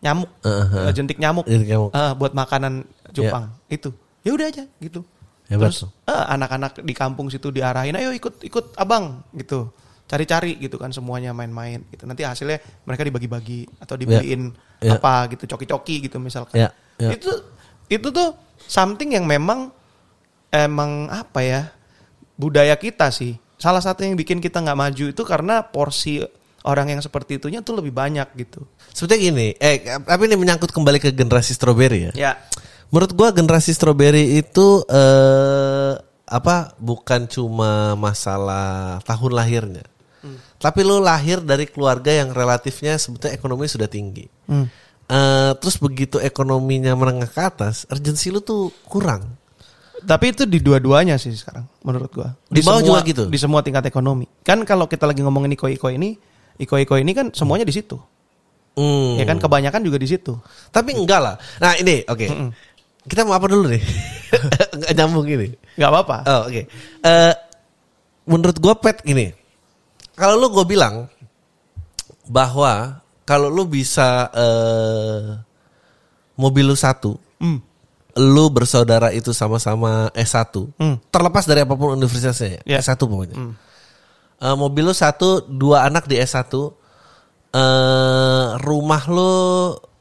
nyamuk, 0.00 0.30
eh. 0.40 0.88
eh, 0.88 0.92
jentik 0.92 1.16
nyamuk, 1.16 1.44
Jentik 1.44 1.68
nyamuk. 1.68 1.90
Eh, 1.92 2.12
buat 2.14 2.32
makanan 2.32 2.84
Jepang 3.10 3.52
itu. 3.68 3.92
Ya 4.20 4.32
udah 4.32 4.48
aja 4.48 4.64
gitu. 4.78 5.04
Hebat 5.44 5.76
Terus 5.76 5.84
tuh. 5.84 5.90
eh, 6.08 6.24
anak-anak 6.32 6.80
di 6.80 6.94
kampung 6.96 7.28
situ 7.28 7.52
diarahin, 7.52 7.92
ayo 7.92 8.08
ikut 8.10 8.40
ikut 8.40 8.72
abang 8.76 9.20
gitu. 9.36 9.68
Cari-cari 10.04 10.60
gitu 10.60 10.76
kan 10.76 10.92
semuanya 10.92 11.32
main-main 11.32 11.80
gitu. 11.88 12.04
Nanti 12.04 12.22
hasilnya 12.22 12.60
mereka 12.84 13.02
dibagi-bagi 13.08 13.66
atau 13.80 13.96
dibeliin 13.96 14.52
Ya. 14.84 15.00
apa 15.00 15.32
gitu, 15.32 15.48
coki-coki 15.48 16.04
gitu 16.10 16.20
misalkan. 16.20 16.60
Ya, 16.60 16.68
ya. 17.00 17.16
Itu 17.16 17.32
itu 17.88 18.08
tuh 18.12 18.36
something 18.68 19.16
yang 19.16 19.24
memang 19.24 19.72
emang 20.52 21.08
apa 21.08 21.40
ya 21.40 21.60
budaya 22.36 22.76
kita 22.76 23.08
sih. 23.08 23.34
Salah 23.56 23.80
satu 23.80 24.04
yang 24.04 24.12
bikin 24.12 24.44
kita 24.44 24.60
nggak 24.60 24.76
maju 24.76 25.04
itu 25.08 25.22
karena 25.24 25.64
porsi 25.64 26.20
orang 26.68 26.96
yang 26.96 27.00
seperti 27.00 27.40
itunya 27.40 27.64
tuh 27.64 27.80
lebih 27.80 27.92
banyak 27.96 28.28
gitu. 28.36 28.64
Sebetulnya 28.92 29.20
gini, 29.20 29.46
eh 29.56 29.84
tapi 30.04 30.28
ini 30.28 30.36
menyangkut 30.36 30.68
kembali 30.68 30.98
ke 31.00 31.08
generasi 31.16 31.56
stroberi 31.56 32.10
ya. 32.10 32.12
Ya. 32.12 32.32
Menurut 32.92 33.12
gua 33.16 33.32
generasi 33.32 33.72
stroberi 33.72 34.36
itu 34.36 34.84
eh 34.88 35.92
apa 36.24 36.72
bukan 36.80 37.28
cuma 37.28 37.96
masalah 37.96 39.00
tahun 39.04 39.32
lahirnya. 39.32 39.84
Tapi 40.64 40.80
lu 40.80 40.96
lahir 40.96 41.44
dari 41.44 41.68
keluarga 41.68 42.08
yang 42.08 42.32
relatifnya 42.32 42.96
sebetulnya 42.96 43.36
ekonomi 43.36 43.68
sudah 43.68 43.84
tinggi. 43.84 44.24
Hmm. 44.48 44.64
Eh, 45.04 45.52
terus 45.60 45.76
begitu 45.76 46.16
ekonominya 46.16 46.96
menengah 46.96 47.28
ke 47.28 47.42
atas, 47.44 47.84
urgensi 47.92 48.32
lu 48.32 48.40
tuh 48.40 48.72
kurang. 48.88 49.36
Tapi 50.00 50.32
itu 50.32 50.48
di 50.48 50.64
dua-duanya 50.64 51.20
sih 51.20 51.36
sekarang 51.36 51.68
menurut 51.84 52.08
gua. 52.08 52.32
Di 52.48 52.64
bawah 52.64 52.80
juga 52.80 53.04
gitu? 53.04 53.28
Di 53.28 53.36
semua 53.36 53.60
tingkat 53.60 53.84
ekonomi. 53.84 54.24
Kan 54.40 54.64
kalau 54.64 54.88
kita 54.88 55.04
lagi 55.04 55.20
ngomongin 55.20 55.52
iko-iko 55.52 55.92
ini, 55.92 56.16
iko-iko 56.56 56.96
ini 56.96 57.12
kan 57.12 57.28
semuanya 57.36 57.68
di 57.68 57.76
situ. 57.76 58.00
Hmm. 58.80 59.20
Ya 59.20 59.28
kan 59.28 59.36
kebanyakan 59.36 59.84
juga 59.84 60.00
di 60.00 60.08
situ. 60.08 60.32
Tapi 60.72 60.96
enggak 60.96 61.20
lah. 61.20 61.36
Nah 61.60 61.76
ini, 61.76 62.08
oke. 62.08 62.26
Kita 63.04 63.28
mau 63.28 63.36
apa 63.36 63.44
dulu 63.52 63.68
nih? 63.68 63.84
Enggak 64.80 64.92
nyambung 64.96 65.28
ini. 65.28 65.52
nggak 65.76 65.90
apa-apa. 65.92 66.16
Oh, 66.24 66.40
oke. 66.48 66.62
Eh, 67.04 67.34
menurut 68.24 68.56
gua 68.56 68.74
pet 68.80 69.04
gini. 69.04 69.43
Kalau 70.14 70.38
lu 70.38 70.46
gue 70.50 70.64
bilang 70.64 71.10
bahwa 72.24 73.02
kalau 73.24 73.50
lu 73.50 73.64
bisa 73.64 74.30
eh 74.30 75.22
mobil 76.34 76.64
lu 76.66 76.76
satu, 76.76 77.18
Hmm. 77.38 77.58
lu 78.14 78.46
bersaudara 78.48 79.10
itu 79.10 79.34
sama-sama 79.34 80.08
S1, 80.14 80.70
Hmm. 80.78 80.96
terlepas 81.10 81.44
dari 81.44 81.62
apa 81.62 81.74
pun 81.74 81.94
universitasnya, 81.94 82.62
Ya. 82.62 82.78
S1 82.78 83.06
pokoknya. 83.06 83.36
Eh, 84.38 84.54
mobil 84.54 84.84
lu 84.84 84.94
satu, 84.94 85.42
dua 85.46 85.86
anak 85.86 86.06
di 86.06 86.18
S1, 86.18 86.74
eh 87.54 88.46
rumah 88.60 89.02
lu 89.06 89.32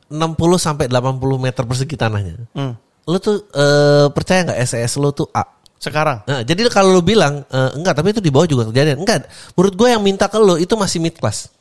60 0.09 0.57
sampai 0.57 0.85
80 0.89 1.37
meter 1.41 1.63
persegi 1.65 1.95
tanahnya. 1.97 2.37
Hmm. 2.53 2.73
Lu 3.09 3.17
tuh 3.17 3.45
eh, 3.49 4.07
percaya 4.13 4.45
nggak 4.45 4.59
SES 4.61 4.93
lu 5.01 5.09
tuh 5.11 5.29
A? 5.33 5.43
Sekarang. 5.83 6.23
Nah, 6.23 6.47
jadi 6.47 6.63
kalau 6.71 6.95
lu 6.95 7.03
bilang 7.03 7.43
eh, 7.43 7.69
enggak, 7.75 7.99
tapi 7.99 8.15
itu 8.15 8.23
di 8.23 8.31
bawah 8.31 8.47
juga 8.47 8.63
kejadian. 8.71 9.03
Enggak, 9.03 9.27
menurut 9.51 9.73
gue 9.75 9.87
yang 9.91 9.99
minta 9.99 10.31
ke 10.31 10.39
lu 10.39 10.55
itu 10.55 10.71
masih 10.79 11.03
mid 11.03 11.19
class. 11.19 11.51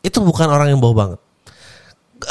Itu 0.00 0.24
bukan 0.24 0.48
orang 0.48 0.72
yang 0.72 0.80
bawah 0.80 0.96
banget. 0.96 1.20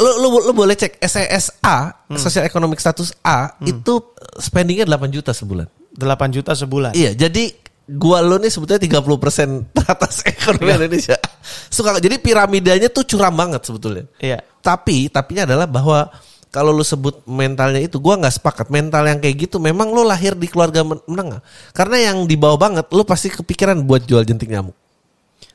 Lu, 0.02 0.12
lu, 0.20 0.28
lu 0.50 0.52
boleh 0.58 0.74
cek 0.74 0.98
SES 1.00 1.62
A, 1.62 1.94
Social 2.18 2.44
Economic 2.50 2.82
Status 2.82 3.14
A, 3.24 3.56
itu 3.64 4.02
spendingnya 4.42 4.90
8 4.90 5.14
juta 5.14 5.32
sebulan. 5.32 5.70
8 5.96 6.36
juta 6.36 6.52
sebulan. 6.58 6.92
Iya, 6.98 7.14
jadi 7.14 7.54
gua 7.88 8.20
lu 8.20 8.36
nih 8.42 8.52
sebetulnya 8.52 8.82
30% 8.84 9.72
teratas 9.78 10.26
ekonomi 10.28 10.76
Indonesia. 10.76 11.16
Suka 11.76 12.02
jadi 12.02 12.20
piramidanya 12.20 12.90
tuh 12.92 13.06
curam 13.06 13.32
banget 13.38 13.64
sebetulnya. 13.64 14.10
Iya. 14.20 14.44
Tapi 14.60 15.08
tapinya 15.08 15.48
adalah 15.48 15.70
bahwa 15.70 16.10
kalau 16.58 16.74
lu 16.74 16.82
sebut 16.82 17.22
mentalnya 17.24 17.78
itu 17.78 17.98
gua 17.98 18.18
nggak 18.18 18.34
sepakat. 18.34 18.68
Mental 18.68 19.06
yang 19.06 19.22
kayak 19.22 19.48
gitu 19.48 19.58
memang 19.58 19.88
lu 19.88 20.02
lahir 20.02 20.34
di 20.34 20.46
keluarga 20.46 20.82
men- 20.82 21.06
menengah. 21.06 21.46
Karena 21.70 22.02
yang 22.04 22.26
di 22.26 22.34
bawah 22.34 22.58
banget 22.58 22.90
lu 22.90 23.06
pasti 23.06 23.30
kepikiran 23.30 23.78
buat 23.80 24.02
jual 24.02 24.26
jentik 24.26 24.50
nyamuk. 24.50 24.74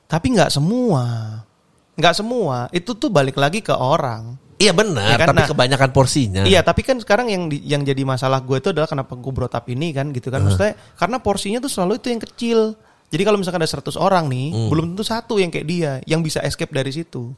Tapi 0.07 0.27
nggak 0.31 0.49
semua. 0.49 1.05
Nggak 1.93 2.15
semua. 2.15 2.71
Itu 2.71 2.95
tuh 2.95 3.09
balik 3.09 3.35
lagi 3.35 3.61
ke 3.61 3.73
orang. 3.73 4.38
Iya 4.57 4.71
benar, 4.71 5.11
Iya 5.11 5.19
kan? 5.19 5.29
tapi 5.29 5.43
Nah, 5.43 5.49
kebanyakan 5.51 5.91
porsinya. 5.91 6.43
Iya, 6.47 6.62
tapi 6.62 6.87
kan 6.87 6.95
sekarang 6.97 7.27
yang 7.27 7.51
di- 7.51 7.67
yang 7.67 7.83
jadi 7.83 8.07
masalah 8.07 8.38
gue 8.38 8.55
itu 8.57 8.71
adalah 8.71 8.87
kenapa 8.87 9.19
gue 9.19 9.33
brought 9.35 9.51
up 9.53 9.67
ini 9.67 9.91
kan 9.91 10.15
gitu 10.15 10.31
kan. 10.31 10.38
Maksudnya 10.41 10.79
karena 10.95 11.19
porsinya 11.19 11.59
tuh 11.59 11.67
selalu 11.67 11.99
itu 11.99 12.07
yang 12.09 12.23
kecil. 12.23 12.59
Jadi 13.11 13.23
kalau 13.27 13.37
misalkan 13.37 13.59
ada 13.59 13.69
100 13.69 13.99
orang 13.99 14.25
nih, 14.25 14.71
belum 14.71 14.95
tentu 14.95 15.03
satu 15.03 15.37
yang 15.37 15.51
kayak 15.51 15.67
dia 15.67 15.93
yang 16.07 16.23
bisa 16.23 16.38
escape 16.41 16.71
dari 16.71 16.88
situ. 16.88 17.35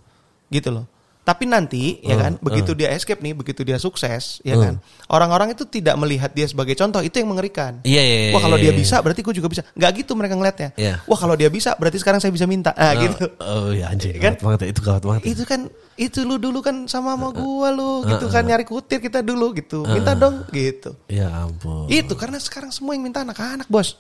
Gitu 0.46 0.68
loh. 0.68 0.85
Tapi 1.24 1.48
nanti 1.48 2.04
ya 2.04 2.20
kan, 2.20 2.37
begitu 2.37 2.76
dia 2.76 2.92
escape 2.92 3.24
nih, 3.24 3.32
begitu 3.32 3.64
dia 3.64 3.80
sukses, 3.80 4.44
ya 4.44 4.60
kan. 4.60 4.76
Orang-orang 5.08 5.56
itu 5.56 5.64
tidak 5.64 5.96
melihat 5.96 6.28
dia 6.30 6.44
sebagai 6.44 6.76
contoh, 6.76 7.00
itu 7.00 7.16
yang 7.16 7.32
mengerikan. 7.32 7.80
Iya, 7.80 8.02
iya, 8.04 8.18
iya, 8.28 8.32
Wah, 8.37 8.44
kalau 8.44 8.60
iya, 8.60 8.68
dia 8.68 8.72
iya. 8.76 8.80
bisa 8.84 8.96
berarti 9.00 9.20
gue 9.24 9.34
juga 9.34 9.48
bisa. 9.48 9.62
Nggak 9.72 9.90
gitu 10.04 10.12
mereka 10.14 10.37
ngeliatnya. 10.37 10.70
Iya. 10.76 11.00
Wah, 11.08 11.16
kalau 11.16 11.32
dia 11.32 11.48
bisa 11.48 11.72
berarti 11.80 11.96
sekarang 11.96 12.20
saya 12.20 12.28
bisa 12.28 12.44
minta. 12.44 12.76
Ah, 12.76 12.92
Oh, 12.92 13.00
gitu. 13.00 13.24
Oh 13.40 13.68
iya 13.72 13.88
anjing, 13.88 14.20
Kan? 14.20 14.37
banget 14.37 14.60
ya. 14.62 14.68
itu 14.70 14.80
gawat 14.84 15.02
banget. 15.02 15.20
ya. 15.24 15.32
itu 15.32 15.44
kan 15.48 15.60
itu 15.94 16.26
lu 16.26 16.37
dulu 16.37 16.58
kan 16.58 16.90
sama 16.90 17.14
sama 17.14 17.30
gua 17.30 17.70
lu 17.70 18.02
gitu 18.02 18.26
kan 18.26 18.42
nyari 18.42 18.66
kutir 18.66 18.98
kita 18.98 19.22
dulu 19.22 19.54
gitu 19.54 19.87
minta 19.87 20.10
dong 20.18 20.42
gitu 20.50 20.90
Ya 21.06 21.30
ampun. 21.30 21.87
itu 21.87 22.10
karena 22.18 22.42
sekarang 22.42 22.74
semua 22.74 22.98
yang 22.98 23.06
minta 23.06 23.22
anak-anak 23.22 23.70
bos 23.70 23.94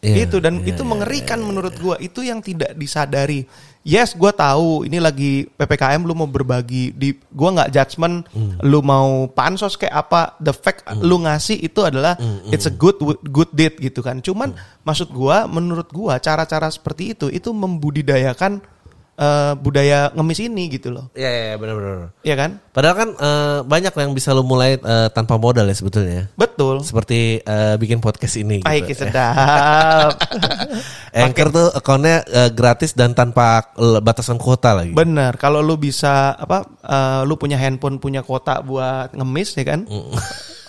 Iya, 0.00 0.24
gitu 0.24 0.40
dan 0.40 0.64
iya, 0.64 0.72
itu 0.72 0.80
iya, 0.80 0.88
mengerikan 0.88 1.44
menurut 1.44 1.76
gua. 1.76 2.00
Itu 2.00 2.24
yang 2.24 2.40
tidak 2.40 2.72
disadari. 2.72 3.44
Yes 3.84 4.16
gua 4.16 4.32
tahu 4.32 4.88
ini 4.88 4.96
lagi 4.96 5.44
ppkm 5.56 6.08
lu 6.08 6.16
mau 6.16 6.24
berbagi 6.24 6.92
di 6.96 7.16
gua 7.32 7.60
nggak 7.60 7.72
judgement 7.72 8.24
Hmm. 8.32 8.56
lu 8.64 8.80
mau 8.80 9.28
pansos 9.28 9.76
kayak 9.76 10.08
apa. 10.08 10.40
The 10.40 10.56
fact 10.56 10.88
lu 11.04 11.20
ngasih 11.20 11.60
itu 11.60 11.84
adalah 11.84 12.16
Hmm, 12.16 12.48
it's 12.48 12.64
a 12.64 12.72
good 12.72 12.96
good 13.28 13.52
deed 13.52 13.76
gitu 13.76 14.00
kan. 14.00 14.24
Cuman 14.24 14.56
Hmm. 14.56 14.60
maksud 14.88 15.12
gua 15.12 15.44
menurut 15.44 15.92
gua 15.92 16.16
cara-cara 16.16 16.72
seperti 16.72 17.12
itu 17.12 17.28
itu 17.28 17.52
membudidayakan 17.52 18.64
eh, 19.20 19.52
budaya 19.60 20.08
ngemis 20.16 20.40
ini 20.40 20.72
gitu 20.72 20.88
loh 20.88 21.12
Iya, 21.12 21.28
iya, 21.28 21.54
benar-benar. 21.60 22.16
Iya 22.24 22.34
kan? 22.40 22.50
Padahal 22.72 22.96
kan 22.96 23.08
eh, 23.18 23.58
banyak 23.66 23.92
yang 23.92 24.12
bisa 24.16 24.32
lu 24.32 24.40
mulai 24.40 24.80
eh, 24.80 25.08
tanpa 25.12 25.36
modal 25.36 25.68
ya 25.68 25.76
sebetulnya. 25.76 26.32
Betul. 26.38 26.80
Seperti 26.80 27.42
eh, 27.44 27.74
bikin 27.76 28.00
podcast 28.00 28.40
ini. 28.40 28.64
Baik, 28.64 28.88
gitu. 28.88 29.04
sedap. 29.10 30.16
Anchor 31.20 31.48
tuh 31.50 31.66
akunnya 31.74 32.22
eh, 32.24 32.50
gratis 32.54 32.94
dan 32.96 33.12
tanpa 33.12 33.74
batasan 34.00 34.38
kuota 34.40 34.72
lagi. 34.72 34.94
Bener. 34.94 35.36
Kalau 35.36 35.60
lu 35.60 35.76
bisa 35.76 36.32
apa? 36.38 36.64
eh, 36.80 37.20
lu 37.26 37.36
punya 37.36 37.60
handphone, 37.60 38.00
punya 38.00 38.24
kuota 38.24 38.62
buat 38.64 39.12
ngemis 39.12 39.52
ya 39.58 39.64
kan? 39.66 39.84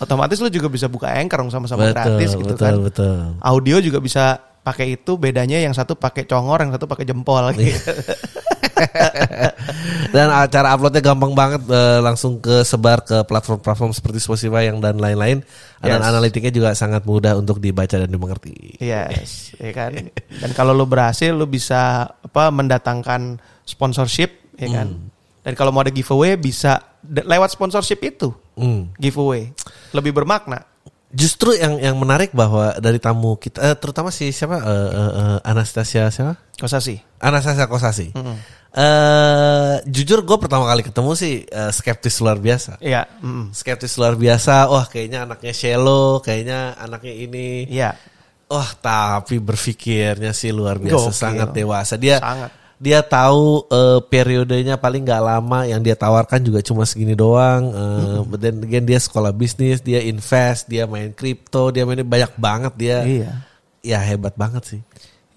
Otomatis 0.02 0.42
lu 0.42 0.50
juga 0.50 0.66
bisa 0.66 0.90
buka 0.90 1.14
Anchor 1.14 1.46
sama-sama 1.48 1.94
gratis 1.94 2.34
gitu 2.34 2.58
betul, 2.58 2.66
kan. 2.66 2.74
betul. 2.82 3.16
Audio 3.38 3.76
juga 3.78 4.02
bisa 4.02 4.51
pakai 4.62 4.96
itu. 4.96 5.18
Bedanya 5.18 5.58
yang 5.58 5.74
satu 5.74 5.94
pakai 5.94 6.24
congor, 6.24 6.62
yang 6.62 6.72
satu 6.72 6.86
pakai 6.86 7.04
jempol. 7.04 7.42
Gitu. 7.54 7.92
Dan 10.10 10.28
acara 10.28 10.74
uploadnya 10.74 11.02
gampang 11.02 11.32
banget 11.32 11.62
eh, 11.70 12.00
langsung 12.02 12.42
ke 12.42 12.66
sebar 12.66 13.02
ke 13.02 13.22
platform-platform 13.24 13.92
seperti 13.94 14.18
Spotify 14.18 14.68
yang 14.68 14.82
dan 14.82 14.98
lain-lain. 14.98 15.40
Dan 15.78 15.98
Yes. 15.98 16.08
analitiknya 16.08 16.52
juga 16.54 16.70
sangat 16.74 17.02
mudah 17.02 17.34
untuk 17.34 17.58
dibaca 17.58 17.94
dan 17.94 18.06
dimengerti. 18.06 18.78
Yes, 18.78 19.54
ya 19.58 19.70
kan. 19.70 20.10
Dan 20.14 20.50
kalau 20.54 20.74
lu 20.74 20.86
berhasil, 20.86 21.34
lu 21.34 21.46
bisa 21.46 22.06
apa 22.10 22.50
mendatangkan 22.50 23.38
sponsorship, 23.62 24.30
ya 24.58 24.68
kan. 24.70 24.94
Hmm. 24.94 25.10
Dan 25.42 25.52
kalau 25.58 25.74
mau 25.74 25.82
ada 25.82 25.90
giveaway, 25.90 26.38
bisa 26.38 26.78
lewat 27.02 27.50
sponsorship 27.50 27.98
itu 28.02 28.30
Hmm. 28.54 28.94
giveaway 28.94 29.50
lebih 29.90 30.14
bermakna. 30.14 30.62
Justru 31.12 31.52
yang 31.52 31.76
yang 31.76 31.96
menarik 32.00 32.32
bahwa 32.32 32.72
dari 32.80 32.96
tamu 32.96 33.36
kita, 33.36 33.60
eh, 33.60 33.76
terutama 33.76 34.08
si 34.08 34.32
siapa 34.32 34.56
eh, 34.64 34.90
eh, 34.96 35.12
eh, 35.20 35.38
Anastasia 35.44 36.08
siapa? 36.08 36.40
Kosa 36.56 36.80
sih. 36.80 36.96
Anastasia 37.20 37.68
Kosasi. 37.68 38.16
Eh, 38.72 39.74
jujur 39.84 40.24
gue 40.24 40.36
pertama 40.40 40.64
kali 40.64 40.80
ketemu 40.80 41.12
sih 41.12 41.44
eh, 41.44 41.68
skeptis 41.68 42.16
luar 42.24 42.40
biasa. 42.40 42.80
Iya. 42.80 43.04
mm. 43.20 43.52
Skeptis 43.52 44.00
luar 44.00 44.16
biasa. 44.16 44.72
Wah 44.72 44.88
kayaknya 44.88 45.28
anaknya 45.28 45.52
Shelo, 45.52 46.24
kayaknya 46.24 46.80
anaknya 46.80 47.12
ini. 47.12 47.68
Iya. 47.68 47.92
Wah 48.48 48.72
tapi 48.80 49.36
berpikirnya 49.36 50.32
sih 50.32 50.56
luar 50.56 50.80
biasa, 50.80 51.12
Gokil. 51.12 51.12
sangat 51.12 51.48
dewasa. 51.52 52.00
Dia 52.00 52.16
Sangat. 52.24 52.61
Dia 52.82 52.98
tahu 52.98 53.62
eh, 53.70 54.02
periodenya 54.10 54.74
paling 54.74 55.06
nggak 55.06 55.22
lama 55.22 55.62
yang 55.62 55.78
dia 55.78 55.94
tawarkan 55.94 56.42
juga 56.42 56.58
cuma 56.66 56.82
segini 56.82 57.14
doang. 57.14 57.70
Then 58.34 58.66
again 58.66 58.82
dia 58.82 58.98
sekolah 58.98 59.30
bisnis, 59.30 59.78
dia 59.78 60.02
invest, 60.02 60.66
dia 60.66 60.82
main 60.90 61.14
kripto, 61.14 61.70
dia 61.70 61.86
main 61.86 62.02
banyak 62.02 62.34
banget 62.34 62.72
dia. 62.74 62.98
Iya. 63.06 63.30
Ya 63.86 63.98
hebat 64.02 64.34
banget 64.34 64.66
sih. 64.66 64.80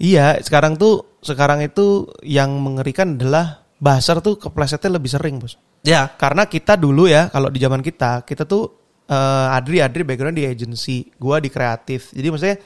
Iya, 0.02 0.42
sekarang 0.42 0.76
tuh 0.76 1.22
sekarang 1.22 1.62
itu 1.62 2.10
yang 2.26 2.52
mengerikan 2.60 3.16
adalah 3.16 3.64
buzzer 3.78 4.20
tuh 4.20 4.42
keplesetnya 4.42 4.98
lebih 4.98 5.08
sering, 5.14 5.40
Bos. 5.40 5.56
Ya. 5.86 6.10
Karena 6.18 6.50
kita 6.50 6.76
dulu 6.76 7.08
ya, 7.08 7.30
kalau 7.30 7.48
di 7.48 7.62
zaman 7.62 7.80
kita, 7.80 8.26
kita 8.28 8.44
tuh 8.44 8.74
eh, 9.08 9.56
Adri 9.56 9.80
Adri 9.86 10.02
background 10.04 10.36
di 10.36 10.50
agency, 10.50 11.14
gua 11.16 11.38
di 11.40 11.54
kreatif. 11.54 12.10
Jadi 12.10 12.28
maksudnya 12.28 12.58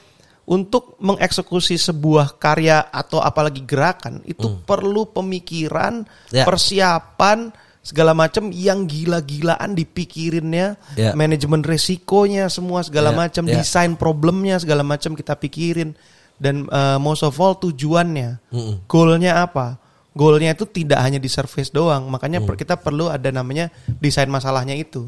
untuk 0.49 0.97
mengeksekusi 0.97 1.77
sebuah 1.77 2.41
karya 2.41 2.89
atau 2.89 3.21
apalagi 3.21 3.61
gerakan 3.63 4.25
itu 4.25 4.57
perlu 4.65 5.05
pemikiran, 5.05 6.01
Ya. 6.33 6.41
persiapan 6.41 7.53
segala 7.85 8.17
macam 8.17 8.49
yang 8.49 8.89
gila-gilaan 8.89 9.77
dipikirinnya, 9.77 10.73
Ya. 10.97 11.13
manajemen 11.13 11.61
resikonya 11.61 12.49
semua 12.49 12.81
segala 12.81 13.13
Ya, 13.13 13.17
macam, 13.17 13.43
ya. 13.45 13.61
desain 13.61 13.93
problemnya 13.93 14.57
segala 14.57 14.81
macam 14.81 15.13
kita 15.13 15.37
pikirin 15.37 15.93
dan 16.41 16.65
eh, 16.65 16.97
most 16.97 17.21
of 17.21 17.37
all 17.37 17.53
tujuannya, 17.53 18.41
goalnya 18.89 19.45
apa? 19.45 19.77
Goalnya 20.17 20.57
itu 20.57 20.65
tidak 20.65 20.99
hanya 21.05 21.21
di 21.21 21.29
surface 21.29 21.69
doang, 21.69 22.09
makanya 22.09 22.41
per- 22.41 22.57
kita 22.57 22.73
perlu 22.75 23.07
ada 23.07 23.29
namanya 23.29 23.69
desain 24.01 24.25
masalahnya 24.27 24.73
itu. 24.73 25.05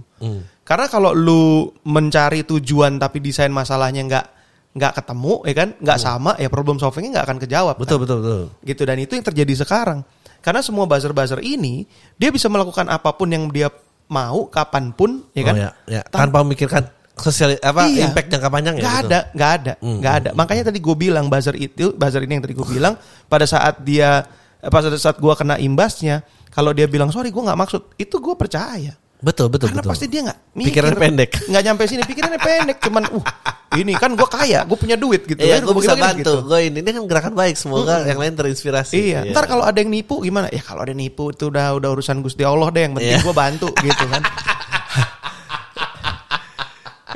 Karena 0.61 0.85
kalau 0.85 1.17
lu 1.17 1.73
mencari 1.81 2.45
tujuan 2.45 3.01
tapi 3.01 3.17
desain 3.19 3.49
masalahnya 3.49 4.05
nggak 4.05 4.25
nggak 4.71 4.93
ketemu, 4.95 5.33
ya 5.43 5.53
kan, 5.53 5.69
nggak 5.75 5.99
sama, 5.99 6.31
ya 6.35 6.47
problem 6.47 6.75
solvingnya 6.75 7.19
nggak 7.19 7.25
akan 7.27 7.37
kejawab. 7.39 7.75
kan? 7.75 7.81
Betul 7.83 7.97
betul 7.99 8.17
betul. 8.19 8.43
gitu 8.63 8.81
dan 8.83 8.97
itu 8.97 9.11
yang 9.13 9.25
terjadi 9.25 9.53
sekarang 9.57 9.99
karena 10.39 10.59
semua 10.59 10.85
buzzer-buzzer 10.85 11.37
ini 11.39 11.85
dia 12.15 12.31
bisa 12.31 12.47
melakukan 12.47 12.87
apa 12.87 13.11
pun 13.11 13.27
yang 13.27 13.45
dia 13.47 13.69
mau 14.07 14.47
kapan 14.47 14.89
pun 14.89 15.21
ya 15.31 15.43
kan 15.43 15.53
Oh, 15.53 15.61
ya, 15.61 15.69
ya. 15.85 16.01
Tan- 16.03 16.27
Tanpa 16.27 16.41
memikirkan 16.41 16.83
sosial 17.13 17.53
apa 17.55 17.85
Iya. 17.85 18.09
impact 18.09 18.27
jangka 18.27 18.49
panjang 18.49 18.75
ya. 18.75 18.81
nggak 18.81 18.95
gitu. 18.95 19.05
ada 19.05 19.19
nggak 19.29 19.51
ada 19.53 19.73
nggak 19.77 20.13
ada 20.17 20.29
makanya 20.33 20.63
tadi 20.67 20.79
gue 20.79 20.95
bilang 20.97 21.27
buzzer 21.27 21.53
itu 21.53 21.93
buzzer 21.93 22.23
ini 22.23 22.33
yang 22.33 22.43
tadi 22.43 22.55
gue 22.55 22.65
bilang 22.65 22.97
pada 23.27 23.45
saat 23.45 23.77
dia 23.79 24.25
eh, 24.57 24.67
pada 24.67 24.89
saat 24.95 25.15
gue 25.15 25.33
kena 25.35 25.55
imbasnya 25.55 26.23
kalau 26.49 26.71
dia 26.71 26.87
bilang 26.87 27.07
sorry 27.07 27.29
gue 27.29 27.37
nggak 27.37 27.59
maksud 27.59 27.81
itu 27.95 28.15
gue 28.17 28.33
percaya 28.33 28.97
Betul 29.21 29.47
betul 29.47 29.69
karena 29.69 29.81
betul. 29.81 29.91
pasti 29.93 30.05
dia 30.05 30.21
nggak 30.25 30.37
Pikiran 30.51 30.93
pendek. 30.97 31.29
nggak 31.45 31.61
nyampe 31.61 31.81
sini 31.85 32.01
pikirannya 32.01 32.37
pendek 32.37 32.77
cuman 32.81 33.03
uh 33.07 33.23
ini 33.71 33.93
kan 33.93 34.09
gue 34.11 34.25
kaya 34.25 34.65
gue 34.65 34.73
punya 34.73 34.97
duit 34.97 35.21
gitu 35.23 35.37
Iya, 35.37 35.37
Ya, 35.37 35.55
gue 35.61 35.71
bisa 35.71 35.93
bantu. 35.93 36.17
gitu. 36.19 36.33
Gue 36.43 36.67
ini, 36.67 36.81
ini 36.81 36.89
kan 36.89 37.01
gerakan 37.05 37.31
baik. 37.31 37.55
Semoga 37.55 38.03
yang 38.03 38.17
lain 38.17 38.33
terinspirasi. 38.33 38.91
Iya, 38.91 39.19
ntar 39.29 39.45
kalau 39.45 39.61
ada 39.61 39.77
yang 39.77 39.87
nipu 39.87 40.17
gimana? 40.19 40.49
Ya 40.49 40.59
kalau 40.59 40.81
ada 40.81 40.89
yang 40.89 40.99
nipu 40.99 41.29
itu 41.29 41.47
udah 41.47 41.77
udah 41.77 41.89
urusan 41.93 42.17
Gusti 42.19 42.41
Allah 42.41 42.65
deh 42.67 42.81
yang 42.81 42.93
penting 42.93 43.13
Iya. 43.13 43.21
gue 43.21 43.31
bantu 43.31 43.67
gitu 43.71 44.03
kan. 44.07 44.21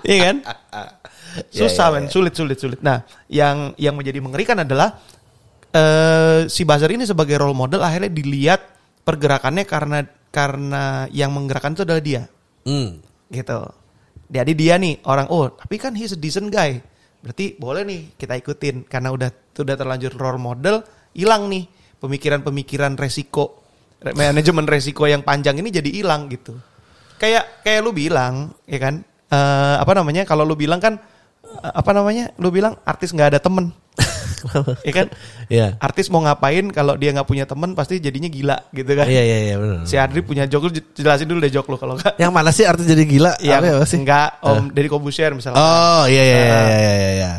iya 0.05 0.17
kan? 0.23 0.35
Susah 1.49 1.89
iya, 1.89 1.95
men, 1.95 2.05
sulit 2.07 2.31
sulit 2.31 2.55
sulit. 2.55 2.79
Nah, 2.79 3.03
yang 3.27 3.75
yang 3.75 3.91
menjadi 3.91 4.19
mengerikan 4.19 4.57
adalah 4.57 4.95
eh 5.67 6.47
si 6.47 6.63
buzzer 6.63 6.87
ini 6.87 7.03
sebagai 7.03 7.35
role 7.35 7.51
model 7.51 7.81
akhirnya 7.81 8.07
dilihat 8.07 8.61
pergerakannya 9.05 9.63
karena 9.63 9.99
karena 10.33 11.05
yang 11.13 11.31
menggerakkan 11.31 11.71
itu 11.71 11.85
adalah 11.85 12.03
dia 12.03 12.23
Hmm. 12.65 12.97
gitu. 13.29 13.61
Jadi 14.25 14.51
dia 14.57 14.75
nih 14.81 15.05
orang 15.05 15.29
oh 15.29 15.53
tapi 15.53 15.77
kan 15.77 15.93
he's 15.93 16.11
a 16.11 16.19
decent 16.19 16.49
guy. 16.49 16.81
Berarti 17.21 17.53
boleh 17.55 17.85
nih 17.85 18.01
kita 18.17 18.33
ikutin 18.35 18.89
karena 18.89 19.13
udah 19.13 19.29
udah 19.55 19.75
terlanjur 19.77 20.11
role 20.17 20.41
model 20.41 20.81
hilang 21.13 21.45
nih 21.47 21.69
pemikiran-pemikiran 22.01 22.97
resiko 22.97 23.61
re- 24.01 24.17
manajemen 24.17 24.65
resiko 24.65 25.05
yang 25.05 25.21
panjang 25.21 25.61
ini 25.61 25.69
jadi 25.69 25.89
hilang 25.93 26.25
gitu. 26.27 26.57
Kayak 27.15 27.61
kayak 27.61 27.79
lu 27.85 27.93
bilang 27.93 28.51
ya 28.65 28.79
kan 28.81 29.05
eh, 29.29 29.75
apa 29.77 29.91
namanya 29.93 30.25
kalau 30.25 30.41
lu 30.41 30.57
bilang 30.57 30.81
kan 30.81 30.97
eh, 31.45 31.71
apa 31.71 31.93
namanya 31.93 32.33
lu 32.41 32.49
bilang 32.49 32.75
artis 32.81 33.13
nggak 33.13 33.37
ada 33.37 33.39
temen 33.39 33.69
ya 34.81 34.93
kan 34.93 35.07
Iya. 35.45 35.67
artis 35.77 36.09
mau 36.09 36.21
ngapain 36.21 36.69
kalau 36.69 36.97
dia 36.97 37.13
nggak 37.13 37.27
punya 37.27 37.45
temen 37.45 37.73
pasti 37.73 38.01
jadinya 38.01 38.29
gila 38.29 38.57
gitu 38.71 38.91
kan 38.93 39.05
Iya 39.05 39.21
iya 39.21 39.37
iya 39.51 39.55
benar. 39.57 39.85
si 39.85 39.95
Adri 39.97 40.21
punya 40.21 40.45
jok 40.45 40.61
lu 40.65 40.71
jelasin 40.93 41.27
dulu 41.29 41.39
deh 41.41 41.53
jok 41.53 41.65
lu 41.69 41.77
kalau 41.77 41.95
Yang 42.17 42.31
mana 42.33 42.49
sih 42.49 42.65
arti 42.65 42.85
jadi 42.85 43.03
gila? 43.05 43.31
Iya, 43.37 43.61
ya, 43.61 43.81
enggak 43.81 44.29
Om 44.41 44.73
Deddy 44.73 44.89
Kobusier 44.89 45.31
misalnya. 45.33 45.57
Oh 45.57 46.03
iya 46.05 46.23
iya 46.23 46.37
iya 46.41 46.67
iya 46.69 47.09
iya. 47.13 47.31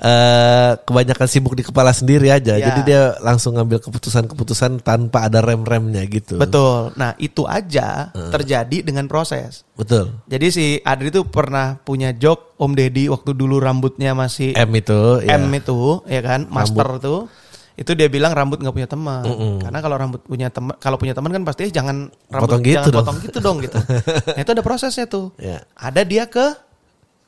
Eh, 0.00 0.72
kebanyakan 0.88 1.28
sibuk 1.28 1.52
di 1.52 1.60
kepala 1.60 1.92
sendiri 1.92 2.32
aja. 2.32 2.56
Iya. 2.56 2.72
Jadi 2.72 2.80
dia 2.88 3.02
langsung 3.20 3.52
ngambil 3.52 3.84
keputusan-keputusan 3.84 4.80
tanpa 4.80 5.28
ada 5.28 5.44
rem-remnya 5.44 6.00
gitu. 6.08 6.40
Betul. 6.40 6.96
Nah, 6.96 7.12
itu 7.20 7.44
aja 7.44 8.08
terjadi 8.32 8.80
dengan 8.80 9.04
proses. 9.04 9.68
Betul. 9.76 10.24
Jadi 10.24 10.46
si 10.48 10.66
Adri 10.80 11.12
itu 11.12 11.28
pernah 11.28 11.76
punya 11.76 12.16
joke 12.16 12.56
Om 12.56 12.72
Deddy 12.72 13.12
waktu 13.12 13.36
dulu 13.36 13.60
rambutnya 13.60 14.16
masih 14.16 14.56
M 14.56 14.72
itu 14.72 15.20
ya. 15.20 15.36
M 15.36 15.52
itu, 15.52 16.00
ya 16.08 16.24
kan, 16.24 16.48
master 16.48 16.96
tuh. 16.96 17.28
Itu 17.76 17.92
dia 17.92 18.08
bilang 18.08 18.32
rambut 18.32 18.56
nggak 18.56 18.76
punya 18.76 18.88
teman. 18.88 19.24
Karena 19.60 19.78
kalau 19.84 19.96
rambut 20.00 20.20
punya 20.24 20.48
teman, 20.48 20.80
kalau 20.80 20.96
punya 20.96 21.12
teman 21.12 21.28
kan 21.28 21.44
pasti 21.44 21.68
"Eh, 21.68 21.72
jangan 21.72 22.08
rambut 22.32 22.48
Potong 22.48 22.62
gitu 22.64 22.76
jangan 22.76 22.88
dong." 22.88 23.04
potong 23.04 23.18
gitu 23.20 23.38
dong 23.44 23.56
gitu. 23.60 23.78
nah, 24.36 24.40
itu 24.40 24.50
ada 24.52 24.64
prosesnya 24.64 25.04
tuh. 25.04 25.32
Iya. 25.36 25.60
Ada 25.76 26.08
dia 26.08 26.24
ke 26.24 26.69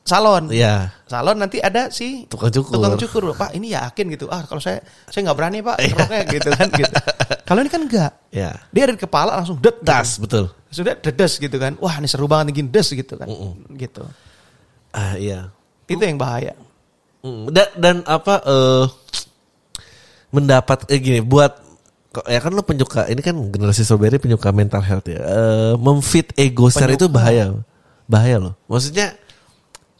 salon. 0.03 0.51
Iya. 0.51 0.91
Salon 1.07 1.39
nanti 1.39 1.63
ada 1.63 1.87
si 1.89 2.27
Tukang 2.27 2.51
cukur. 2.51 2.75
Tukang 2.75 2.95
cukur. 2.99 3.21
Pak, 3.33 3.55
ini 3.55 3.71
yakin 3.73 4.05
gitu. 4.13 4.27
Ah, 4.27 4.43
kalau 4.43 4.59
saya 4.59 4.83
saya 5.07 5.31
nggak 5.31 5.37
berani, 5.39 5.59
Pak. 5.63 5.77
Keroknya 5.79 6.21
gitu 6.27 6.49
kan 6.53 6.67
gitu. 6.69 6.95
Kalau 7.47 7.59
ini 7.59 7.69
kan 7.71 7.81
enggak. 7.83 8.11
Iya. 8.31 8.51
Dia 8.71 8.83
dari 8.87 8.99
kepala 8.99 9.35
langsung 9.35 9.59
det 9.59 9.75
Das 9.83 10.15
gitu. 10.15 10.23
betul. 10.23 10.45
Sudah 10.71 10.95
dedes 10.95 11.33
gitu 11.39 11.57
kan. 11.59 11.75
Wah, 11.83 11.99
ini 11.99 12.07
seru 12.07 12.27
banget 12.27 12.55
nih 12.55 12.71
des 12.71 12.87
gitu 12.87 13.13
kan. 13.19 13.27
Gitu. 13.75 14.03
Ah 14.95 15.19
iya. 15.19 15.51
Itu 15.87 15.99
yang 15.99 16.15
bahaya. 16.15 16.55
Mm, 17.23 17.51
Dan, 17.51 17.67
dan 17.79 17.95
apa 18.07 18.43
eh 18.43 18.85
mendapat 20.33 20.87
eh 20.91 20.99
gini 20.99 21.19
buat 21.23 21.61
ya 22.27 22.39
kan 22.41 22.51
lo 22.51 22.61
penyuka 22.65 23.07
ini 23.09 23.21
kan 23.21 23.35
generasi 23.53 23.85
strawberry 23.85 24.17
penyuka 24.19 24.49
mental 24.55 24.81
health 24.81 25.07
ya. 25.07 25.19
Eh, 25.19 25.73
memfit 25.77 26.31
ego 26.39 26.71
secara 26.71 26.95
itu 26.95 27.11
bahaya. 27.11 27.53
Bahaya 28.07 28.39
loh. 28.39 28.53
Maksudnya 28.71 29.15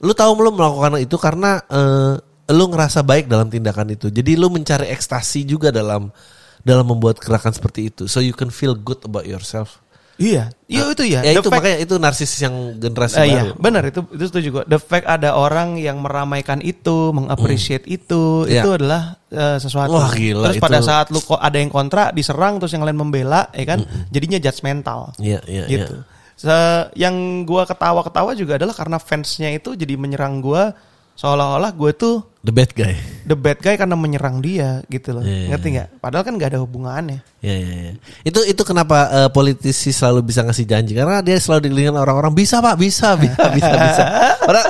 lu 0.03 0.11
tahu 0.11 0.31
lu 0.37 0.51
melakukan 0.51 0.99
itu 0.99 1.15
karena 1.15 1.63
eh, 1.65 2.13
lu 2.51 2.65
ngerasa 2.67 3.01
baik 3.01 3.25
dalam 3.25 3.47
tindakan 3.47 3.87
itu. 3.89 4.11
Jadi 4.11 4.35
lu 4.35 4.51
mencari 4.51 4.91
ekstasi 4.91 5.47
juga 5.47 5.71
dalam 5.71 6.11
dalam 6.59 6.85
membuat 6.85 7.17
gerakan 7.17 7.51
seperti 7.51 7.87
itu. 7.87 8.03
So 8.05 8.19
you 8.19 8.35
can 8.35 8.51
feel 8.51 8.75
good 8.75 8.99
about 9.01 9.23
yourself. 9.23 9.79
Iya. 10.13 10.53
Iya 10.69 10.93
itu 10.93 11.03
ya. 11.09 11.25
Ya 11.25 11.33
itu 11.33 11.49
fact- 11.49 11.57
makanya 11.57 11.77
itu 11.81 11.95
narsis 11.97 12.29
yang 12.37 12.53
generasi 12.77 13.17
Eh, 13.17 13.25
baru. 13.25 13.31
iya, 13.33 13.43
benar 13.57 13.83
itu 13.83 13.99
itu 14.13 14.23
setuju 14.29 14.47
gue. 14.53 14.63
The 14.69 14.77
fact 14.77 15.09
ada 15.09 15.33
orang 15.33 15.81
yang 15.81 16.05
meramaikan 16.05 16.61
itu, 16.61 17.09
mengappreciate 17.09 17.89
itu, 17.89 18.45
Iya. 18.45 18.61
itu 18.61 18.69
adalah 18.77 19.17
eh, 19.33 19.57
sesuatu. 19.57 19.89
Wah, 19.89 20.13
gila, 20.13 20.53
terus 20.53 20.61
pada 20.61 20.77
itu- 20.77 20.85
saat 20.85 21.07
lu 21.09 21.17
kok 21.17 21.41
ada 21.41 21.57
yang 21.57 21.73
kontra, 21.73 22.13
diserang 22.13 22.61
terus 22.61 22.69
yang 22.71 22.85
lain 22.85 22.93
membela, 22.93 23.49
ya 23.49 23.65
kan? 23.65 23.81
Jadinya 24.13 24.37
judgmental. 24.37 25.17
Iya, 25.17 25.41
iya, 25.49 25.63
gitu. 25.65 25.95
iya. 25.97 26.12
Se- 26.43 26.91
yang 26.99 27.15
gua 27.47 27.63
ketawa-ketawa 27.63 28.35
juga 28.35 28.59
adalah 28.59 28.75
karena 28.75 28.99
fansnya 28.99 29.47
itu 29.49 29.79
jadi 29.79 29.95
menyerang 29.95 30.43
gua 30.43 30.75
seolah-olah 31.13 31.69
gue 31.71 31.91
tuh 31.93 32.15
The 32.43 32.49
bad 32.51 32.73
guy. 32.73 32.97
the 33.23 33.37
bad 33.37 33.61
guy 33.61 33.77
karena 33.77 33.93
menyerang 33.95 34.41
dia 34.41 34.81
gitu 34.89 35.13
loh. 35.15 35.21
Iya, 35.23 35.53
Ngerti 35.55 35.67
nggak? 35.71 35.87
Padahal 36.01 36.25
kan 36.25 36.33
nggak 36.35 36.49
ada 36.51 36.59
hubungannya. 36.59 37.21
Ya, 37.39 37.55
ya, 37.55 37.75
ya. 37.87 37.93
Itu 38.25 38.41
itu 38.43 38.59
kenapa 38.65 39.07
eh, 39.07 39.29
politisi 39.31 39.93
selalu 39.93 40.25
bisa 40.27 40.43
ngasih 40.43 40.65
janji 40.65 40.91
karena 40.91 41.21
dia 41.21 41.37
selalu 41.39 41.69
dikelilingi 41.69 41.95
orang-orang 41.95 42.33
bisa 42.35 42.59
pak 42.59 42.75
bisa 42.75 43.13
bisa 43.15 43.45
bisa 43.53 43.71
bisa. 43.77 44.03
Orang 44.49 44.65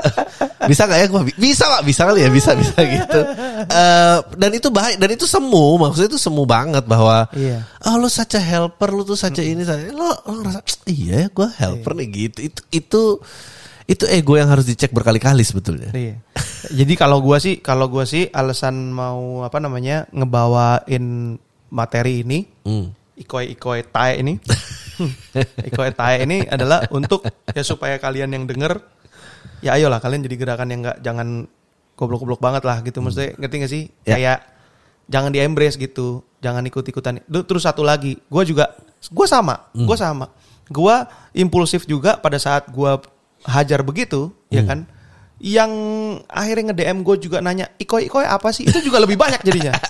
bisa 0.65 0.83
nggak 0.83 0.99
ya 0.99 1.07
gua 1.07 1.21
Bi- 1.21 1.35
bisa 1.35 1.63
pak 1.65 1.81
bisa 1.81 2.01
kali 2.03 2.19
ya 2.21 2.29
bisa 2.29 2.51
bisa 2.53 2.77
gitu. 2.95 3.19
Eh, 3.63 4.17
dan 4.33 4.51
itu 4.51 4.67
bahaya 4.67 4.95
dan 4.95 5.09
itu 5.09 5.23
semu 5.23 5.77
maksudnya 5.77 6.09
itu 6.09 6.17
semu 6.17 6.43
banget 6.43 6.83
bahwa 6.83 7.25
Iya. 7.31 7.63
oh 7.83 7.95
lu 7.95 8.07
saja 8.07 8.37
helper 8.37 8.89
lu 8.89 9.03
tuh 9.03 9.15
saja 9.15 9.39
ini 9.39 9.61
saja 9.61 9.89
lo 9.89 10.11
lo 10.23 10.31
ngerasa 10.39 10.59
iya 10.85 11.23
ya 11.23 11.27
gue 11.27 11.47
helper 11.53 11.91
nih 11.95 12.07
gitu 12.09 12.39
itu 12.43 12.61
itu 12.71 13.01
itu 13.83 14.05
ego 14.07 14.33
yang 14.33 14.47
harus 14.47 14.63
dicek 14.63 14.89
berkali-kali 14.89 15.43
sebetulnya. 15.43 15.91
Iya. 15.91 16.15
Jadi 16.71 16.93
kalau 16.95 17.19
gua 17.19 17.35
sih, 17.35 17.59
kalau 17.59 17.91
gua 17.91 18.07
sih 18.07 18.31
alasan 18.31 18.89
mau 18.89 19.43
apa 19.43 19.59
namanya 19.59 20.07
ngebawain 20.09 21.35
materi 21.67 22.23
ini, 22.23 22.47
Hmm. 22.63 22.95
ikoi-ikoi 23.13 23.83
tae 23.85 24.23
ini, 24.23 24.39
ikoi 25.67 25.91
tae 25.91 26.23
ini 26.23 26.47
adalah 26.47 26.87
untuk 26.89 27.27
ya 27.51 27.59
supaya 27.59 27.97
kalian 27.97 28.31
yang 28.31 28.45
denger, 28.45 28.79
ya 29.63 29.79
ayolah 29.79 30.03
kalian 30.03 30.27
jadi 30.27 30.35
gerakan 30.35 30.67
yang 30.69 30.81
nggak 30.83 30.99
jangan 30.99 31.47
goblok-goblok 31.95 32.41
banget 32.41 32.63
lah 32.65 32.81
gitu, 32.81 32.99
maksudnya 32.99 33.37
ngerti 33.37 33.55
gak 33.61 33.71
sih? 33.71 33.83
Ya. 34.03 34.17
Kayak 34.17 34.39
jangan 35.07 35.31
di 35.31 35.39
embrace 35.39 35.77
gitu, 35.77 36.25
jangan 36.41 36.65
ikut-ikutan. 36.65 37.21
Terus 37.29 37.63
satu 37.63 37.85
lagi, 37.85 38.17
gua 38.27 38.43
juga, 38.43 38.75
gua 39.13 39.27
sama, 39.29 39.55
gua 39.77 39.97
sama, 39.97 40.25
gua 40.73 41.07
impulsif 41.37 41.85
juga 41.85 42.17
pada 42.17 42.41
saat 42.41 42.67
gua 42.73 42.99
hajar 43.45 43.85
begitu, 43.85 44.33
ya 44.49 44.65
kan? 44.65 44.89
Yang 45.43 45.71
akhirnya 46.31 46.71
nge-DM 46.71 47.03
gue 47.03 47.15
juga 47.19 47.43
nanya, 47.43 47.67
ikoi 47.75 48.07
ikoi 48.07 48.23
apa 48.23 48.55
sih? 48.55 48.63
Itu 48.63 48.79
juga 48.79 49.03
lebih 49.03 49.19
banyak 49.19 49.43
jadinya. 49.43 49.75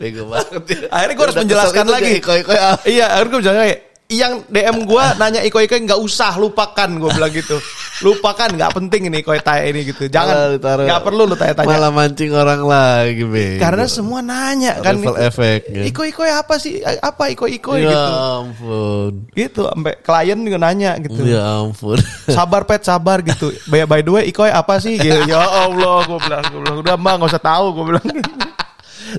Bego 0.00 0.24
banget 0.24 0.62
ya. 0.72 0.88
Akhirnya 0.88 1.14
gue 1.14 1.24
harus 1.28 1.36
menjelaskan 1.36 1.86
lagi. 1.92 2.12
iya, 2.88 3.12
akhirnya 3.12 3.28
gue 3.28 3.38
menjelaskan 3.44 3.64
kayak 3.68 3.91
yang 4.12 4.44
DM 4.46 4.84
gue 4.84 5.04
nanya 5.16 5.40
Iko 5.40 5.58
Iko 5.58 5.74
nggak 5.74 5.96
usah 5.96 6.36
lupakan 6.36 6.88
gue 6.92 7.10
bilang 7.10 7.32
gitu. 7.32 7.56
Lupakan 8.00 8.50
nggak 8.50 8.72
penting 8.72 9.08
ini 9.08 9.20
Iko 9.20 9.32
Itae 9.32 9.68
ini 9.68 9.84
gitu. 9.84 10.04
Jangan 10.06 10.58
nggak 10.58 11.00
perlu 11.00 11.24
lu 11.24 11.32
tanya-tanya. 11.32 11.68
Malah 11.68 11.90
mancing 11.90 12.30
orang 12.30 12.62
lagi, 12.62 13.22
Be. 13.22 13.56
karena 13.56 13.86
semua 13.86 14.20
nanya 14.20 14.78
kan 14.78 14.98
level 14.98 15.16
efek. 15.16 15.60
ya. 15.66 15.82
Iko 15.86 16.02
Iko 16.04 16.22
apa 16.22 16.54
sih? 16.56 16.78
Apa 16.82 17.28
Iko 17.28 17.46
Iko 17.46 17.72
Ya 17.74 17.88
gitu. 17.88 18.12
ampun. 18.12 19.12
gitu 19.32 19.60
sampai 19.64 19.94
klien 19.98 20.38
juga 20.38 20.58
nanya 20.58 20.98
gitu. 20.98 21.20
Ya 21.22 21.42
ampun. 21.58 21.96
sabar 22.36 22.62
pet 22.62 22.82
sabar 22.82 23.22
gitu. 23.22 23.48
By, 23.66 23.84
by 23.84 24.00
the 24.00 24.10
way 24.10 24.24
Iko 24.26 24.44
apa 24.44 24.76
sih? 24.76 24.94
gitu. 24.94 25.24
Ya 25.24 25.40
Allah 25.40 26.04
gue 26.04 26.18
bilang 26.18 26.42
gue 26.44 26.60
bilang 26.60 26.76
udah 26.78 26.96
mah 26.96 27.14
nggak 27.16 27.30
usah 27.30 27.42
tahu 27.42 27.66
gue 27.72 27.84
bilang 27.88 28.06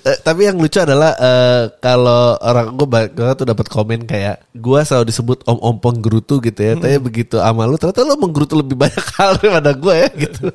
tapi 0.01 0.49
yang 0.49 0.57
lucu 0.57 0.79
adalah 0.81 1.13
eh, 1.17 1.63
kalau 1.77 2.37
orang 2.41 2.73
gue 2.73 2.87
banget 2.87 3.35
tuh 3.37 3.47
dapat 3.47 3.67
komen 3.69 4.07
kayak 4.09 4.41
gue 4.55 4.79
selalu 4.81 5.05
disebut 5.13 5.37
om 5.45 5.59
om 5.61 5.75
penggerutu 5.77 6.41
gitu 6.41 6.59
ya. 6.61 6.73
Tapi 6.79 6.97
begitu 6.97 7.37
sama 7.37 7.69
lu 7.69 7.77
ternyata 7.77 8.01
lu 8.01 8.17
menggerutu 8.17 8.57
lebih 8.57 8.79
banyak 8.79 9.05
hal 9.17 9.37
daripada 9.37 9.71
gue 9.77 9.95
ya 9.95 10.09
gitu. 10.15 10.45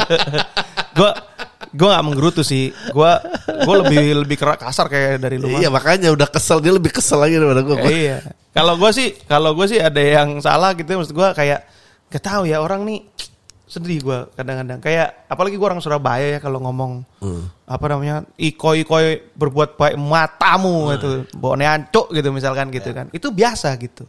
gue 0.98 1.10
gue 1.70 1.86
nggak 1.86 2.02
menggerutu 2.04 2.42
sih 2.42 2.74
gue 2.74 3.12
gue 3.46 3.74
lebih 3.86 4.04
lebih 4.26 4.36
kasar 4.36 4.90
kayak 4.90 5.22
dari 5.22 5.40
lu. 5.40 5.48
Iya 5.48 5.72
makanya 5.72 6.12
udah 6.12 6.28
kesel 6.28 6.58
dia 6.60 6.74
lebih 6.74 6.92
kesel 6.92 7.22
lagi 7.22 7.38
daripada 7.38 7.62
gue. 7.64 7.76
Eh, 7.86 7.94
iya. 8.10 8.18
Kalau 8.50 8.74
gue 8.74 8.90
sih, 8.90 9.14
kalau 9.30 9.54
gue 9.54 9.66
sih 9.70 9.78
ada 9.78 10.02
yang 10.02 10.42
salah 10.42 10.74
gitu, 10.74 10.90
maksud 10.90 11.14
gue 11.14 11.28
kayak 11.38 11.62
gak 12.10 12.22
tahu 12.26 12.50
ya 12.50 12.58
orang 12.58 12.82
nih 12.82 13.06
sedih 13.70 14.02
gue 14.02 14.18
kadang-kadang. 14.34 14.82
Kayak 14.82 15.30
apalagi 15.30 15.54
gue 15.54 15.66
orang 15.66 15.78
Surabaya 15.78 16.34
ya 16.34 16.38
kalau 16.42 16.58
ngomong 16.66 17.06
apa 17.70 17.84
namanya 17.86 18.26
ikoi 18.34 18.82
ikoi 18.82 19.30
berbuat 19.38 19.78
baik 19.78 19.94
matamu 19.94 20.90
gitu, 20.98 21.10
bone 21.38 21.62
ancuk 21.62 22.10
gitu 22.10 22.34
misalkan 22.34 22.74
gitu 22.74 22.90
kan. 22.90 23.06
Itu 23.14 23.30
biasa 23.30 23.70
gitu. 23.78 24.02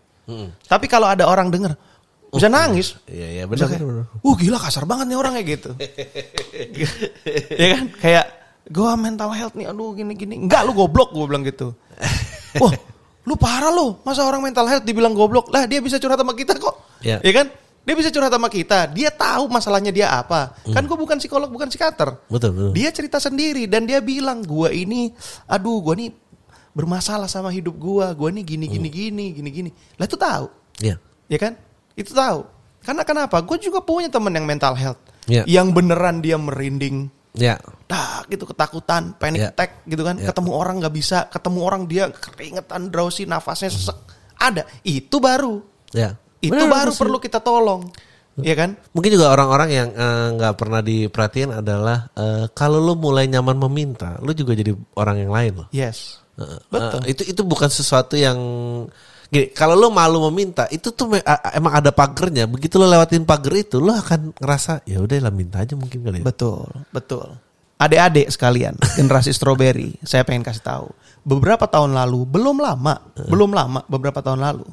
Tapi 0.66 0.86
kalau 0.90 1.06
ada 1.06 1.30
orang 1.30 1.54
denger 1.54 1.78
bisa 2.32 2.48
nangis. 2.48 2.96
Iya 3.12 3.28
iya 3.28 3.44
Bisa 3.44 3.68
benar 3.68 4.08
uh 4.08 4.36
gila 4.40 4.58
kasar 4.58 4.88
banget 4.88 5.12
nih 5.12 5.18
orangnya 5.20 5.44
gitu. 5.44 5.72
ya 7.62 7.68
kan? 7.76 7.86
Kayak 8.00 8.26
gua 8.72 8.96
mental 8.96 9.30
health 9.36 9.56
nih, 9.60 9.68
aduh 9.68 9.92
gini 9.92 10.16
gini. 10.16 10.36
Enggak 10.40 10.64
lu 10.64 10.72
goblok 10.72 11.12
gua 11.12 11.28
bilang 11.28 11.44
gitu. 11.44 11.76
Wah, 12.64 12.72
lu 13.28 13.36
parah 13.36 13.72
lu. 13.76 14.00
Masa 14.08 14.24
orang 14.24 14.40
mental 14.40 14.64
health 14.72 14.88
dibilang 14.88 15.12
goblok? 15.12 15.52
Lah 15.52 15.68
dia 15.68 15.84
bisa 15.84 16.00
curhat 16.00 16.20
sama 16.20 16.32
kita 16.32 16.56
kok. 16.56 17.04
Ya. 17.04 17.20
Ya 17.20 17.32
kan? 17.36 17.52
Dia 17.82 17.98
bisa 17.98 18.14
curhat 18.14 18.30
sama 18.30 18.46
kita. 18.46 18.86
Dia 18.94 19.10
tahu 19.10 19.50
masalahnya 19.50 19.90
dia 19.90 20.14
apa. 20.14 20.54
Kan 20.70 20.86
gua 20.86 20.98
bukan 20.98 21.18
psikolog, 21.18 21.50
bukan 21.50 21.66
psikiater. 21.68 22.14
Betul 22.30 22.54
betul. 22.54 22.72
Dia 22.78 22.94
cerita 22.94 23.18
sendiri 23.18 23.66
dan 23.66 23.90
dia 23.90 23.98
bilang 24.00 24.46
gua 24.46 24.70
ini 24.70 25.10
aduh 25.50 25.82
gua 25.82 25.98
nih 25.98 26.14
bermasalah 26.78 27.26
sama 27.26 27.50
hidup 27.50 27.74
gua. 27.82 28.14
Gua 28.14 28.30
nih 28.30 28.46
gini 28.46 28.66
gini 28.70 28.88
gini 28.88 29.26
gini 29.34 29.50
gini. 29.50 29.70
Lah 29.98 30.06
itu 30.06 30.18
tahu. 30.18 30.46
Iya. 30.78 30.96
Ya 31.26 31.38
kan? 31.42 31.58
Itu 31.98 32.14
tahu. 32.14 32.46
Karena 32.82 33.06
kenapa? 33.06 33.38
Gue 33.46 33.62
juga 33.62 33.78
punya 33.86 34.10
temen 34.10 34.34
yang 34.34 34.46
mental 34.50 34.74
health. 34.74 34.98
Iya. 35.30 35.46
Yang 35.46 35.68
beneran 35.78 36.18
dia 36.20 36.36
merinding. 36.36 37.14
Ya. 37.38 37.62
Dah 37.88 38.26
gitu 38.28 38.44
ketakutan, 38.44 39.16
panic 39.16 39.40
Iya. 39.46 39.50
attack 39.54 39.86
gitu 39.86 40.02
kan. 40.02 40.18
Iya. 40.18 40.34
Ketemu 40.34 40.50
orang 40.52 40.82
nggak 40.82 40.96
bisa, 40.98 41.30
ketemu 41.30 41.60
orang 41.62 41.86
dia 41.86 42.10
keringetan, 42.10 42.90
drowsy, 42.90 43.30
nafasnya 43.30 43.70
sesek. 43.70 43.96
Ada. 44.36 44.66
Itu 44.82 45.22
baru. 45.22 45.62
Ya. 45.94 46.18
Itu 46.42 46.58
Benar, 46.58 46.90
baru 46.90 46.92
perlu 46.98 47.18
kita 47.22 47.40
tolong. 47.40 47.86
Iya 48.42 48.56
kan? 48.56 48.70
Mungkin 48.96 49.12
juga 49.14 49.30
orang-orang 49.36 49.70
yang 49.70 49.90
eh, 49.94 50.28
nggak 50.40 50.54
pernah 50.56 50.82
diperhatiin 50.82 51.52
adalah 51.62 52.10
eh, 52.16 52.46
kalau 52.56 52.82
lu 52.82 52.98
mulai 52.98 53.28
nyaman 53.30 53.60
meminta, 53.70 54.18
lu 54.24 54.32
juga 54.34 54.56
jadi 54.58 54.72
orang 54.98 55.22
yang 55.22 55.32
lain 55.32 55.52
loh. 55.64 55.68
Yes. 55.70 56.24
Eh, 56.40 56.58
Betul. 56.72 57.00
eh, 57.06 57.12
itu 57.12 57.22
itu 57.28 57.42
bukan 57.44 57.68
sesuatu 57.70 58.16
yang 58.16 58.40
gini. 59.28 59.52
Kalau 59.52 59.76
lu 59.76 59.92
malu 59.92 60.32
meminta, 60.32 60.66
itu 60.72 60.90
tuh 60.96 61.12
me- 61.12 61.26
emang 61.54 61.74
ada 61.84 61.92
pagernya. 61.92 62.48
Begitu 62.48 62.80
lu 62.80 62.88
lewatin 62.88 63.28
pagar 63.28 63.54
itu, 63.54 63.78
lu 63.84 63.92
akan 63.92 64.34
ngerasa 64.40 64.88
ya 64.88 65.04
udah 65.04 65.18
lah 65.28 65.34
minta 65.36 65.60
aja 65.62 65.76
mungkin 65.76 66.00
kali. 66.02 66.24
Ya. 66.24 66.26
Betul, 66.26 66.66
betul. 66.90 67.36
Adik-adik 67.82 68.30
sekalian, 68.30 68.78
generasi 68.94 69.34
strawberry, 69.34 69.98
saya 70.08 70.22
pengen 70.22 70.46
kasih 70.46 70.62
tahu. 70.62 70.88
Beberapa 71.22 71.66
tahun 71.66 71.98
lalu, 71.98 72.30
belum 72.30 72.62
lama, 72.62 72.98
belum 73.30 73.54
lama, 73.54 73.82
beberapa 73.90 74.22
tahun 74.22 74.42
lalu, 74.42 74.66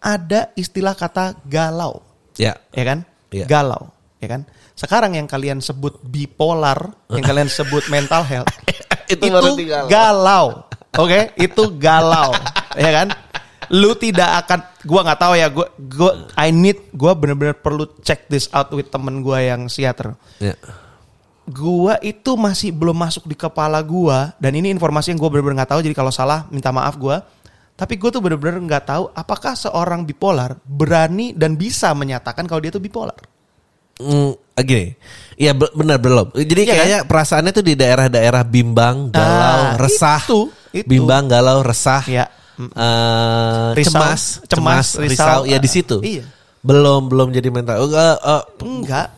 ada 0.00 0.50
istilah 0.56 0.96
kata 0.96 1.36
galau. 1.44 2.00
Ya. 2.40 2.56
ya 2.72 2.84
kan? 2.84 2.98
Iya. 3.30 3.44
Galau, 3.46 3.92
ya 4.18 4.28
kan? 4.32 4.42
Sekarang 4.72 5.12
yang 5.12 5.28
kalian 5.28 5.60
sebut 5.60 6.00
bipolar, 6.00 6.88
yang 7.12 7.20
kalian 7.20 7.52
sebut 7.52 7.84
mental 7.92 8.24
health, 8.24 8.48
Itu 9.12 9.28
itu, 9.28 9.68
galau. 9.68 9.86
galau. 9.90 10.46
Oke, 10.98 11.30
itu 11.38 11.62
galau, 11.78 12.34
ya 12.74 12.90
kan? 12.90 13.08
Lu 13.70 13.94
tidak 13.94 14.42
akan, 14.46 14.58
gua 14.82 15.00
nggak 15.06 15.20
tahu 15.20 15.34
ya, 15.38 15.46
gua, 15.46 15.66
gua, 15.78 16.12
I 16.34 16.50
need, 16.50 16.90
gua 16.90 17.14
bener-bener 17.14 17.54
perlu 17.54 17.86
check 18.02 18.26
this 18.26 18.50
out 18.50 18.72
with 18.74 18.90
temen 18.90 19.22
gua 19.22 19.38
yang 19.38 19.70
psikiater. 19.70 20.18
Ya. 20.42 20.58
Gua 21.46 21.98
itu 22.02 22.34
masih 22.34 22.74
belum 22.74 22.94
masuk 22.94 23.26
di 23.26 23.34
kepala 23.38 23.78
gua 23.82 24.34
dan 24.42 24.54
ini 24.54 24.70
informasi 24.74 25.14
yang 25.14 25.18
gua 25.22 25.30
bener-bener 25.30 25.62
nggak 25.62 25.70
tahu. 25.74 25.82
Jadi 25.86 25.94
kalau 25.94 26.10
salah 26.10 26.46
minta 26.50 26.70
maaf 26.74 26.98
gua. 26.98 27.22
Tapi 27.80 27.96
gue 27.96 28.10
tuh 28.12 28.20
bener-bener 28.20 28.60
nggak 28.60 28.84
tahu 28.84 29.08
apakah 29.16 29.56
seorang 29.56 30.04
bipolar 30.04 30.52
berani 30.60 31.32
dan 31.32 31.56
bisa 31.56 31.96
menyatakan 31.96 32.44
kalau 32.44 32.60
dia 32.60 32.68
tuh 32.68 32.84
bipolar. 32.84 33.16
Mm, 33.96 34.36
gini. 34.60 34.92
Iya 35.40 35.56
be- 35.56 35.72
benar 35.72 35.96
belum. 35.96 36.36
Jadi 36.36 36.60
Iya 36.68 36.72
kayaknya 36.76 36.98
perasaannya 37.08 37.52
tuh 37.56 37.64
di 37.64 37.72
daerah-daerah 37.76 38.42
bimbang, 38.44 39.08
galau, 39.08 39.60
Ah, 39.72 39.80
resah. 39.80 40.20
itu, 40.20 40.40
itu. 40.76 40.84
Bimbang, 40.84 41.24
galau, 41.24 41.64
resah. 41.64 42.04
Ya. 42.04 42.28
eh, 42.60 43.68
Risau, 43.72 43.96
cemas, 43.96 44.22
cemas, 44.44 44.44
cemas, 44.44 44.86
risau, 45.00 45.40
risau. 45.40 45.40
ya 45.48 45.56
di 45.56 45.68
situ. 45.72 45.96
Iya. 46.04 46.24
Belum 46.60 47.08
belum 47.08 47.32
jadi 47.32 47.48
mental. 47.48 47.88
Uh, 47.88 48.20
uh, 48.20 48.42
Enggak. 48.60 49.08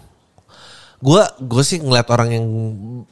Gue 1.02 1.18
gue 1.42 1.62
sih 1.62 1.82
ngeliat 1.82 2.06
orang 2.08 2.28
yang 2.30 2.46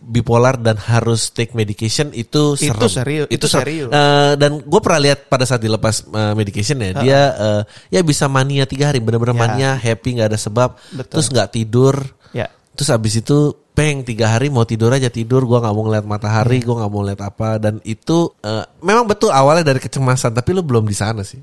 bipolar 0.01 0.55
dan 0.55 0.79
harus 0.79 1.29
take 1.29 1.51
medication 1.53 2.15
itu 2.15 2.55
serem. 2.55 2.79
Itu 2.79 2.87
serius, 2.87 3.27
itu 3.27 3.47
serius. 3.47 3.91
Eh, 3.91 4.33
dan 4.39 4.63
gue 4.63 4.81
pernah 4.81 5.03
lihat 5.03 5.27
pada 5.27 5.43
saat 5.43 5.59
dilepas 5.59 6.07
eh, 6.07 6.33
medication 6.33 6.79
ya 6.79 6.95
dia 6.97 7.21
eh, 7.35 7.63
ya 7.91 8.01
bisa 8.01 8.25
mania 8.27 8.63
tiga 8.65 8.89
hari 8.89 9.03
bener-bener 9.03 9.35
Ya. 9.35 9.41
mania 9.41 9.71
happy 9.75 10.17
nggak 10.17 10.29
ada 10.31 10.39
sebab 10.39 10.79
Betul. 10.89 11.11
terus 11.11 11.27
nggak 11.29 11.49
tidur 11.51 11.95
Ya. 12.31 12.47
terus 12.73 12.89
abis 12.89 13.19
itu 13.19 13.39
peng 13.71 14.03
tiga 14.03 14.31
hari 14.31 14.49
mau 14.49 14.63
tidur 14.63 14.91
aja 14.91 15.11
tidur 15.11 15.43
gue 15.43 15.59
nggak 15.59 15.75
mau 15.75 15.83
ngeliat 15.83 16.07
Hmm. 16.07 16.15
matahari 16.15 16.59
gue 16.61 16.71
nggak 16.71 16.91
mau 16.91 17.03
ngeliat 17.03 17.21
apa 17.21 17.59
dan 17.59 17.83
itu 17.83 18.31
eh, 18.41 18.63
memang 18.81 19.03
betul 19.05 19.31
awalnya 19.31 19.67
dari 19.67 19.79
kecemasan 19.79 20.31
tapi 20.31 20.55
lu 20.55 20.63
belum 20.63 20.87
di 20.87 20.95
sana 20.95 21.27
sih 21.27 21.43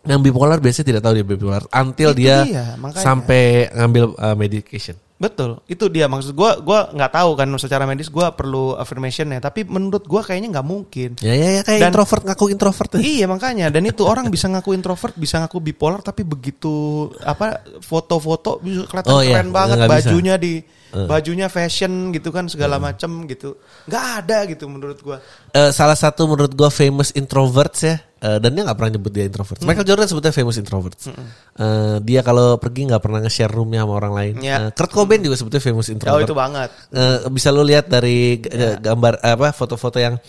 yang 0.00 0.20
bipolar 0.20 0.56
biasanya 0.58 0.86
tidak 0.90 1.02
tahu 1.02 1.12
dia 1.14 1.24
bipolar 1.24 1.62
until 1.70 2.12
Itu 2.12 2.18
dia, 2.18 2.36
dia, 2.44 2.64
makanya. 2.76 3.04
sampai 3.04 3.42
ngambil 3.72 4.04
eh, 4.16 4.36
medication 4.36 4.96
Betul, 5.20 5.60
itu 5.68 5.84
dia 5.92 6.08
maksud 6.08 6.32
gua 6.32 6.56
gua 6.58 6.88
nggak 6.88 7.12
tahu 7.12 7.36
kan 7.36 7.44
secara 7.60 7.84
medis 7.84 8.08
gua 8.08 8.32
perlu 8.32 8.72
affirmation 8.72 9.28
ya, 9.28 9.36
tapi 9.36 9.68
menurut 9.68 10.08
gua 10.08 10.24
kayaknya 10.24 10.56
nggak 10.56 10.64
mungkin. 10.64 11.20
Ya 11.20 11.36
ya 11.36 11.60
ya 11.60 11.62
kayak 11.62 11.76
Dan- 11.76 11.92
introvert 11.92 12.22
ngaku 12.24 12.44
introvert. 12.48 12.90
Iya 13.04 13.28
makanya 13.28 13.68
dan 13.68 13.84
itu 13.84 14.00
orang 14.02 14.32
bisa 14.32 14.48
ngaku 14.48 14.72
introvert, 14.72 15.12
bisa 15.14 15.44
ngaku 15.44 15.60
bipolar 15.60 16.00
tapi 16.00 16.24
begitu 16.24 16.72
apa 17.20 17.60
foto-foto 17.84 18.64
bisa 18.64 18.88
kelihatan 18.88 19.12
Oh, 19.12 19.20
iya. 19.20 19.44
keren 19.44 19.52
banget 19.52 19.76
Nggak 19.76 19.90
bisa. 19.92 19.96
bajunya 20.08 20.34
di 20.34 20.54
bajunya 20.90 21.46
fashion 21.46 22.10
gitu 22.10 22.32
kan 22.32 22.48
segala 22.48 22.80
macem 22.80 23.28
gitu. 23.28 23.60
nggak 23.86 24.04
ada 24.24 24.38
gitu 24.48 24.72
menurut 24.72 24.98
gua. 25.04 25.20
Eh, 25.52 25.68
salah 25.70 25.94
satu 25.94 26.24
menurut 26.26 26.56
gua 26.56 26.72
famous 26.72 27.12
introverts 27.12 27.84
ya. 27.84 28.00
Eh, 28.20 28.36
dan 28.36 28.52
dia 28.52 28.62
nggak 28.62 28.76
pernah 28.76 28.92
nyebut 28.92 29.08
dia 29.08 29.24
introvert. 29.24 29.56
Michael 29.62 29.86
Jordan 29.86 30.04
sebutnya 30.04 30.28
famous 30.30 30.56
introverts. 30.56 31.08
Eh, 31.08 31.96
dia 32.00 32.20
kalau 32.20 32.56
pergi 32.56 32.84
nggak 32.86 33.00
pernah 33.00 33.18
nge-share 33.18 33.48
roomnya 33.48 33.80
sama 33.80 33.96
orang 33.96 34.12
lain. 34.12 34.34
Ya. 34.40 34.56
Eh, 34.60 34.70
Kurt 34.70 34.92
Cobain 34.92 35.18
juga 35.18 35.34
sebutnya 35.34 35.56
famous 35.58 35.88
Oh 35.88 35.94
introvert. 35.94 36.22
itu 36.22 36.34
banget. 36.34 36.68
Eh, 36.90 37.18
bisa 37.28 37.48
lu 37.48 37.62
lihat 37.62 37.88
dari 37.88 38.36
g- 38.36 38.46
eh, 38.46 38.76
gambar 38.76 39.18
apa 39.18 39.50
foto-foto 39.50 39.96
yang 39.96 40.20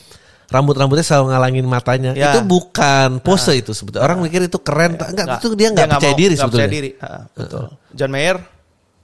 rambut-rambutnya 0.48 1.02
selalu 1.02 1.32
ngalangin 1.32 1.66
matanya. 1.66 2.12
Ya. 2.12 2.32
Itu 2.32 2.44
bukan 2.44 3.20
pose 3.20 3.56
itu 3.56 3.72
sebetulnya. 3.72 4.04
Orang 4.04 4.20
mikir 4.20 4.39
itu 4.42 4.60
keren, 4.60 4.96
enggak, 4.96 5.39
itu 5.39 5.48
dia 5.54 5.70
nggak 5.70 5.88
percaya 5.89 6.12
mau- 6.12 6.20
diri 6.20 6.34
sebetulnya. 6.34 6.68
percaya 6.68 6.72
diri. 6.72 6.89
Ha, 6.96 7.10
betul. 7.30 7.64
John 7.92 8.12
Mayer 8.12 8.38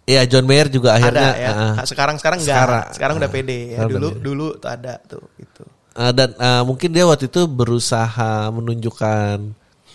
Iya, 0.07 0.23
John 0.23 0.47
Mayer 0.47 0.71
juga 0.71 0.95
akhirnya 0.95 1.29
ada 1.29 1.35
ya. 1.35 1.51
Nah, 1.75 1.83
sekarang 1.83 2.15
sekarang 2.15 2.39
enggak. 2.39 2.55
sekarang. 2.55 2.83
Sekarang, 2.95 3.15
udah 3.19 3.27
Ah, 3.27 3.35
pede 3.35 3.51
ya. 3.51 3.67
sekarang 3.75 3.91
Dulu 3.91 4.07
udah 4.07 4.23
dulu 4.23 4.47
tuh 4.55 4.69
ada 4.71 4.93
tuh 5.03 5.23
gitu. 5.35 5.63
Uh, 5.97 6.13
dan 6.13 6.29
uh, 6.37 6.61
mungkin 6.61 6.93
dia 6.93 7.09
waktu 7.09 7.25
itu 7.25 7.49
berusaha 7.49 8.53
menunjukkan 8.53 9.41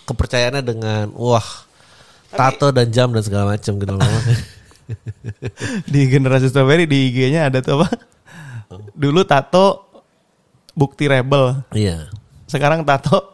kepercayaannya 0.03 0.59
dengan 0.59 1.05
wah 1.15 1.63
tato 2.27 2.75
dan 2.75 2.91
jam 2.91 3.07
dan 3.15 3.23
segala 3.23 3.55
macam 3.55 3.79
gitu 3.79 3.93
loh. 3.95 4.03
di 5.93 6.01
generasi 6.11 6.51
strawberry 6.51 6.83
di 6.83 7.07
IG-nya 7.07 7.47
ada 7.47 7.63
tuh 7.63 7.79
apa? 7.79 7.87
Dulu 8.91 9.23
tato 9.23 9.87
bukti 10.75 11.07
rebel. 11.07 11.63
Iya. 11.71 12.11
Sekarang 12.49 12.83
tato 12.83 13.31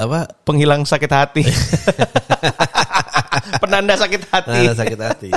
Apa? 0.00 0.30
penghilang 0.46 0.86
sakit 0.86 1.12
hati. 1.12 1.42
Penanda 3.62 3.98
sakit 3.98 4.22
hati. 4.30 4.62
Nah, 4.64 4.74
sakit 4.76 5.00
hati. 5.00 5.30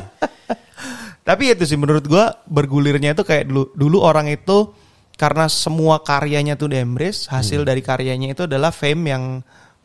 Tapi 1.22 1.54
itu 1.54 1.64
sih 1.68 1.78
menurut 1.78 2.06
gua 2.08 2.38
bergulirnya 2.48 3.14
itu 3.14 3.22
kayak 3.26 3.50
dulu 3.50 3.70
dulu 3.76 3.98
orang 4.02 4.32
itu 4.32 4.72
karena 5.22 5.46
semua 5.46 6.02
karyanya 6.02 6.58
tuh 6.58 6.74
di 6.74 6.82
embrace, 6.82 7.30
hasil 7.30 7.62
dari 7.62 7.86
karyanya 7.86 8.34
itu 8.34 8.50
adalah 8.50 8.74
fame 8.74 9.14
yang 9.14 9.24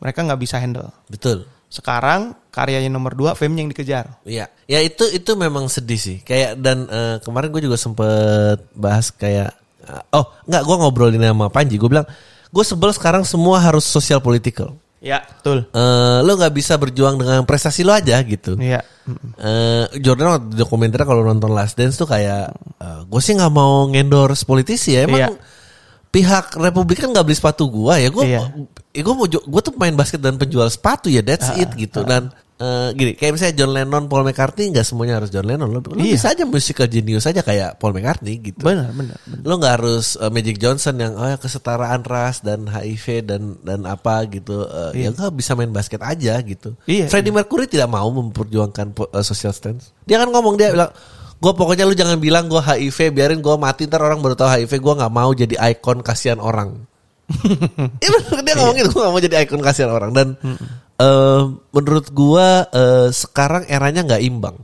mereka 0.01 0.25
nggak 0.25 0.41
bisa 0.41 0.57
handle. 0.57 0.89
Betul. 1.05 1.45
Sekarang 1.69 2.33
karyanya 2.49 2.89
nomor 2.89 3.13
dua, 3.13 3.37
fame-nya 3.37 3.61
yang 3.61 3.69
dikejar. 3.69 4.05
Iya, 4.25 4.49
ya 4.65 4.79
itu 4.81 5.05
itu 5.13 5.37
memang 5.37 5.69
sedih 5.69 6.01
sih. 6.01 6.17
Kayak 6.25 6.57
dan 6.57 6.89
eh, 6.89 7.15
kemarin 7.21 7.53
gue 7.53 7.61
juga 7.69 7.77
sempet 7.77 8.65
bahas 8.73 9.13
kayak 9.13 9.53
eh, 9.85 10.03
oh 10.17 10.25
nggak 10.49 10.63
gue 10.65 10.75
ngobrolin 10.81 11.21
sama 11.21 11.53
Panji. 11.53 11.77
Gue 11.77 11.93
bilang 11.93 12.09
gue 12.49 12.63
sebel 12.65 12.89
sekarang 12.97 13.21
semua 13.21 13.61
harus 13.61 13.85
sosial 13.85 14.17
political. 14.17 14.73
Ya, 14.97 15.21
betul. 15.21 15.69
Eh 15.69 16.19
lo 16.25 16.31
nggak 16.33 16.53
bisa 16.53 16.73
berjuang 16.75 17.21
dengan 17.21 17.45
prestasi 17.45 17.85
lo 17.85 17.93
aja 17.93 18.17
gitu. 18.25 18.57
Iya. 18.57 18.81
Eh 19.37 19.85
Jordan 20.01 20.27
waktu 20.33 20.57
dokumenter 20.57 21.05
kalau 21.05 21.21
nonton 21.21 21.53
Last 21.53 21.77
Dance 21.77 21.95
tuh 21.95 22.09
kayak 22.09 22.49
gue 23.05 23.21
sih 23.21 23.37
nggak 23.37 23.53
mau 23.53 23.85
ngendorse 23.87 24.41
politisi 24.43 24.97
ya 24.97 25.05
emang 25.05 25.21
Iya. 25.21 25.29
pihak 26.07 26.57
Republikan 26.57 27.13
nggak 27.13 27.25
beli 27.25 27.37
sepatu 27.37 27.69
gua 27.69 28.01
ya 28.01 28.09
gue 28.09 28.25
Iya. 28.25 28.41
ya 28.89 29.01
gue 29.05 29.13
mau 29.13 29.27
gue 29.29 29.61
tuh 29.61 29.73
main 29.77 29.93
basket 29.93 30.17
dan 30.17 30.35
penjual 30.35 30.65
sepatu 30.67 31.07
ya 31.07 31.21
that's 31.21 31.53
it 31.55 31.69
gitu 31.77 32.01
dan 32.01 32.33
eh, 32.57 32.89
gini 32.91 33.11
kayak 33.13 33.31
misalnya 33.33 33.55
John 33.55 33.71
Lennon 33.71 34.05
Paul 34.05 34.25
McCartney 34.25 34.73
nggak 34.73 34.81
semuanya 34.81 35.21
harus 35.21 35.29
John 35.29 35.45
Lennon. 35.45 35.69
Lo, 35.69 35.79
lo 35.79 35.93
Iya. 35.95 36.17
bisa 36.17 36.27
aja 36.33 36.43
musical 36.43 36.85
genius 36.85 37.23
aja 37.23 37.41
kayak 37.41 37.77
Paul 37.77 37.93
McCartney 37.93 38.41
gitu. 38.41 38.65
Benar, 38.65 38.89
benar, 38.91 39.17
benar. 39.23 39.41
lo 39.45 39.53
nggak 39.57 39.73
harus 39.77 40.17
eh, 40.17 40.29
Magic 40.29 40.57
Johnson 40.57 40.95
yang 40.97 41.13
oh 41.13 41.25
ya 41.25 41.37
kesetaraan 41.37 42.01
ras 42.01 42.41
dan 42.41 42.65
HIV 42.65 43.05
dan 43.23 43.41
dan 43.61 43.85
apa 43.85 44.25
gitu. 44.27 44.65
Eh, 44.93 45.05
ya 45.05 45.13
nggak 45.13 45.33
bisa 45.33 45.53
main 45.53 45.69
basket 45.69 46.01
aja 46.01 46.33
gitu. 46.41 46.73
Iya, 46.83 47.05
Freddie 47.07 47.31
Mercury 47.31 47.69
tidak 47.69 47.87
mau 47.87 48.09
memperjuangkan 48.09 48.87
eh, 49.13 49.21
social 49.21 49.53
stance. 49.53 49.93
Dia 50.03 50.17
kan 50.17 50.29
ngomong 50.29 50.57
dia 50.57 50.73
bilang 50.73 50.89
gue 51.37 51.53
pokoknya 51.53 51.85
lu 51.85 51.93
jangan 51.93 52.17
bilang 52.17 52.49
gue 52.49 52.57
HIV 52.57 53.13
biarin 53.13 53.39
gue 53.39 53.55
mati 53.55 53.85
ntar 53.85 54.01
orang 54.01 54.17
baru 54.17 54.33
tahu 54.33 54.49
HIV 54.57 54.81
gue 54.81 54.93
nggak 54.97 55.13
mau 55.13 55.29
jadi 55.29 55.55
ikon 55.77 56.01
kasihan 56.01 56.41
orang. 56.41 56.73
Iya 58.01 58.09
bener, 58.09 58.39
dia 58.41 58.53
ngomong 58.55 58.75
gitu 58.75 58.89
gue 58.89 59.01
gak 59.03 59.13
mau 59.13 59.21
jadi 59.21 59.35
ikon 59.43 59.61
kasihan 59.61 59.91
orang. 59.91 60.15
Dan 60.15 60.27
eh, 60.97 61.43
menurut 61.73 62.07
gue 62.11 62.47
eh, 62.73 63.07
sekarang 63.13 63.63
eranya 63.69 64.01
nggak 64.05 64.23
imbang 64.25 64.57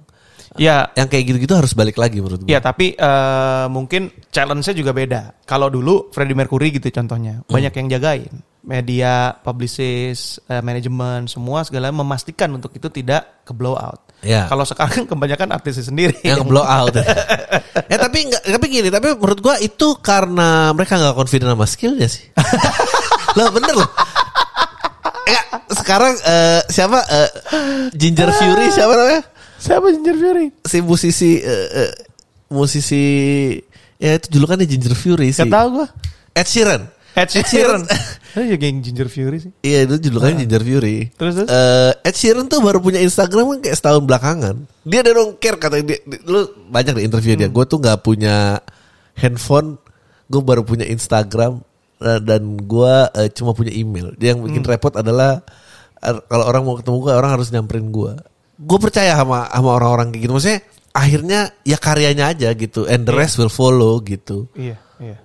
Ya, 0.54 0.94
yang 0.94 1.10
kayak 1.10 1.34
gitu-gitu 1.34 1.58
harus 1.58 1.74
balik 1.74 1.98
lagi 1.98 2.22
menurut 2.22 2.46
gue 2.46 2.54
ya 2.54 2.62
tapi 2.62 2.94
eh, 2.94 3.66
mungkin 3.74 4.14
challenge-nya 4.30 4.74
juga 4.78 4.94
beda. 4.94 5.22
Kalau 5.50 5.70
dulu 5.74 6.14
Freddie 6.14 6.38
Mercury 6.38 6.70
gitu 6.70 6.94
contohnya, 6.94 7.42
banyak 7.50 7.74
yang 7.74 7.88
jagain. 7.90 8.34
Media, 8.64 9.34
publicist, 9.44 10.40
eh, 10.48 10.62
manajemen, 10.62 11.26
semua 11.28 11.66
segala 11.66 11.90
memastikan 11.90 12.54
untuk 12.54 12.72
itu 12.78 12.88
tidak 12.94 13.44
ke 13.44 13.52
blow 13.52 13.74
out. 13.76 14.14
Ya. 14.22 14.46
Kalau 14.48 14.64
sekarang 14.64 15.04
kebanyakan 15.12 15.52
artis 15.52 15.82
sendiri 15.84 16.16
yang 16.22 16.46
blow 16.46 16.64
out. 16.64 16.96
ya 17.92 17.98
tapi 17.98 18.30
enggak 18.30 18.46
tapi 18.46 18.66
gini, 18.70 18.94
tapi 18.94 19.18
menurut 19.18 19.42
gua 19.42 19.58
itu 19.58 19.98
karena 20.00 20.70
mereka 20.72 21.02
nggak 21.02 21.18
confident 21.18 21.58
sama 21.58 21.66
skillnya 21.66 22.08
sih. 22.08 22.30
Loh 23.38 23.50
bener 23.50 23.74
loh. 23.74 23.90
Ya, 25.24 25.42
sekarang 25.72 26.14
eh, 26.18 26.62
siapa 26.68 27.00
eh, 27.02 27.30
Ginger 27.92 28.30
Fury 28.30 28.68
siapa 28.70 28.94
namanya? 28.94 29.24
Siapa 29.56 29.86
Ginger 29.90 30.16
Fury? 30.16 30.46
Si 30.62 30.78
musisi 30.80 31.40
eh, 31.40 31.68
eh, 31.72 31.92
musisi 32.50 33.04
ya 33.96 34.16
itu 34.16 34.28
julukannya 34.30 34.66
Ginger 34.66 34.94
Fury 34.94 35.32
sih. 35.32 35.42
Gak 35.42 35.50
tau 35.50 35.68
gue. 35.74 35.88
Ed 36.34 36.48
Sheeran. 36.48 36.82
Ed 37.14 37.30
Sheeran. 37.30 37.84
Ya 38.34 38.58
geng 38.58 38.82
Ginger 38.82 39.06
Fury 39.08 39.38
sih. 39.40 39.52
Iya 39.62 39.86
itu 39.86 40.10
julukannya 40.10 40.42
Ginger 40.42 40.66
Fury. 40.66 41.14
Terus, 41.14 41.34
terus? 41.38 41.48
Eh, 41.48 41.92
Ed 42.02 42.16
Sheeran 42.18 42.50
tuh 42.50 42.60
baru 42.60 42.82
punya 42.82 42.98
Instagram 42.98 43.46
kan 43.46 43.60
kayak 43.62 43.78
setahun 43.78 44.04
belakangan. 44.04 44.56
Dia 44.82 45.06
ada 45.06 45.14
don't 45.14 45.38
care 45.38 45.56
katanya 45.56 45.94
dia. 45.94 46.00
dia- 46.02 46.24
Lu 46.26 46.42
banyak 46.68 46.98
di 46.98 47.04
interview 47.06 47.38
dia. 47.38 47.46
Gue 47.48 47.62
tuh 47.64 47.78
nggak 47.78 48.02
punya 48.02 48.58
handphone. 49.14 49.78
Gue 50.26 50.42
baru 50.42 50.66
punya 50.66 50.82
Instagram 50.84 51.62
dan 52.20 52.44
gue 52.60 52.96
eh, 53.16 53.30
cuma 53.32 53.56
punya 53.56 53.72
email. 53.72 54.12
Dia 54.20 54.36
yang 54.36 54.44
bikin 54.44 54.62
repot 54.68 54.94
adalah 55.00 55.40
eh, 56.04 56.18
kalau 56.28 56.46
orang 56.46 56.64
mau 56.68 56.76
ketemu 56.76 56.98
gue 57.00 57.12
orang 57.16 57.32
harus 57.40 57.48
nyamperin 57.50 57.90
gue. 57.90 58.14
Gue 58.60 58.80
percaya 58.80 59.16
sama 59.18 59.48
sama 59.50 59.70
orang-orang 59.80 60.12
kayak 60.12 60.24
gitu. 60.28 60.34
Maksudnya 60.36 60.60
akhirnya 60.94 61.40
ya 61.66 61.78
karyanya 61.80 62.26
aja 62.36 62.50
gitu. 62.54 62.86
And 62.86 63.08
the 63.08 63.16
rest 63.16 63.40
will 63.42 63.52
follow 63.52 63.98
gitu. 64.04 64.52
Iya, 64.54 64.76
iya. 64.76 64.78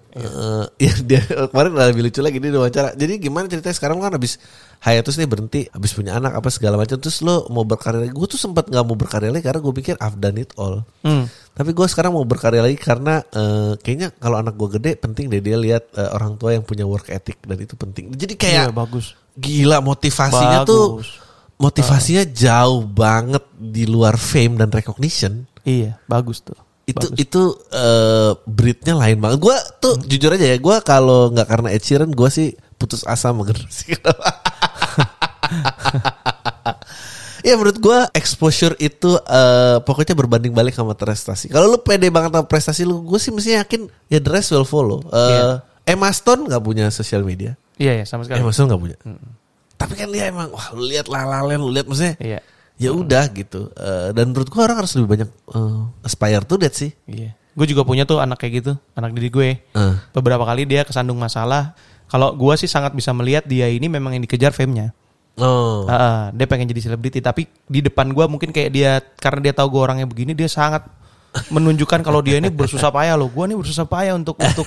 Eh, 0.08 0.64
ya 0.88 0.92
dia 1.08 1.20
kemarin 1.52 1.76
lebih 1.76 2.08
lucu 2.08 2.20
lagi 2.24 2.40
dia 2.40 2.50
wawancara. 2.56 2.96
Jadi 2.96 3.20
gimana 3.20 3.44
ceritanya 3.44 3.76
sekarang 3.76 4.00
kan 4.00 4.16
habis 4.16 4.40
hiatus 4.80 5.20
nih 5.20 5.28
berhenti, 5.28 5.60
habis 5.68 5.92
punya 5.92 6.16
anak 6.16 6.38
apa 6.40 6.48
segala 6.48 6.80
macam. 6.80 6.96
Terus 6.96 7.20
lo 7.20 7.44
mau 7.52 7.68
berkarya 7.68 8.08
lagi? 8.08 8.12
Gue 8.16 8.24
tuh 8.24 8.40
sempat 8.40 8.72
nggak 8.72 8.84
mau 8.88 8.96
berkarya 8.96 9.28
lagi 9.28 9.44
karena 9.44 9.60
gue 9.60 9.74
pikir 9.76 9.94
I've 10.00 10.16
done 10.16 10.40
it 10.40 10.50
all. 10.56 10.80
Hmm. 11.04 11.28
Tapi 11.28 11.70
gue 11.74 11.86
sekarang 11.90 12.16
mau 12.16 12.24
berkarya 12.24 12.64
lagi 12.64 12.78
karena 12.80 13.20
eh, 13.20 13.72
kayaknya 13.78 14.14
kalau 14.16 14.40
anak 14.40 14.54
gue 14.56 14.68
gede 14.80 14.96
penting 14.96 15.28
deh 15.28 15.44
dia 15.44 15.60
lihat 15.60 15.92
eh, 15.92 16.08
orang 16.14 16.40
tua 16.40 16.56
yang 16.56 16.64
punya 16.64 16.88
work 16.88 17.12
ethic 17.12 17.36
dan 17.44 17.58
itu 17.60 17.76
penting. 17.76 18.14
Jadi 18.16 18.34
kayak 18.38 18.70
Iya, 18.70 18.74
bagus. 18.74 19.12
gila 19.38 19.78
motivasinya 19.78 20.66
tuh 20.66 20.98
Bagus. 20.98 21.10
motivasinya 21.58 22.24
jauh 22.26 22.82
banget 22.82 23.44
di 23.54 23.86
luar 23.86 24.18
fame 24.18 24.58
dan 24.58 24.70
recognition 24.70 25.46
Iya, 25.62 26.00
bagus 26.08 26.40
tuh. 26.40 26.56
Itu 26.88 27.04
Bagus. 27.04 27.20
itu 27.20 27.42
eh 27.68 28.32
breednya 28.48 28.94
lain 28.96 29.20
banget. 29.20 29.38
Gue 29.44 29.56
tuh 29.78 30.00
jujur 30.08 30.32
aja 30.32 30.46
ya, 30.48 30.56
gue 30.56 30.76
kalau 30.80 31.28
nggak 31.28 31.44
karena 31.44 31.68
Ed 31.76 31.84
Sheeran, 31.84 32.10
gue 32.16 32.28
sih 32.32 32.56
putus 32.80 33.04
asa 33.04 33.28
sama 33.28 33.44
generasi 33.44 33.92
kedua. 33.92 34.16
Ya 37.38 37.54
menurut 37.54 37.78
gue 37.78 37.98
exposure 38.18 38.74
itu 38.76 39.14
eh 39.14 39.78
pokoknya 39.80 40.18
berbanding 40.18 40.50
balik 40.52 40.74
sama 40.74 40.92
prestasi. 40.98 41.46
Kalau 41.48 41.70
lu 41.70 41.78
pede 41.80 42.10
banget 42.10 42.34
sama 42.34 42.44
prestasi 42.44 42.82
lu, 42.82 43.00
gue 43.06 43.16
sih 43.16 43.30
mesti 43.30 43.56
yakin 43.56 43.86
ya 44.10 44.18
the 44.18 44.28
rest 44.28 44.50
will 44.50 44.66
follow. 44.66 45.00
Eh 45.08 45.16
Iya. 45.16 45.42
Emma 45.86 46.10
Stone 46.12 46.50
nggak 46.50 46.60
punya 46.60 46.90
sosial 46.92 47.24
media. 47.24 47.56
Iya, 47.80 48.02
iya, 48.02 48.04
sama 48.04 48.26
sekali. 48.26 48.42
Emma 48.42 48.52
Stone 48.52 48.68
nggak 48.68 48.82
punya. 48.82 48.96
Tapi 49.78 49.92
kan 49.94 50.08
dia 50.10 50.28
emang 50.28 50.50
wah 50.50 50.66
lu 50.76 50.84
lihat 50.84 51.06
lalalen, 51.08 51.62
lu 51.62 51.70
lihat 51.72 51.86
maksudnya. 51.88 52.18
Iya. 52.20 52.40
Ya 52.78 52.94
udah 52.94 53.26
gitu. 53.34 53.74
Eh, 53.74 54.14
dan 54.14 54.30
menurut 54.30 54.48
gue 54.48 54.62
orang 54.62 54.78
harus 54.78 54.94
lebih 54.94 55.18
banyak 55.18 55.28
eh, 55.28 56.06
aspire 56.06 56.46
to 56.46 56.54
that 56.62 56.74
sih. 56.78 56.94
Iya. 57.10 57.34
Gue 57.58 57.66
juga 57.66 57.82
punya 57.82 58.06
tuh 58.06 58.22
anak 58.22 58.38
kayak 58.38 58.62
gitu, 58.62 58.72
anak 58.94 59.10
diri 59.18 59.28
gue. 59.28 59.48
Eh. 59.58 59.94
Beberapa 60.14 60.46
kali 60.46 60.62
dia 60.62 60.86
kesandung 60.86 61.18
masalah. 61.18 61.74
Kalau 62.08 62.32
gue 62.38 62.54
sih 62.56 62.70
sangat 62.70 62.94
bisa 62.94 63.10
melihat 63.10 63.44
dia 63.44 63.68
ini 63.68 63.90
memang 63.90 64.14
yang 64.14 64.22
dikejar 64.24 64.54
fame-nya. 64.54 64.94
Oh. 65.38 65.86
Ah, 65.86 66.34
dia 66.34 66.46
pengen 66.50 66.66
jadi 66.66 66.90
selebriti, 66.90 67.22
tapi 67.22 67.46
di 67.66 67.78
depan 67.82 68.10
gue 68.10 68.24
mungkin 68.26 68.50
kayak 68.50 68.70
dia 68.74 68.98
karena 69.22 69.50
dia 69.50 69.54
tahu 69.54 69.70
gue 69.76 69.82
orangnya 69.86 70.06
begini, 70.08 70.34
dia 70.34 70.50
sangat 70.50 70.86
menunjukkan 71.52 72.00
kalau 72.02 72.24
dia 72.24 72.40
ini 72.40 72.48
bersusah 72.48 72.90
payah 72.90 73.14
loh. 73.14 73.28
Gue 73.30 73.44
nih 73.46 73.56
bersusah 73.56 73.86
payah 73.86 74.16
untuk 74.16 74.40
untuk 74.40 74.66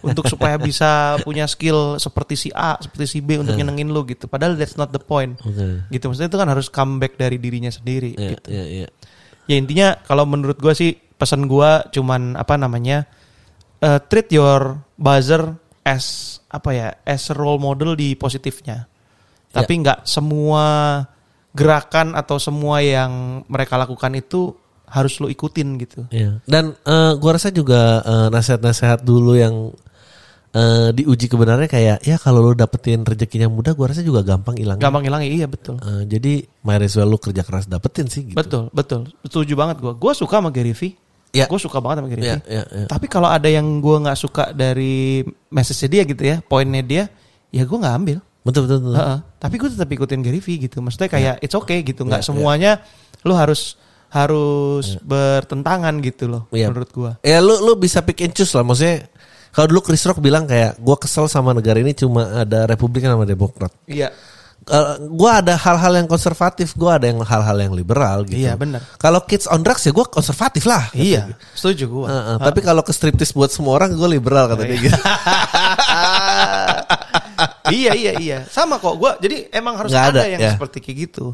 untuk 0.00 0.24
supaya 0.26 0.56
bisa 0.58 1.20
punya 1.22 1.44
skill 1.44 2.00
seperti 2.00 2.34
si 2.34 2.48
A, 2.52 2.80
seperti 2.80 3.04
si 3.06 3.18
B 3.20 3.38
untuk 3.38 3.54
nyenengin 3.54 3.92
lo 3.92 4.02
gitu. 4.08 4.26
Padahal 4.26 4.56
that's 4.56 4.74
not 4.74 4.90
the 4.90 5.00
point. 5.00 5.36
Oke. 5.44 5.84
Gitu 5.92 6.04
maksudnya 6.08 6.32
itu 6.32 6.38
kan 6.40 6.48
harus 6.48 6.66
comeback 6.72 7.14
dari 7.20 7.36
dirinya 7.36 7.70
sendiri 7.70 8.16
Iya, 8.16 8.30
gitu. 8.34 8.48
iya, 8.50 8.64
iya. 8.66 8.88
Ya 9.48 9.54
intinya 9.56 9.88
kalau 10.04 10.28
menurut 10.28 10.60
gue 10.60 10.72
sih 10.76 10.96
pesan 10.96 11.48
gue 11.48 11.70
cuman 11.92 12.36
apa 12.36 12.54
namanya 12.60 13.08
eh, 13.80 14.00
treat 14.08 14.28
your 14.32 14.80
buzzer 14.96 15.56
as 15.84 16.36
apa 16.48 16.70
ya 16.72 16.88
as 17.04 17.28
role 17.32 17.60
model 17.60 17.96
di 17.96 18.16
positifnya. 18.16 18.88
Tapi 19.48 19.72
nggak 19.80 20.04
semua 20.04 21.00
gerakan 21.56 22.12
atau 22.14 22.36
semua 22.36 22.84
yang 22.84 23.42
mereka 23.48 23.80
lakukan 23.80 24.12
itu 24.14 24.52
harus 24.88 25.16
lo 25.18 25.28
ikutin 25.28 25.68
gitu. 25.78 26.04
Iya. 26.08 26.40
Dan 26.44 26.72
eh, 26.74 27.12
gua 27.16 27.36
rasa 27.36 27.48
juga 27.48 28.00
eh, 28.00 28.28
nasihat-nasihat 28.28 29.00
dulu 29.00 29.32
yang 29.34 29.70
eh, 30.50 30.90
diuji 30.90 31.28
kebenarannya 31.28 31.68
kayak 31.68 31.98
ya 32.02 32.16
kalau 32.16 32.40
lu 32.42 32.56
dapetin 32.56 33.04
rezekinya 33.04 33.46
mudah 33.46 33.76
gua 33.76 33.92
rasa 33.92 34.00
juga 34.00 34.24
gampang 34.24 34.56
hilang. 34.56 34.80
Gampang 34.80 35.04
hilang 35.04 35.20
iya 35.22 35.44
betul. 35.44 35.76
jadi 36.04 36.48
might 36.64 36.80
as 36.80 36.96
well 36.96 37.06
lu 37.06 37.16
kerja 37.16 37.44
keras 37.44 37.68
dapetin 37.68 38.08
sih 38.08 38.32
gitu. 38.32 38.36
Betul, 38.36 38.72
betul. 38.72 39.08
Setuju 39.24 39.52
banget 39.54 39.76
gue. 39.78 39.92
Gue 39.94 40.12
suka 40.12 40.40
sama 40.40 40.48
Gary 40.48 40.72
Vee. 40.72 40.96
Ya. 41.28 41.44
Gue 41.44 41.60
suka 41.60 41.84
banget 41.84 42.00
sama 42.00 42.08
Gary 42.08 42.22
Iya, 42.24 42.36
Vee. 42.40 42.48
iya, 42.48 42.64
iya. 42.64 42.86
Tapi 42.88 43.06
kalau 43.06 43.28
ada 43.28 43.46
yang 43.46 43.84
gue 43.84 43.96
nggak 44.00 44.16
suka 44.16 44.56
dari 44.56 45.20
message 45.52 45.84
dia 45.86 46.02
gitu 46.08 46.24
ya, 46.24 46.40
poinnya 46.40 46.80
dia, 46.80 47.04
ya 47.52 47.68
gue 47.68 47.78
nggak 47.78 47.96
ambil. 48.00 48.18
Betul 48.48 48.64
betul. 48.64 48.78
betul. 48.88 48.96
Heeh. 48.96 49.18
Tapi 49.36 49.54
gue 49.60 49.68
tetap 49.68 49.88
ikutin 49.92 50.20
Gary 50.24 50.40
Vee 50.40 50.56
gitu. 50.64 50.80
Maksudnya 50.80 51.12
kayak 51.12 51.34
Iya. 51.36 51.44
it's 51.44 51.52
okay 51.52 51.84
gitu. 51.84 52.08
Nggak 52.08 52.24
Ya, 52.24 52.26
semuanya 52.26 52.72
lu 53.28 53.36
harus 53.36 53.76
harus 54.08 54.96
bertentangan 55.00 55.92
gitu 56.00 56.24
loh 56.26 56.42
Iya. 56.48 56.72
menurut 56.72 56.90
gue. 56.90 57.12
Ya 57.22 57.38
lu 57.38 57.60
lu 57.60 57.76
bisa 57.76 58.00
pick 58.00 58.24
and 58.24 58.32
choose 58.32 58.52
lah 58.52 58.64
maksudnya. 58.64 59.04
Kalau 59.48 59.64
dulu 59.68 59.80
Chris 59.80 60.04
Rock 60.04 60.20
bilang 60.20 60.44
kayak 60.44 60.76
gua 60.78 60.94
kesel 60.94 61.24
sama 61.26 61.56
negara 61.56 61.80
ini 61.80 61.96
cuma 61.96 62.44
ada 62.44 62.68
Republikan 62.68 63.16
sama 63.16 63.24
Demokrat. 63.24 63.72
Iya. 63.88 64.12
Eh, 64.68 64.86
gua 65.08 65.40
ada 65.40 65.56
hal-hal 65.56 65.92
yang 65.96 66.06
konservatif, 66.06 66.76
gua 66.76 67.00
ada 67.00 67.08
yang 67.08 67.24
hal-hal 67.24 67.56
yang 67.56 67.72
liberal 67.72 68.28
gitu. 68.28 68.44
Iya, 68.44 68.60
benar. 68.60 68.84
Kalau 69.00 69.24
kids 69.24 69.48
on 69.48 69.64
drugs 69.64 69.80
ya 69.82 69.90
gua 69.90 70.04
konservatif 70.04 70.68
lah. 70.68 70.92
Iya. 70.92 71.32
Setuju 71.56 71.84
gue. 71.88 72.06
Heeh, 72.06 72.36
tapi 72.38 72.60
kalau 72.60 72.84
ke 72.84 72.92
striptis 72.92 73.32
buat 73.32 73.48
semua 73.48 73.80
orang 73.80 73.96
gue 73.96 74.08
liberal 74.08 74.52
kata 74.52 74.62
dia 74.68 74.78
gitu. 74.78 75.00
iya 77.72 77.92
iya 77.94 78.12
iya. 78.20 78.38
Sama 78.48 78.76
kok. 78.76 78.94
Gue 78.98 79.10
jadi 79.20 79.48
emang 79.52 79.80
harus 79.80 79.90
Nggak 79.92 80.06
ada, 80.12 80.20
ada, 80.20 80.28
yang 80.28 80.40
ya. 80.40 80.52
seperti 80.54 80.78
kayak 80.84 80.96
gitu. 81.08 81.32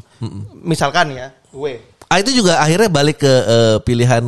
Misalkan 0.63 1.11
ya, 1.13 1.27
gue. 1.51 1.94
Ah 2.05 2.17
itu 2.17 2.31
juga 2.31 2.57
akhirnya 2.57 2.87
balik 2.87 3.17
ke 3.19 3.29
eh, 3.29 3.77
pilihan 3.81 4.23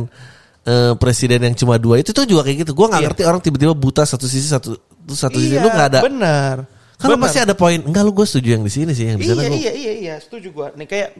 eh, 0.64 0.92
presiden 0.96 1.40
yang 1.42 1.54
cuma 1.54 1.76
dua 1.76 1.98
itu 1.98 2.10
tuh 2.10 2.24
juga 2.24 2.42
kayak 2.42 2.66
gitu. 2.66 2.72
Gue 2.72 2.86
nggak 2.86 3.00
Iya. 3.00 3.08
ngerti 3.08 3.22
orang 3.24 3.40
tiba-tiba 3.40 3.72
buta 3.72 4.02
satu 4.02 4.24
sisi 4.24 4.46
satu 4.46 4.76
satu 5.08 5.36
sisi 5.36 5.56
iya, 5.56 5.64
lu 5.64 5.68
nggak 5.68 5.88
ada. 5.88 6.00
Benar. 6.02 6.56
Kalau 6.98 7.14
Benar. 7.14 7.24
pasti 7.24 7.38
ada 7.38 7.54
poin. 7.54 7.78
Enggak 7.78 8.02
lu 8.02 8.10
gue 8.10 8.26
setuju 8.26 8.58
yang 8.58 8.64
di 8.66 8.72
sini 8.72 8.90
sih 8.90 9.06
yang 9.06 9.16
di 9.16 9.24
sana 9.24 9.38
Iya 9.38 9.48
gua- 9.48 9.54
iya 9.56 9.72
iya 9.72 9.92
iya 9.94 10.14
setuju 10.18 10.50
gua. 10.50 10.74
Nih 10.74 10.84
kayak 10.84 11.14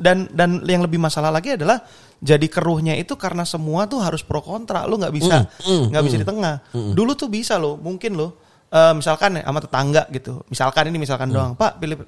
dan 0.00 0.24
dan 0.32 0.64
yang 0.64 0.80
lebih 0.80 0.96
masalah 0.96 1.28
lagi 1.28 1.52
adalah 1.52 1.84
jadi 2.18 2.48
keruhnya 2.48 2.96
itu 2.96 3.12
karena 3.14 3.44
semua 3.44 3.84
tuh 3.84 4.00
harus 4.00 4.24
pro 4.24 4.40
kontra. 4.40 4.88
Lu 4.88 4.96
nggak 4.96 5.12
bisa 5.12 5.44
Mm, 5.62 5.92
nggak 5.92 6.02
bisa 6.02 6.16
di 6.16 6.26
tengah. 6.26 6.54
Dulu 6.72 7.12
tuh 7.12 7.28
bisa 7.28 7.60
lo, 7.60 7.76
mungkin 7.76 8.16
lo 8.16 8.40
eh, 8.68 8.92
misalkan 8.96 9.36
sama 9.36 9.60
tetangga 9.60 10.02
gitu. 10.08 10.40
Misalkan 10.48 10.88
ini 10.88 10.96
misalkan 10.96 11.28
doang, 11.28 11.52
Pak 11.54 11.76
pilih 11.76 12.00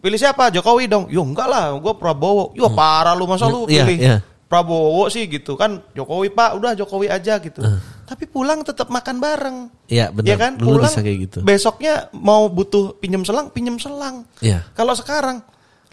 pilih 0.00 0.18
siapa? 0.18 0.48
Jokowi 0.48 0.88
dong. 0.88 1.04
Yo 1.12 1.20
enggak 1.22 1.46
lah, 1.46 1.76
gua 1.76 1.94
Prabowo. 1.94 2.56
Yo 2.56 2.72
parah 2.72 3.12
lu 3.14 3.28
masa 3.28 3.46
lu 3.46 3.68
iya, 3.68 3.84
pilih 3.84 3.98
iya. 4.00 4.16
Prabowo 4.50 5.06
sih 5.06 5.30
gitu 5.30 5.54
kan. 5.54 5.78
Jokowi 5.94 6.34
Pak, 6.34 6.58
udah 6.58 6.72
Jokowi 6.74 7.06
aja 7.06 7.38
gitu. 7.38 7.62
Tapi 8.08 8.26
pulang 8.26 8.66
tetap 8.66 8.90
makan 8.90 9.22
bareng. 9.22 9.56
Iya, 9.86 10.10
benar. 10.10 10.26
Ya 10.26 10.36
kan? 10.40 10.52
Dulu 10.58 10.82
pulang 10.82 10.90
bisa 10.90 11.00
kayak 11.06 11.18
gitu. 11.30 11.38
besoknya 11.46 12.10
mau 12.10 12.50
butuh 12.50 12.98
pinjem 12.98 13.22
selang, 13.22 13.54
pinjem 13.54 13.78
selang. 13.78 14.26
Iya. 14.42 14.66
Kalau 14.74 14.98
sekarang 14.98 15.38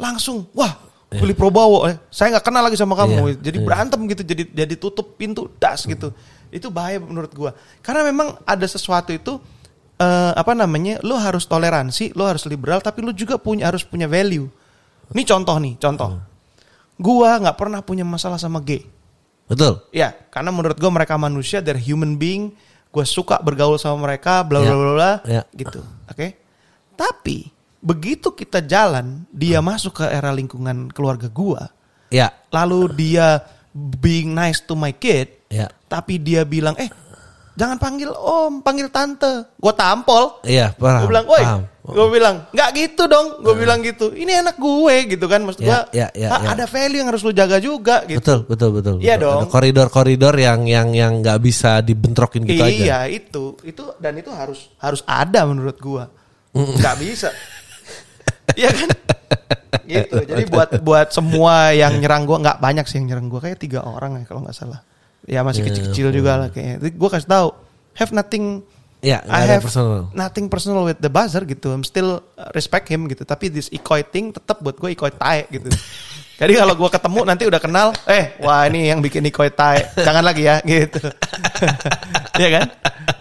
langsung, 0.02 0.50
wah 0.58 0.74
pilih 1.08 1.38
Prabowo, 1.38 1.88
eh, 1.88 1.96
saya 2.10 2.36
nggak 2.36 2.46
kenal 2.50 2.64
lagi 2.68 2.76
sama 2.76 2.98
kamu, 2.98 3.14
Iya, 3.14 3.36
jadi 3.40 3.58
iya. 3.62 3.66
berantem 3.66 4.00
gitu, 4.12 4.22
jadi 4.28 4.44
jadi 4.52 4.74
tutup 4.76 5.16
pintu 5.16 5.48
das 5.56 5.88
gitu. 5.88 6.12
Itu 6.52 6.68
bahaya 6.68 7.00
menurut 7.00 7.32
gua. 7.32 7.56
Karena 7.80 8.04
memang 8.04 8.42
ada 8.44 8.66
sesuatu 8.68 9.14
itu 9.16 9.40
eh, 9.98 10.32
apa 10.34 10.54
namanya, 10.54 11.02
lo 11.02 11.18
harus 11.18 11.46
toleransi, 11.46 12.14
lo 12.14 12.26
harus 12.30 12.46
liberal, 12.46 12.80
tapi 12.80 13.02
lo 13.02 13.12
juga 13.14 13.38
punya 13.42 13.70
harus 13.70 13.82
punya 13.84 14.06
value. 14.06 14.46
Ini 15.14 15.22
contoh 15.24 15.58
nih, 15.58 15.76
contoh. 15.80 16.20
Gua 16.98 17.38
nggak 17.38 17.58
pernah 17.58 17.80
punya 17.86 18.02
masalah 18.06 18.42
sama 18.42 18.58
gay. 18.62 18.86
Betul. 19.48 19.80
Ya, 19.96 20.12
karena 20.28 20.52
menurut 20.52 20.76
gue 20.76 20.92
mereka 20.92 21.16
manusia, 21.16 21.64
they're 21.64 21.80
human 21.80 22.20
being. 22.20 22.52
Gue 22.92 23.08
suka 23.08 23.40
bergaul 23.40 23.80
sama 23.80 24.10
mereka, 24.10 24.44
bla 24.44 24.60
bla 24.60 24.68
Ya. 24.68 24.76
bla 24.76 24.92
bla, 24.94 25.12
Ya. 25.24 25.42
gitu. 25.56 25.80
Oke. 26.12 26.36
Tapi 26.98 27.48
begitu 27.80 28.34
kita 28.34 28.60
jalan, 28.60 29.24
dia 29.32 29.62
masuk 29.64 30.04
ke 30.04 30.06
era 30.10 30.34
lingkungan 30.36 30.92
keluarga 30.92 31.32
gua, 31.32 31.72
Ya. 32.12 32.34
lalu 32.52 32.92
dia 32.92 33.46
being 33.72 34.34
nice 34.36 34.60
to 34.60 34.74
my 34.76 34.92
kid, 34.92 35.32
Ya. 35.48 35.72
tapi 35.88 36.20
dia 36.20 36.44
bilang, 36.44 36.76
eh 36.76 36.90
jangan 37.58 37.82
panggil 37.82 38.14
om, 38.14 38.62
panggil 38.62 38.88
tante. 38.88 39.58
Gue 39.58 39.74
tampol. 39.74 40.40
Iya, 40.46 40.78
paham. 40.78 41.02
Gue 41.02 41.10
bilang, 41.10 41.26
woi, 41.26 41.44
gue 41.88 42.08
bilang, 42.14 42.36
nggak 42.54 42.70
gitu 42.72 43.04
dong. 43.10 43.42
Gue 43.42 43.58
bilang 43.58 43.82
gitu. 43.82 44.14
Ini 44.14 44.46
anak 44.46 44.56
gue 44.56 44.96
gitu 45.10 45.26
kan, 45.26 45.42
maksud 45.42 45.66
Ya, 45.66 45.90
gue. 45.90 45.98
ya, 45.98 46.08
ya, 46.14 46.30
ya. 46.38 46.54
Ada 46.54 46.70
value 46.70 47.02
yang 47.02 47.10
harus 47.10 47.26
lu 47.26 47.34
jaga 47.34 47.58
juga 47.58 48.06
gitu. 48.06 48.22
Betul, 48.22 48.40
betul, 48.46 48.70
betul. 48.78 48.96
Iya 49.02 49.18
dong. 49.18 49.42
Ada 49.44 49.50
koridor-koridor 49.50 50.38
yang 50.38 50.70
yang 50.70 50.94
yang 50.94 51.20
nggak 51.20 51.42
bisa 51.42 51.82
dibentrokin 51.82 52.46
gitu 52.46 52.62
aja. 52.62 52.70
iya 52.70 53.00
itu 53.10 53.58
itu 53.66 53.84
dan 53.98 54.14
itu 54.16 54.30
harus 54.30 54.70
harus 54.78 55.02
ada 55.04 55.42
menurut 55.44 55.82
gua 55.82 56.14
nggak 56.54 56.96
bisa 57.02 57.30
Iya 58.60 58.70
kan 58.72 58.90
gitu 59.88 60.18
jadi 60.24 60.44
buat 60.54 60.70
buat 60.82 61.08
semua 61.12 61.72
yang 61.72 61.98
nyerang 61.98 62.24
gua 62.26 62.38
nggak 62.40 62.60
banyak 62.60 62.86
sih 62.86 63.00
yang 63.00 63.12
nyerang 63.12 63.28
gua 63.28 63.40
kayak 63.40 63.60
tiga 63.60 63.82
orang 63.82 64.20
ya 64.20 64.24
kalau 64.26 64.44
nggak 64.44 64.56
salah 64.56 64.82
ya 65.26 65.42
masih 65.42 65.64
Ya, 65.64 65.72
kecil-kecil 65.72 66.08
juga 66.12 66.38
lah 66.38 66.48
kayaknya. 66.50 66.76
Jadi 66.80 66.92
gua 66.94 67.10
kasih 67.10 67.26
tahu 67.26 67.48
have 67.96 68.12
nothing. 68.12 68.62
Nggak 68.98 69.24
I 69.24 69.42
have 69.48 69.62
personal. 69.62 70.10
nothing 70.12 70.46
personal 70.48 70.82
with 70.84 70.98
the 70.98 71.08
buzzer 71.08 71.42
gitu. 71.44 71.70
I'm 71.70 71.82
still 71.82 72.20
uh, 72.34 72.50
respect 72.52 72.86
him 72.86 73.06
gitu. 73.06 73.24
Tapi 73.24 73.48
this 73.48 73.70
ikoy 73.70 74.02
thing 74.02 74.34
tetap 74.34 74.58
buat 74.60 74.74
gue 74.76 74.90
ikoy 74.92 75.14
tae 75.14 75.46
gitu. 75.48 75.70
Jadi 76.42 76.54
kalau 76.54 76.74
gua 76.74 76.90
ketemu 76.90 77.20
nanti 77.24 77.44
udah 77.46 77.58
kenal 77.58 77.88
eh 78.06 78.38
wah 78.38 78.66
ini 78.66 78.90
yang 78.90 79.00
bikin 79.00 79.22
ikoy 79.24 79.50
tae. 79.50 79.86
Jangan 79.96 80.22
lagi 80.22 80.46
ya 80.46 80.62
gitu. 80.62 81.02
Iya 82.38 82.50
kan? 82.54 82.68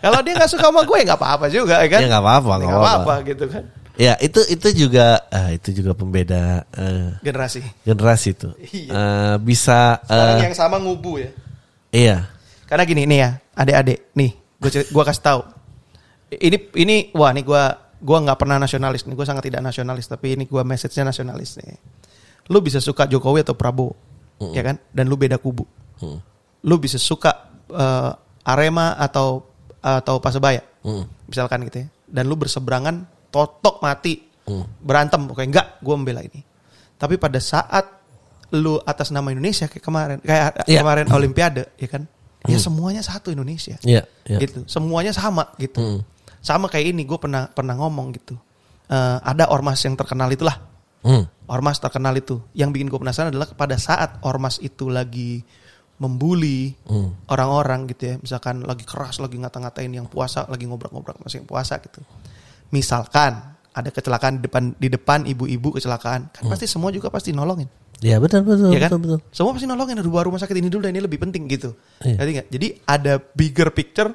Kalau 0.02 0.18
dia 0.20 0.32
nggak 0.36 0.50
suka 0.50 0.68
sama 0.68 0.84
gue 0.84 0.98
nggak 1.02 1.16
apa-apa 1.16 1.46
juga 1.48 1.80
ya 1.80 1.88
kan? 1.88 2.00
Ya, 2.04 2.08
nggak 2.10 2.20
apa-apa, 2.20 2.52
Ya, 2.52 2.58
nggak 2.60 2.76
apa-apa. 2.76 3.14
gitu 3.24 3.44
kan? 3.48 3.62
Ya, 3.96 4.12
itu 4.20 4.40
itu 4.44 4.68
juga 4.76 5.24
ah, 5.32 5.48
itu 5.48 5.72
juga 5.72 5.96
pembeda 5.96 6.68
eh, 6.68 7.16
generasi. 7.24 7.64
generasi 7.80 8.28
itu. 8.36 8.48
Iya. 8.60 8.90
Eh, 8.92 9.34
bisa 9.40 10.04
sekarang 10.04 10.36
eh, 10.36 10.44
yang 10.44 10.56
sama 10.56 10.76
ngubu 10.76 11.16
ya 11.16 11.30
iya. 11.96 12.28
Karena 12.68 12.84
gini 12.84 13.08
nih 13.08 13.18
ya, 13.24 13.30
adik-adik, 13.56 14.12
nih, 14.12 14.36
gue 14.60 14.70
gua 14.92 15.04
kasih 15.06 15.22
tahu. 15.24 15.40
Ini 16.28 16.56
ini 16.76 16.96
wah 17.14 17.30
nih 17.30 17.46
gue 17.46 17.62
gua 18.02 18.18
nggak 18.20 18.38
pernah 18.38 18.58
nasionalis 18.60 19.06
nih, 19.08 19.14
gue 19.16 19.26
sangat 19.26 19.48
tidak 19.48 19.62
nasionalis, 19.64 20.10
tapi 20.10 20.36
ini 20.36 20.44
gue 20.44 20.60
message-nya 20.60 21.08
nasionalis 21.08 21.56
nih. 21.62 21.78
Lu 22.52 22.60
bisa 22.60 22.82
suka 22.82 23.06
Jokowi 23.08 23.46
atau 23.46 23.54
Prabowo, 23.56 23.96
ya 24.52 24.60
kan? 24.66 24.76
Dan 24.90 25.08
lu 25.08 25.16
beda 25.16 25.38
kubu. 25.40 25.64
Mm. 26.02 26.18
Lu 26.66 26.74
bisa 26.76 27.00
suka 27.00 27.48
eh, 27.70 28.12
Arema 28.46 28.98
atau 28.98 29.46
atau 29.80 30.18
Pasebaya, 30.18 30.62
Mm. 30.82 31.04
misalkan 31.30 31.62
gitu 31.70 31.86
ya. 31.86 31.88
Dan 32.06 32.26
lu 32.26 32.34
berseberangan, 32.34 33.06
totok 33.30 33.78
mati, 33.82 34.26
Mm. 34.46 34.64
berantem, 34.82 35.22
oke 35.26 35.42
enggak, 35.42 35.78
gue 35.82 35.94
membela 35.94 36.22
ini. 36.22 36.42
Tapi 36.98 37.18
pada 37.18 37.38
saat 37.38 37.95
lu 38.54 38.78
atas 38.84 39.10
nama 39.10 39.30
Indonesia 39.34 39.66
kayak 39.66 39.82
kemarin, 39.82 40.18
kayak 40.22 40.66
Iya. 40.70 40.80
kemarin 40.82 41.06
Olimpiade, 41.10 41.72
ya 41.78 41.88
kan? 41.90 42.06
Ya 42.46 42.62
semuanya 42.62 43.02
satu 43.02 43.34
Indonesia. 43.34 43.74
Iya, 43.82 44.06
iya. 44.22 44.38
Gitu. 44.38 44.62
Semuanya 44.70 45.10
sama 45.10 45.50
gitu. 45.58 45.82
Mm. 45.82 46.00
Sama 46.38 46.70
kayak 46.70 46.94
ini 46.94 47.02
gue 47.02 47.18
pernah 47.18 47.50
pernah 47.50 47.74
ngomong 47.74 48.14
gitu. 48.14 48.38
Eh, 48.86 49.18
ada 49.18 49.50
ormas 49.50 49.82
yang 49.82 49.98
terkenal 49.98 50.30
itulah. 50.30 50.54
Hmm. 51.02 51.26
Ormas 51.50 51.82
terkenal 51.82 52.14
itu. 52.14 52.38
Yang 52.54 52.70
bikin 52.78 52.86
gue 52.86 52.98
penasaran 53.02 53.34
adalah 53.34 53.50
pada 53.50 53.74
saat 53.78 54.22
ormas 54.22 54.62
itu 54.62 54.86
lagi 54.86 55.42
membuli 55.98 56.74
Hmm. 56.86 57.14
orang-orang 57.26 57.90
gitu 57.90 58.02
ya. 58.10 58.14
Misalkan 58.22 58.62
lagi 58.62 58.86
keras, 58.86 59.18
lagi 59.18 59.38
ngata-ngatain 59.42 59.90
yang 59.90 60.06
puasa, 60.06 60.46
lagi 60.46 60.70
ngobrak-ngobrak 60.70 61.18
masih 61.18 61.42
yang 61.42 61.48
puasa 61.50 61.82
gitu. 61.82 61.98
Misalkan 62.70 63.38
ada 63.72 63.90
kecelakaan 63.92 64.40
di 64.40 64.42
depan 64.48 64.64
di 64.76 64.88
depan 64.88 65.20
ibu-ibu 65.28 65.76
kecelakaan, 65.76 66.32
kan 66.32 66.42
pasti 66.48 66.64
semua 66.64 66.88
juga 66.90 67.12
pasti 67.12 67.30
nolongin. 67.30 67.68
Ya 68.04 68.20
betul 68.20 68.44
betul 68.44 68.76
ya 68.76 68.86
kan? 68.86 68.90
betul 68.92 69.00
betul. 69.00 69.18
Semua 69.32 69.56
pasti 69.56 69.64
nolongin 69.64 69.96
aduh 69.96 70.12
rumah 70.12 70.36
sakit 70.36 70.56
ini 70.60 70.68
dulu 70.68 70.84
dan 70.84 70.92
ini 70.92 71.00
lebih 71.00 71.16
penting 71.16 71.48
gitu. 71.48 71.72
Iya. 72.04 72.16
Ngerti 72.20 72.30
nggak? 72.36 72.48
Jadi 72.52 72.66
ada 72.84 73.12
bigger 73.20 73.68
picture 73.72 74.10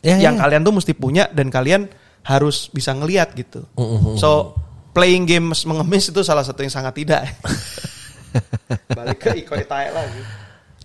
Ya, 0.00 0.16
yang 0.16 0.40
ya. 0.40 0.48
kalian 0.48 0.64
tuh 0.64 0.72
mesti 0.72 0.96
punya 0.96 1.28
dan 1.28 1.52
kalian 1.52 1.84
harus 2.24 2.72
bisa 2.72 2.96
ngelihat 2.96 3.36
gitu. 3.36 3.68
Mm-mm. 3.76 4.16
So 4.16 4.56
playing 4.96 5.28
games 5.28 5.68
mengemis 5.68 6.08
itu 6.08 6.24
salah 6.24 6.40
satu 6.40 6.64
yang 6.64 6.72
sangat 6.72 6.96
tidak. 6.96 7.28
Balik 8.96 9.18
ke 9.20 9.44
Iko 9.44 9.54
Itae 9.60 9.92
lagi. 9.92 10.20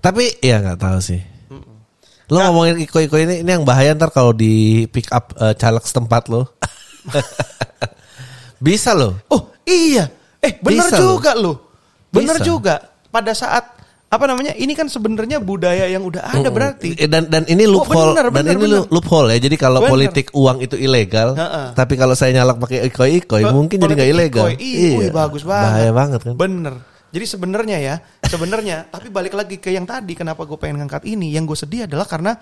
Tapi 0.03 0.35
ya 0.43 0.59
nggak 0.59 0.79
tahu 0.83 0.99
sih. 0.99 1.21
Lo 2.25 2.41
ngomongin 2.41 2.81
iko-iko 2.81 3.21
ini 3.21 3.45
ini 3.45 3.49
yang 3.53 3.61
bahaya 3.61 3.93
ntar 3.93 4.09
kalau 4.09 4.33
di 4.33 4.85
pick 4.89 5.13
up 5.13 5.31
eh, 5.37 5.53
caleg 5.55 5.85
setempat 5.85 6.25
lo. 6.27 6.49
Bisa 8.65 8.97
lo. 8.97 9.13
Oh 9.29 9.53
iya, 9.63 10.09
eh 10.41 10.57
bener 10.57 10.89
Bisa 10.89 10.97
juga 10.97 11.37
loh. 11.37 11.64
Bener 12.15 12.37
Bisa. 12.37 12.45
juga. 12.45 12.75
Pada 13.07 13.31
saat 13.31 13.75
apa 14.05 14.25
namanya? 14.25 14.51
Ini 14.51 14.71
kan 14.71 14.87
sebenarnya 14.87 15.37
budaya 15.37 15.85
yang 15.85 16.01
udah 16.01 16.31
ada 16.31 16.47
berarti. 16.47 16.95
Eh, 16.95 17.05
Dan 17.05 17.27
dan 17.27 17.43
ini 17.45 17.65
loophole 17.65 18.13
bener, 18.13 18.27
dan 18.27 18.33
bener, 18.33 18.53
ini 18.53 18.63
bener. 18.63 18.79
lo- 18.81 18.89
loophole 18.89 19.27
ya. 19.29 19.39
Jadi 19.39 19.55
kalau 19.55 19.79
Bener. 19.79 19.91
politik 19.91 20.27
uang 20.31 20.57
itu 20.59 20.75
ilegal, 20.75 21.35
Ha-ha. 21.35 21.75
tapi 21.75 21.93
kalau 21.93 22.13
saya 22.13 22.31
nyalak 22.33 22.55
pakai 22.57 22.87
iko-iko 22.87 23.35
ya 23.35 23.51
mungkin 23.51 23.75
jadi 23.77 23.93
nggak 23.93 24.09
ilegal. 24.09 24.45
Wih, 24.51 25.11
bagus 25.11 25.43
banget. 25.43 25.67
Bahaya 25.69 25.91
banget 25.91 26.19
kan. 26.23 26.33
Bener. 26.33 26.75
Jadi 27.07 27.25
sebenarnya 27.25 27.77
ya, 27.79 27.95
sebenarnya, 28.21 28.77
tapi 28.85 29.07
balik 29.07 29.31
lagi 29.31 29.55
ke 29.55 29.71
yang 29.71 29.87
tadi, 29.87 30.11
kenapa 30.13 30.43
gue 30.43 30.59
pengen 30.59 30.83
ngangkat 30.83 31.07
ini? 31.07 31.31
Yang 31.31 31.43
gue 31.47 31.57
sedih 31.57 31.81
adalah 31.87 32.03
karena 32.03 32.35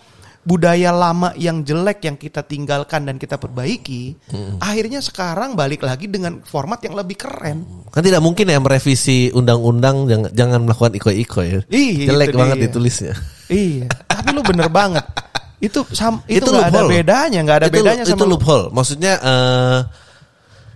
budaya 0.44 0.92
lama 0.92 1.32
yang 1.40 1.64
jelek 1.64 2.04
yang 2.04 2.20
kita 2.20 2.44
tinggalkan 2.44 3.08
dan 3.08 3.16
kita 3.16 3.40
perbaiki, 3.40 4.16
akhirnya 4.60 5.00
sekarang 5.00 5.56
balik 5.56 5.84
lagi 5.88 6.12
dengan 6.12 6.44
format 6.44 6.84
yang 6.84 7.00
lebih 7.00 7.16
keren. 7.16 7.88
Kan 7.90 8.04
tidak 8.04 8.20
mungkin 8.20 8.52
ya 8.52 8.60
merevisi 8.60 9.32
undang-undang 9.32 10.06
jangan, 10.08 10.32
jangan 10.36 10.60
melakukan 10.68 10.94
iko-iko 11.00 11.40
ya. 11.42 11.60
Ih, 11.72 12.08
Jelek 12.08 12.36
itu 12.36 12.38
banget 12.38 12.56
dia. 12.60 12.64
ditulisnya. 12.68 13.14
Iya, 13.48 13.88
tapi 14.08 14.28
lu 14.36 14.42
bener 14.44 14.68
banget. 14.68 15.06
Itu 15.64 15.88
sam, 15.96 16.20
itu, 16.28 16.44
Itu 16.44 16.52
nggak 16.52 16.76
ada 16.76 16.82
bedanya, 16.92 17.40
nggak 17.40 17.58
ada 17.64 17.68
itu, 17.72 17.76
bedanya 17.80 18.04
itu 18.04 18.12
sama 18.12 18.28
loophole. 18.28 18.68
Maksudnya 18.76 19.14
eh 19.24 19.80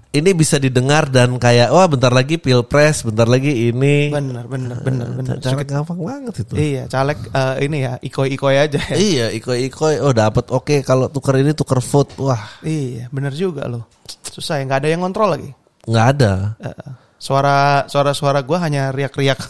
ini 0.09 0.29
bisa 0.31 0.55
didengar 0.55 1.07
dan 1.07 1.35
kayak 1.35 1.69
wah 1.69 1.85
bentar 1.85 2.09
lagi 2.09 2.35
pilpres, 2.35 3.01
bentar 3.01 3.25
lagi 3.25 3.67
ini. 3.67 4.09
Bener, 4.09 4.43
bener, 4.45 4.77
bener, 4.79 5.07
bener. 5.13 5.35
Cara 5.37 5.61
gampang 5.61 5.97
banget 5.99 6.33
itu. 6.41 6.53
Iya, 6.55 6.81
caleg 6.87 7.17
eh, 7.27 7.55
ini 7.63 7.77
ya, 7.83 7.91
ikoi-ikoi 7.99 8.55
aja 8.57 8.77
ya. 8.79 8.95
Iya, 8.95 9.25
iko-iko 9.31 9.85
oh 10.01 10.11
dapat 10.11 10.49
oke 10.49 10.81
kalau 10.81 11.07
tuker 11.07 11.37
ini 11.37 11.51
tuker 11.51 11.79
vote. 11.79 12.11
Wah, 12.17 12.41
Iya, 12.61 13.07
bener 13.09 13.31
juga 13.31 13.67
loh. 13.67 13.85
Susah 14.27 14.57
ya, 14.57 14.63
nggak 14.65 14.79
ada 14.81 14.87
yang 14.89 15.01
kontrol 15.01 15.29
lagi. 15.33 15.49
nggak 15.83 16.05
ada. 16.17 16.31
Eh, 16.59 16.73
suara 17.17 17.85
suara 17.87 18.11
suara 18.13 18.39
gue 18.41 18.57
hanya 18.57 18.89
riak-riak 18.91 19.37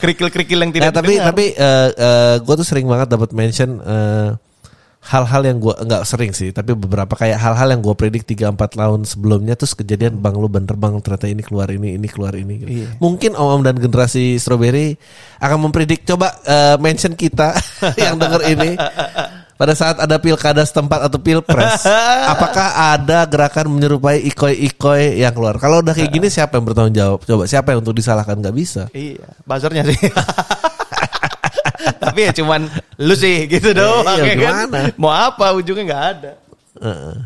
kerikil-kerikil 0.00 0.58
yang 0.58 0.72
tidak 0.72 0.88
Nah, 0.88 0.94
tapi 0.96 1.12
didengar. 1.12 1.26
tapi 1.30 1.44
gue 2.40 2.54
tuh 2.56 2.66
sering 2.66 2.86
banget 2.86 3.08
dapat 3.12 3.30
mention 3.32 3.70
eh, 3.80 4.28
hal-hal 5.06 5.42
yang 5.46 5.62
gue 5.62 5.70
nggak 5.70 6.02
sering 6.02 6.34
sih, 6.34 6.50
tapi 6.50 6.74
beberapa 6.74 7.14
kayak 7.14 7.38
hal-hal 7.38 7.68
yang 7.70 7.80
gue 7.80 7.94
predik 7.94 8.26
3-4 8.26 8.58
tahun 8.74 9.00
sebelumnya 9.06 9.54
terus 9.54 9.78
kejadian 9.78 10.18
bang 10.18 10.34
lu 10.34 10.50
bener 10.50 10.74
bang 10.74 10.98
ternyata 10.98 11.30
ini 11.30 11.42
keluar 11.46 11.70
ini 11.70 11.94
ini 11.94 12.06
keluar 12.10 12.34
ini. 12.34 12.54
gitu. 12.66 12.70
Iya. 12.82 12.88
Mungkin 12.98 13.38
om 13.38 13.48
om 13.56 13.62
dan 13.62 13.78
generasi 13.78 14.34
strawberry 14.42 14.98
akan 15.38 15.70
mempredik 15.70 16.02
coba 16.02 16.34
eh, 16.42 16.74
mention 16.82 17.14
kita 17.14 17.54
yang 18.02 18.18
denger 18.18 18.42
ini 18.50 18.74
pada 19.56 19.72
saat 19.72 19.96
ada 19.96 20.20
pilkada 20.20 20.60
setempat 20.60 21.08
atau 21.08 21.16
pilpres, 21.16 21.88
apakah 22.32 22.92
ada 22.92 23.24
gerakan 23.24 23.72
menyerupai 23.72 24.20
ikoi-ikoi 24.28 25.16
yang 25.16 25.32
keluar? 25.32 25.56
Kalau 25.56 25.80
udah 25.80 25.96
kayak 25.96 26.12
gini 26.12 26.28
siapa 26.28 26.60
yang 26.60 26.68
bertanggung 26.68 26.96
jawab? 26.96 27.18
Coba 27.24 27.48
siapa 27.48 27.72
yang 27.72 27.80
untuk 27.80 27.96
disalahkan 27.96 28.36
nggak 28.36 28.56
bisa? 28.56 28.92
Iya, 28.92 29.24
buzzernya 29.48 29.88
sih. 29.88 29.96
Tapi 32.16 32.32
ya 32.32 32.32
cuman 32.32 32.64
lu 32.96 33.12
sih 33.12 33.44
gitu 33.44 33.76
doang 33.76 34.16
iya, 34.24 34.32
ya 34.32 34.34
kan. 34.40 34.72
gimana? 34.72 34.78
Mau 34.96 35.12
apa 35.12 35.52
ujungnya 35.52 35.84
nggak 35.84 36.04
ada. 36.16 36.32
Heeh. 36.80 37.16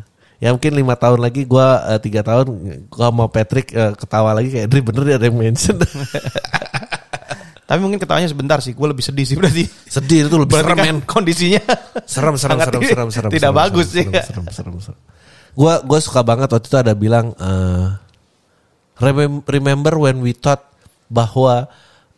Ya 0.42 0.50
mungkin 0.50 0.74
lima 0.74 0.98
tahun 0.98 1.22
lagi 1.22 1.46
gua 1.46 1.94
eh, 1.94 2.02
tiga 2.02 2.26
tahun 2.26 2.50
gua 2.90 3.14
mau 3.14 3.30
Patrick 3.30 3.70
eh, 3.70 3.94
ketawa 3.94 4.34
lagi 4.34 4.50
kayak 4.50 4.66
Dri 4.66 4.82
bener 4.82 5.06
dia 5.06 5.14
ada 5.22 5.30
yang 5.30 5.38
mention. 5.38 5.78
Tapi 7.70 7.78
mungkin 7.78 8.02
ketawanya 8.02 8.26
sebentar 8.26 8.58
sih. 8.58 8.74
Gue 8.74 8.90
lebih 8.90 9.06
sedih 9.06 9.22
sih 9.22 9.38
berarti. 9.38 9.62
Sedih 9.86 10.26
itu 10.26 10.34
lebih 10.42 10.58
Berarti 10.58 10.74
serem 10.74 10.78
kan 10.82 10.98
kondisinya 11.06 11.62
Serem 12.02 12.34
serem 12.34 12.58
sangat 12.58 12.66
serem 12.66 12.82
serem 12.82 13.08
serem. 13.14 13.30
Tidak 13.30 13.46
serem, 13.46 13.60
bagus 13.62 13.86
serem, 13.94 13.94
sih. 13.94 14.04
Serem 14.10 14.26
serem 14.26 14.46
serem. 14.50 14.74
serem. 14.90 15.00
Gua 15.54 15.78
gua 15.86 15.98
suka 16.02 16.26
banget 16.26 16.50
waktu 16.50 16.66
itu 16.66 16.78
ada 16.82 16.98
bilang 16.98 17.30
eh, 17.38 17.86
remem- 18.98 19.46
remember 19.46 20.02
when 20.02 20.18
we 20.18 20.34
thought 20.34 20.66
bahwa 21.06 21.70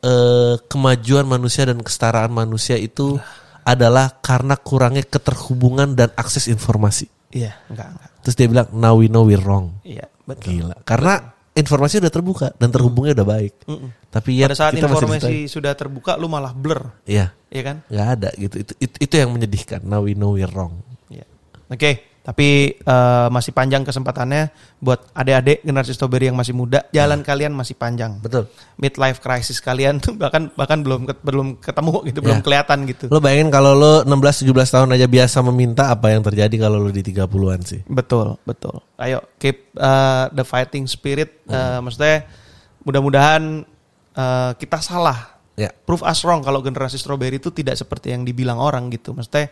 eh, 0.02 0.54
kemajuan 0.66 1.24
manusia 1.24 1.64
dan 1.64 1.78
kesetaraan 1.80 2.34
manusia 2.34 2.74
itu 2.76 3.16
adalah 3.62 4.18
karena 4.18 4.58
kurangnya 4.58 5.06
keterhubungan 5.06 5.94
dan 5.94 6.10
akses 6.18 6.50
informasi. 6.50 7.06
Iya, 7.30 7.54
enggak 7.70 7.88
enggak. 7.94 8.10
Terus 8.26 8.34
dia 8.36 8.46
bilang 8.50 8.68
now 8.74 8.98
we 8.98 9.06
know 9.06 9.22
we're 9.24 9.40
wrong. 9.40 9.78
Iya, 9.86 10.10
betul. 10.26 10.66
Gila. 10.66 10.76
Karena 10.82 11.32
informasi 11.52 12.02
udah 12.02 12.12
terbuka 12.12 12.46
dan 12.58 12.68
terhubungnya 12.74 13.12
udah 13.22 13.28
baik. 13.28 13.54
Tapi 14.12 14.30
ya 14.42 14.50
Pada 14.50 14.58
saat 14.58 14.72
kita 14.76 14.90
informasi 14.90 15.46
sudah 15.48 15.72
terbuka 15.78 16.18
lu 16.20 16.26
malah 16.28 16.52
blur, 16.52 16.92
Iya, 17.08 17.32
Iya 17.48 17.62
kan? 17.64 17.76
nggak 17.88 18.08
ada 18.18 18.28
gitu. 18.36 18.56
Itu, 18.60 18.72
itu 18.82 18.96
itu 19.00 19.14
yang 19.16 19.30
menyedihkan. 19.32 19.80
Now 19.86 20.04
we 20.04 20.12
know 20.12 20.34
we're 20.36 20.50
wrong. 20.50 20.82
Iya. 21.08 21.24
Oke, 21.72 22.11
tapi 22.22 22.78
eh, 22.78 23.26
masih 23.34 23.50
panjang 23.50 23.82
kesempatannya 23.82 24.54
buat 24.78 25.10
adik-adik 25.10 25.66
generasi 25.66 25.90
strawberry 25.90 26.30
yang 26.30 26.38
masih 26.38 26.54
muda, 26.54 26.86
jalan 26.94 27.26
kalian 27.26 27.50
masih 27.50 27.74
panjang. 27.74 28.22
Betul. 28.22 28.46
Midlife 28.78 29.18
crisis 29.18 29.58
kalian 29.58 29.98
tuh 29.98 30.14
bahkan 30.14 30.46
bahkan 30.54 30.86
belum 30.86 31.10
ket- 31.10 31.22
belum 31.26 31.58
ketemu 31.58 31.94
gitu, 32.06 32.18
belum 32.22 32.38
Ya. 32.38 32.44
kelihatan 32.46 32.78
gitu. 32.86 33.04
Lo 33.10 33.18
bayangin 33.18 33.50
kalau 33.50 33.74
lo 33.74 33.92
16 34.06 34.46
17 34.46 34.54
tahun 34.70 34.94
aja 34.94 35.06
biasa 35.10 35.38
meminta 35.50 35.90
apa 35.90 36.14
yang 36.14 36.22
terjadi 36.22 36.54
kalau 36.62 36.78
lo 36.78 36.94
di 36.94 37.02
30-an 37.02 37.60
sih. 37.66 37.82
Betul, 37.90 38.38
betul. 38.46 38.78
Ayo 39.02 39.18
keep 39.42 39.74
uh, 39.82 40.30
the 40.30 40.46
fighting 40.46 40.86
spirit. 40.86 41.42
Uh, 41.50 41.82
maksudnya 41.82 42.30
mudah-mudahan 42.82 43.66
uh, 44.14 44.54
kita 44.54 44.78
salah. 44.78 45.42
Ya. 45.58 45.74
Prove 45.74 46.06
us 46.06 46.22
wrong 46.22 46.40
kalau 46.40 46.62
generasi 46.62 46.96
strawberry 46.96 47.42
itu 47.42 47.50
tidak 47.50 47.74
seperti 47.74 48.14
yang 48.14 48.22
dibilang 48.22 48.56
orang 48.56 48.88
gitu. 48.94 49.10
Maksudnya 49.12 49.50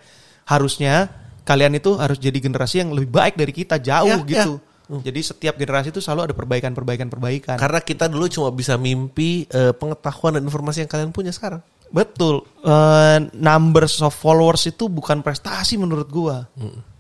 harusnya 0.49 1.11
kalian 1.51 1.75
itu 1.75 1.99
harus 1.99 2.15
jadi 2.17 2.39
generasi 2.39 2.87
yang 2.87 2.95
lebih 2.95 3.11
baik 3.11 3.35
dari 3.35 3.51
kita 3.51 3.83
jauh 3.83 4.23
Ya, 4.23 4.23
gitu. 4.23 4.63
Jadi 4.91 5.21
setiap 5.23 5.55
generasi 5.55 5.91
itu 5.91 5.99
selalu 5.99 6.31
ada 6.31 6.35
perbaikan-perbaikan-perbaikan. 6.35 7.59
Karena 7.59 7.79
kita 7.79 8.07
dulu 8.07 8.27
cuma 8.27 8.51
bisa 8.51 8.75
mimpi 8.75 9.47
eh, 9.47 9.71
pengetahuan 9.71 10.35
dan 10.35 10.43
informasi 10.43 10.83
yang 10.83 10.91
kalian 10.91 11.11
punya 11.11 11.31
sekarang. 11.31 11.63
Betul. 11.91 12.43
Eh, 12.63 13.19
numbers 13.35 14.03
of 14.03 14.11
followers 14.11 14.67
itu 14.67 14.87
bukan 14.87 15.23
prestasi 15.23 15.79
menurut 15.79 16.07
gua. 16.07 16.47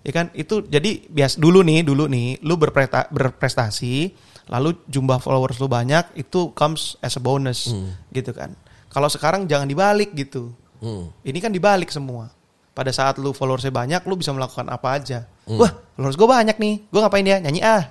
Ya 0.02 0.12
kan? 0.14 0.30
Itu 0.34 0.62
jadi 0.62 1.02
bias 1.06 1.34
dulu 1.34 1.62
nih, 1.62 1.82
dulu 1.82 2.06
nih 2.06 2.38
lu 2.46 2.54
berpresta- 2.54 3.10
berprestasi, 3.10 4.14
lalu 4.46 4.78
jumlah 4.86 5.18
followers 5.18 5.58
lu 5.58 5.66
banyak 5.66 6.14
itu 6.14 6.54
comes 6.54 6.94
as 7.02 7.18
a 7.18 7.22
bonus 7.22 7.74
gitu 8.10 8.30
kan. 8.30 8.54
Kalau 8.86 9.10
sekarang 9.10 9.50
jangan 9.50 9.66
dibalik 9.66 10.14
gitu. 10.14 10.54
Hmm. 10.78 11.10
Ini 11.22 11.38
kan 11.38 11.50
dibalik 11.50 11.90
semua. 11.90 12.30
Pada 12.70 12.94
saat 12.94 13.18
lu 13.18 13.34
followersnya 13.34 13.74
banyak, 13.74 14.06
lu 14.06 14.14
bisa 14.14 14.30
melakukan 14.30 14.70
apa 14.70 14.94
aja. 14.94 15.26
Wah, 15.50 15.68
followers 15.98 16.14
gue 16.14 16.28
banyak 16.28 16.56
nih. 16.56 16.74
Gue 16.86 17.00
ngapain 17.02 17.26
ya? 17.26 17.42
Nyanyi 17.42 17.60
ah. 17.60 17.82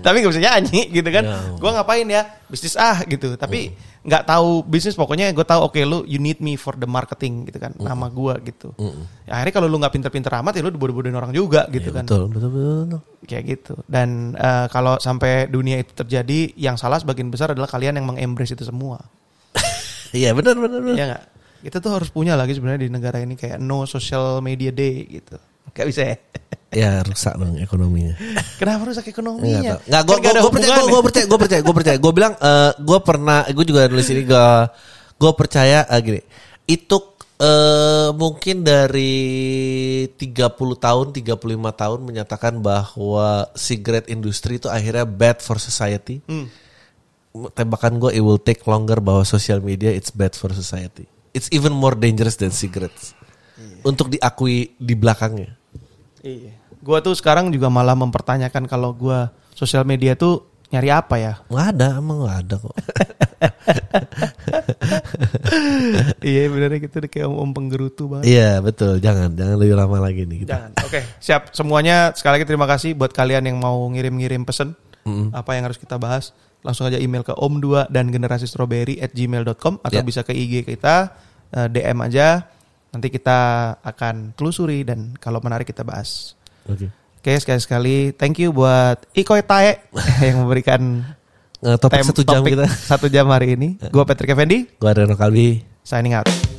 Tapi 0.00 0.16
gak 0.24 0.32
bisa 0.32 0.42
nyanyi 0.42 0.88
gitu 0.88 1.08
kan. 1.12 1.24
Ya. 1.24 1.36
Gue 1.60 1.70
ngapain 1.70 2.06
ya? 2.08 2.22
Bisnis 2.48 2.74
ah 2.74 3.04
gitu. 3.04 3.36
Tapi 3.36 3.70
nggak 4.00 4.24
tahu 4.24 4.64
bisnis 4.64 4.96
pokoknya 4.96 5.28
gue 5.36 5.44
tahu 5.44 5.68
oke 5.68 5.76
lu 5.84 6.08
you 6.08 6.16
need 6.16 6.40
me 6.40 6.56
for 6.56 6.72
the 6.72 6.88
marketing 6.88 7.44
gitu 7.44 7.60
kan. 7.60 7.76
Nama 7.76 8.08
gue 8.08 8.34
gitu. 8.48 8.72
Ya, 9.28 9.36
akhirnya 9.36 9.54
kalau 9.54 9.68
lu 9.68 9.76
nggak 9.76 9.92
pinter-pinter 9.92 10.32
amat 10.40 10.56
ya 10.56 10.64
lu 10.64 10.72
dibodoh-bodohin 10.72 11.12
orang 11.14 11.30
juga 11.30 11.68
gitu 11.68 11.92
Ya, 11.92 12.00
kan. 12.00 12.04
betul, 12.08 12.22
betul, 12.32 12.48
betul, 12.50 12.74
betul. 12.88 13.00
Kayak 13.28 13.44
gitu. 13.44 13.74
Dan 13.84 14.08
eh, 14.34 14.66
kalau 14.72 14.96
sampai 14.96 15.46
dunia 15.46 15.76
itu 15.76 15.92
terjadi, 15.92 16.56
yang 16.56 16.80
salah 16.80 16.96
sebagian 16.96 17.28
besar 17.28 17.52
adalah 17.52 17.68
kalian 17.68 18.00
yang 18.00 18.08
mengembrace 18.08 18.56
itu 18.56 18.64
semua. 18.64 19.04
Iya, 20.10 20.34
benar, 20.34 20.58
benar, 20.58 20.80
benar. 20.82 20.96
Iya 20.98 21.04
nggak? 21.06 21.24
Kita 21.60 21.76
tuh 21.78 21.92
harus 21.92 22.08
punya 22.08 22.36
lagi 22.36 22.56
sebenarnya 22.56 22.88
di 22.88 22.90
negara 22.92 23.20
ini 23.20 23.36
kayak 23.36 23.60
no 23.60 23.84
social 23.84 24.40
media 24.40 24.72
day 24.72 25.04
gitu. 25.08 25.36
Gak 25.70 25.86
bisa 25.86 26.02
ya? 26.02 26.16
Ya 26.70 27.02
rusak 27.02 27.34
dong 27.34 27.58
ekonominya. 27.58 28.14
Kenapa 28.62 28.86
rusak 28.86 29.10
ekonominya? 29.10 29.74
Enggak, 29.74 29.78
Nggak, 29.90 30.02
gue 30.06 30.16
gue 30.22 30.52
percaya, 30.54 30.82
gue 30.86 31.02
percaya, 31.02 31.26
gue 31.26 31.38
percaya, 31.38 31.60
gue 31.66 31.74
percaya. 31.74 31.96
Gue 31.98 32.12
bilang, 32.14 32.34
gue 32.78 32.98
pernah, 33.02 33.38
gue 33.50 33.64
juga 33.66 33.90
nulis 33.90 34.08
ini, 34.14 34.22
gue 34.22 34.46
gue 35.18 35.32
percaya 35.34 35.82
eh, 35.90 35.98
gini. 35.98 36.20
Itu 36.70 37.18
eh, 37.42 38.14
mungkin 38.14 38.62
dari 38.62 39.14
30 40.14 40.54
tahun, 40.78 41.06
35 41.10 41.34
tahun 41.74 41.98
menyatakan 42.06 42.54
bahwa 42.62 43.50
cigarette 43.58 44.06
industry 44.06 44.62
itu 44.62 44.70
akhirnya 44.70 45.02
bad 45.02 45.42
for 45.42 45.58
society. 45.58 46.22
Hmm. 46.30 46.46
Tembakan 47.50 47.98
gue, 47.98 48.14
it 48.14 48.22
will 48.22 48.38
take 48.38 48.62
longer 48.70 49.02
bahwa 49.02 49.26
social 49.26 49.58
media 49.58 49.90
it's 49.90 50.14
bad 50.14 50.38
for 50.38 50.54
society. 50.54 51.09
It's 51.30 51.48
even 51.54 51.74
more 51.74 51.94
dangerous 51.94 52.34
than 52.34 52.50
cigarettes. 52.50 53.14
Untuk 53.86 54.12
diakui 54.12 54.74
di 54.76 54.94
belakangnya. 54.98 55.56
Iya. 56.20 56.56
Gua 56.80 57.00
tuh 57.04 57.12
sekarang 57.16 57.52
juga 57.52 57.68
malah 57.68 57.96
mempertanyakan 57.96 58.64
kalau 58.68 58.92
gua 58.96 59.32
sosial 59.52 59.84
media 59.84 60.16
tuh 60.16 60.48
nyari 60.70 60.88
apa 60.90 61.14
ya? 61.18 61.34
Nggak 61.50 61.66
ada, 61.76 61.88
emang 61.98 62.18
nggak 62.24 62.38
ada 62.46 62.54
kok. 62.56 62.76
iya 66.30 66.46
benernya 66.46 66.78
gitu 66.78 66.94
udah 67.02 67.10
kayak 67.10 67.26
om-om 67.26 67.50
penggerutu 67.50 68.02
banget. 68.06 68.24
Iya 68.30 68.62
betul, 68.62 69.02
jangan 69.02 69.34
jangan 69.34 69.56
lebih 69.58 69.76
lama 69.76 69.98
lagi 69.98 70.22
nih. 70.24 70.38
Kita. 70.46 70.50
Jangan. 70.56 70.70
Oke, 70.86 71.00
siap 71.18 71.42
semuanya. 71.52 72.14
Sekali 72.14 72.40
lagi 72.40 72.46
terima 72.46 72.66
kasih 72.70 72.94
buat 72.94 73.10
kalian 73.10 73.50
yang 73.50 73.58
mau 73.58 73.82
ngirim-ngirim 73.90 74.46
pesen. 74.46 74.78
Apa 75.34 75.58
yang 75.58 75.66
harus 75.66 75.80
kita 75.80 75.98
bahas. 75.98 76.30
Langsung 76.60 76.84
aja 76.84 76.96
email 76.96 77.20
ke 77.20 77.32
om2 77.32 77.88
dan 77.88 78.08
generasi 78.08 78.44
strawberry 78.44 78.96
at 78.96 79.10
gmail.com 79.10 79.80
atau 79.80 79.94
Ya. 79.94 80.02
bisa 80.02 80.20
ke 80.20 80.30
IG 80.30 80.62
kita 80.62 81.14
eh, 81.50 81.66
DM 81.66 81.98
aja. 82.00 82.44
Nanti 82.90 83.08
kita 83.08 83.38
akan 83.78 84.34
telusuri 84.34 84.82
dan 84.82 85.14
kalau 85.14 85.38
menarik 85.38 85.64
kita 85.64 85.80
bahas. 85.80 86.34
Oke. 86.64 86.90
Oke 87.16 87.32
sekali-sekali 87.34 88.12
thank 88.12 88.36
you 88.36 88.50
buat 88.50 89.04
Ikoy 89.12 89.40
Tae 89.40 89.78
yang 90.26 90.42
memberikan 90.42 91.04
topik 91.60 91.96
tem- 91.96 92.08
satu 92.08 92.22
jam 92.22 92.40
topik 92.40 92.52
kita. 92.54 92.66
satu 92.66 93.06
jam 93.06 93.28
hari 93.28 93.54
ini. 93.54 93.76
Gue 93.86 94.02
Patrick 94.02 94.28
Effendi 94.28 94.64
Gua 94.76 94.90
Reno 94.90 95.14
Kalbi. 95.14 95.60
signing 95.80 96.12
out. 96.12 96.49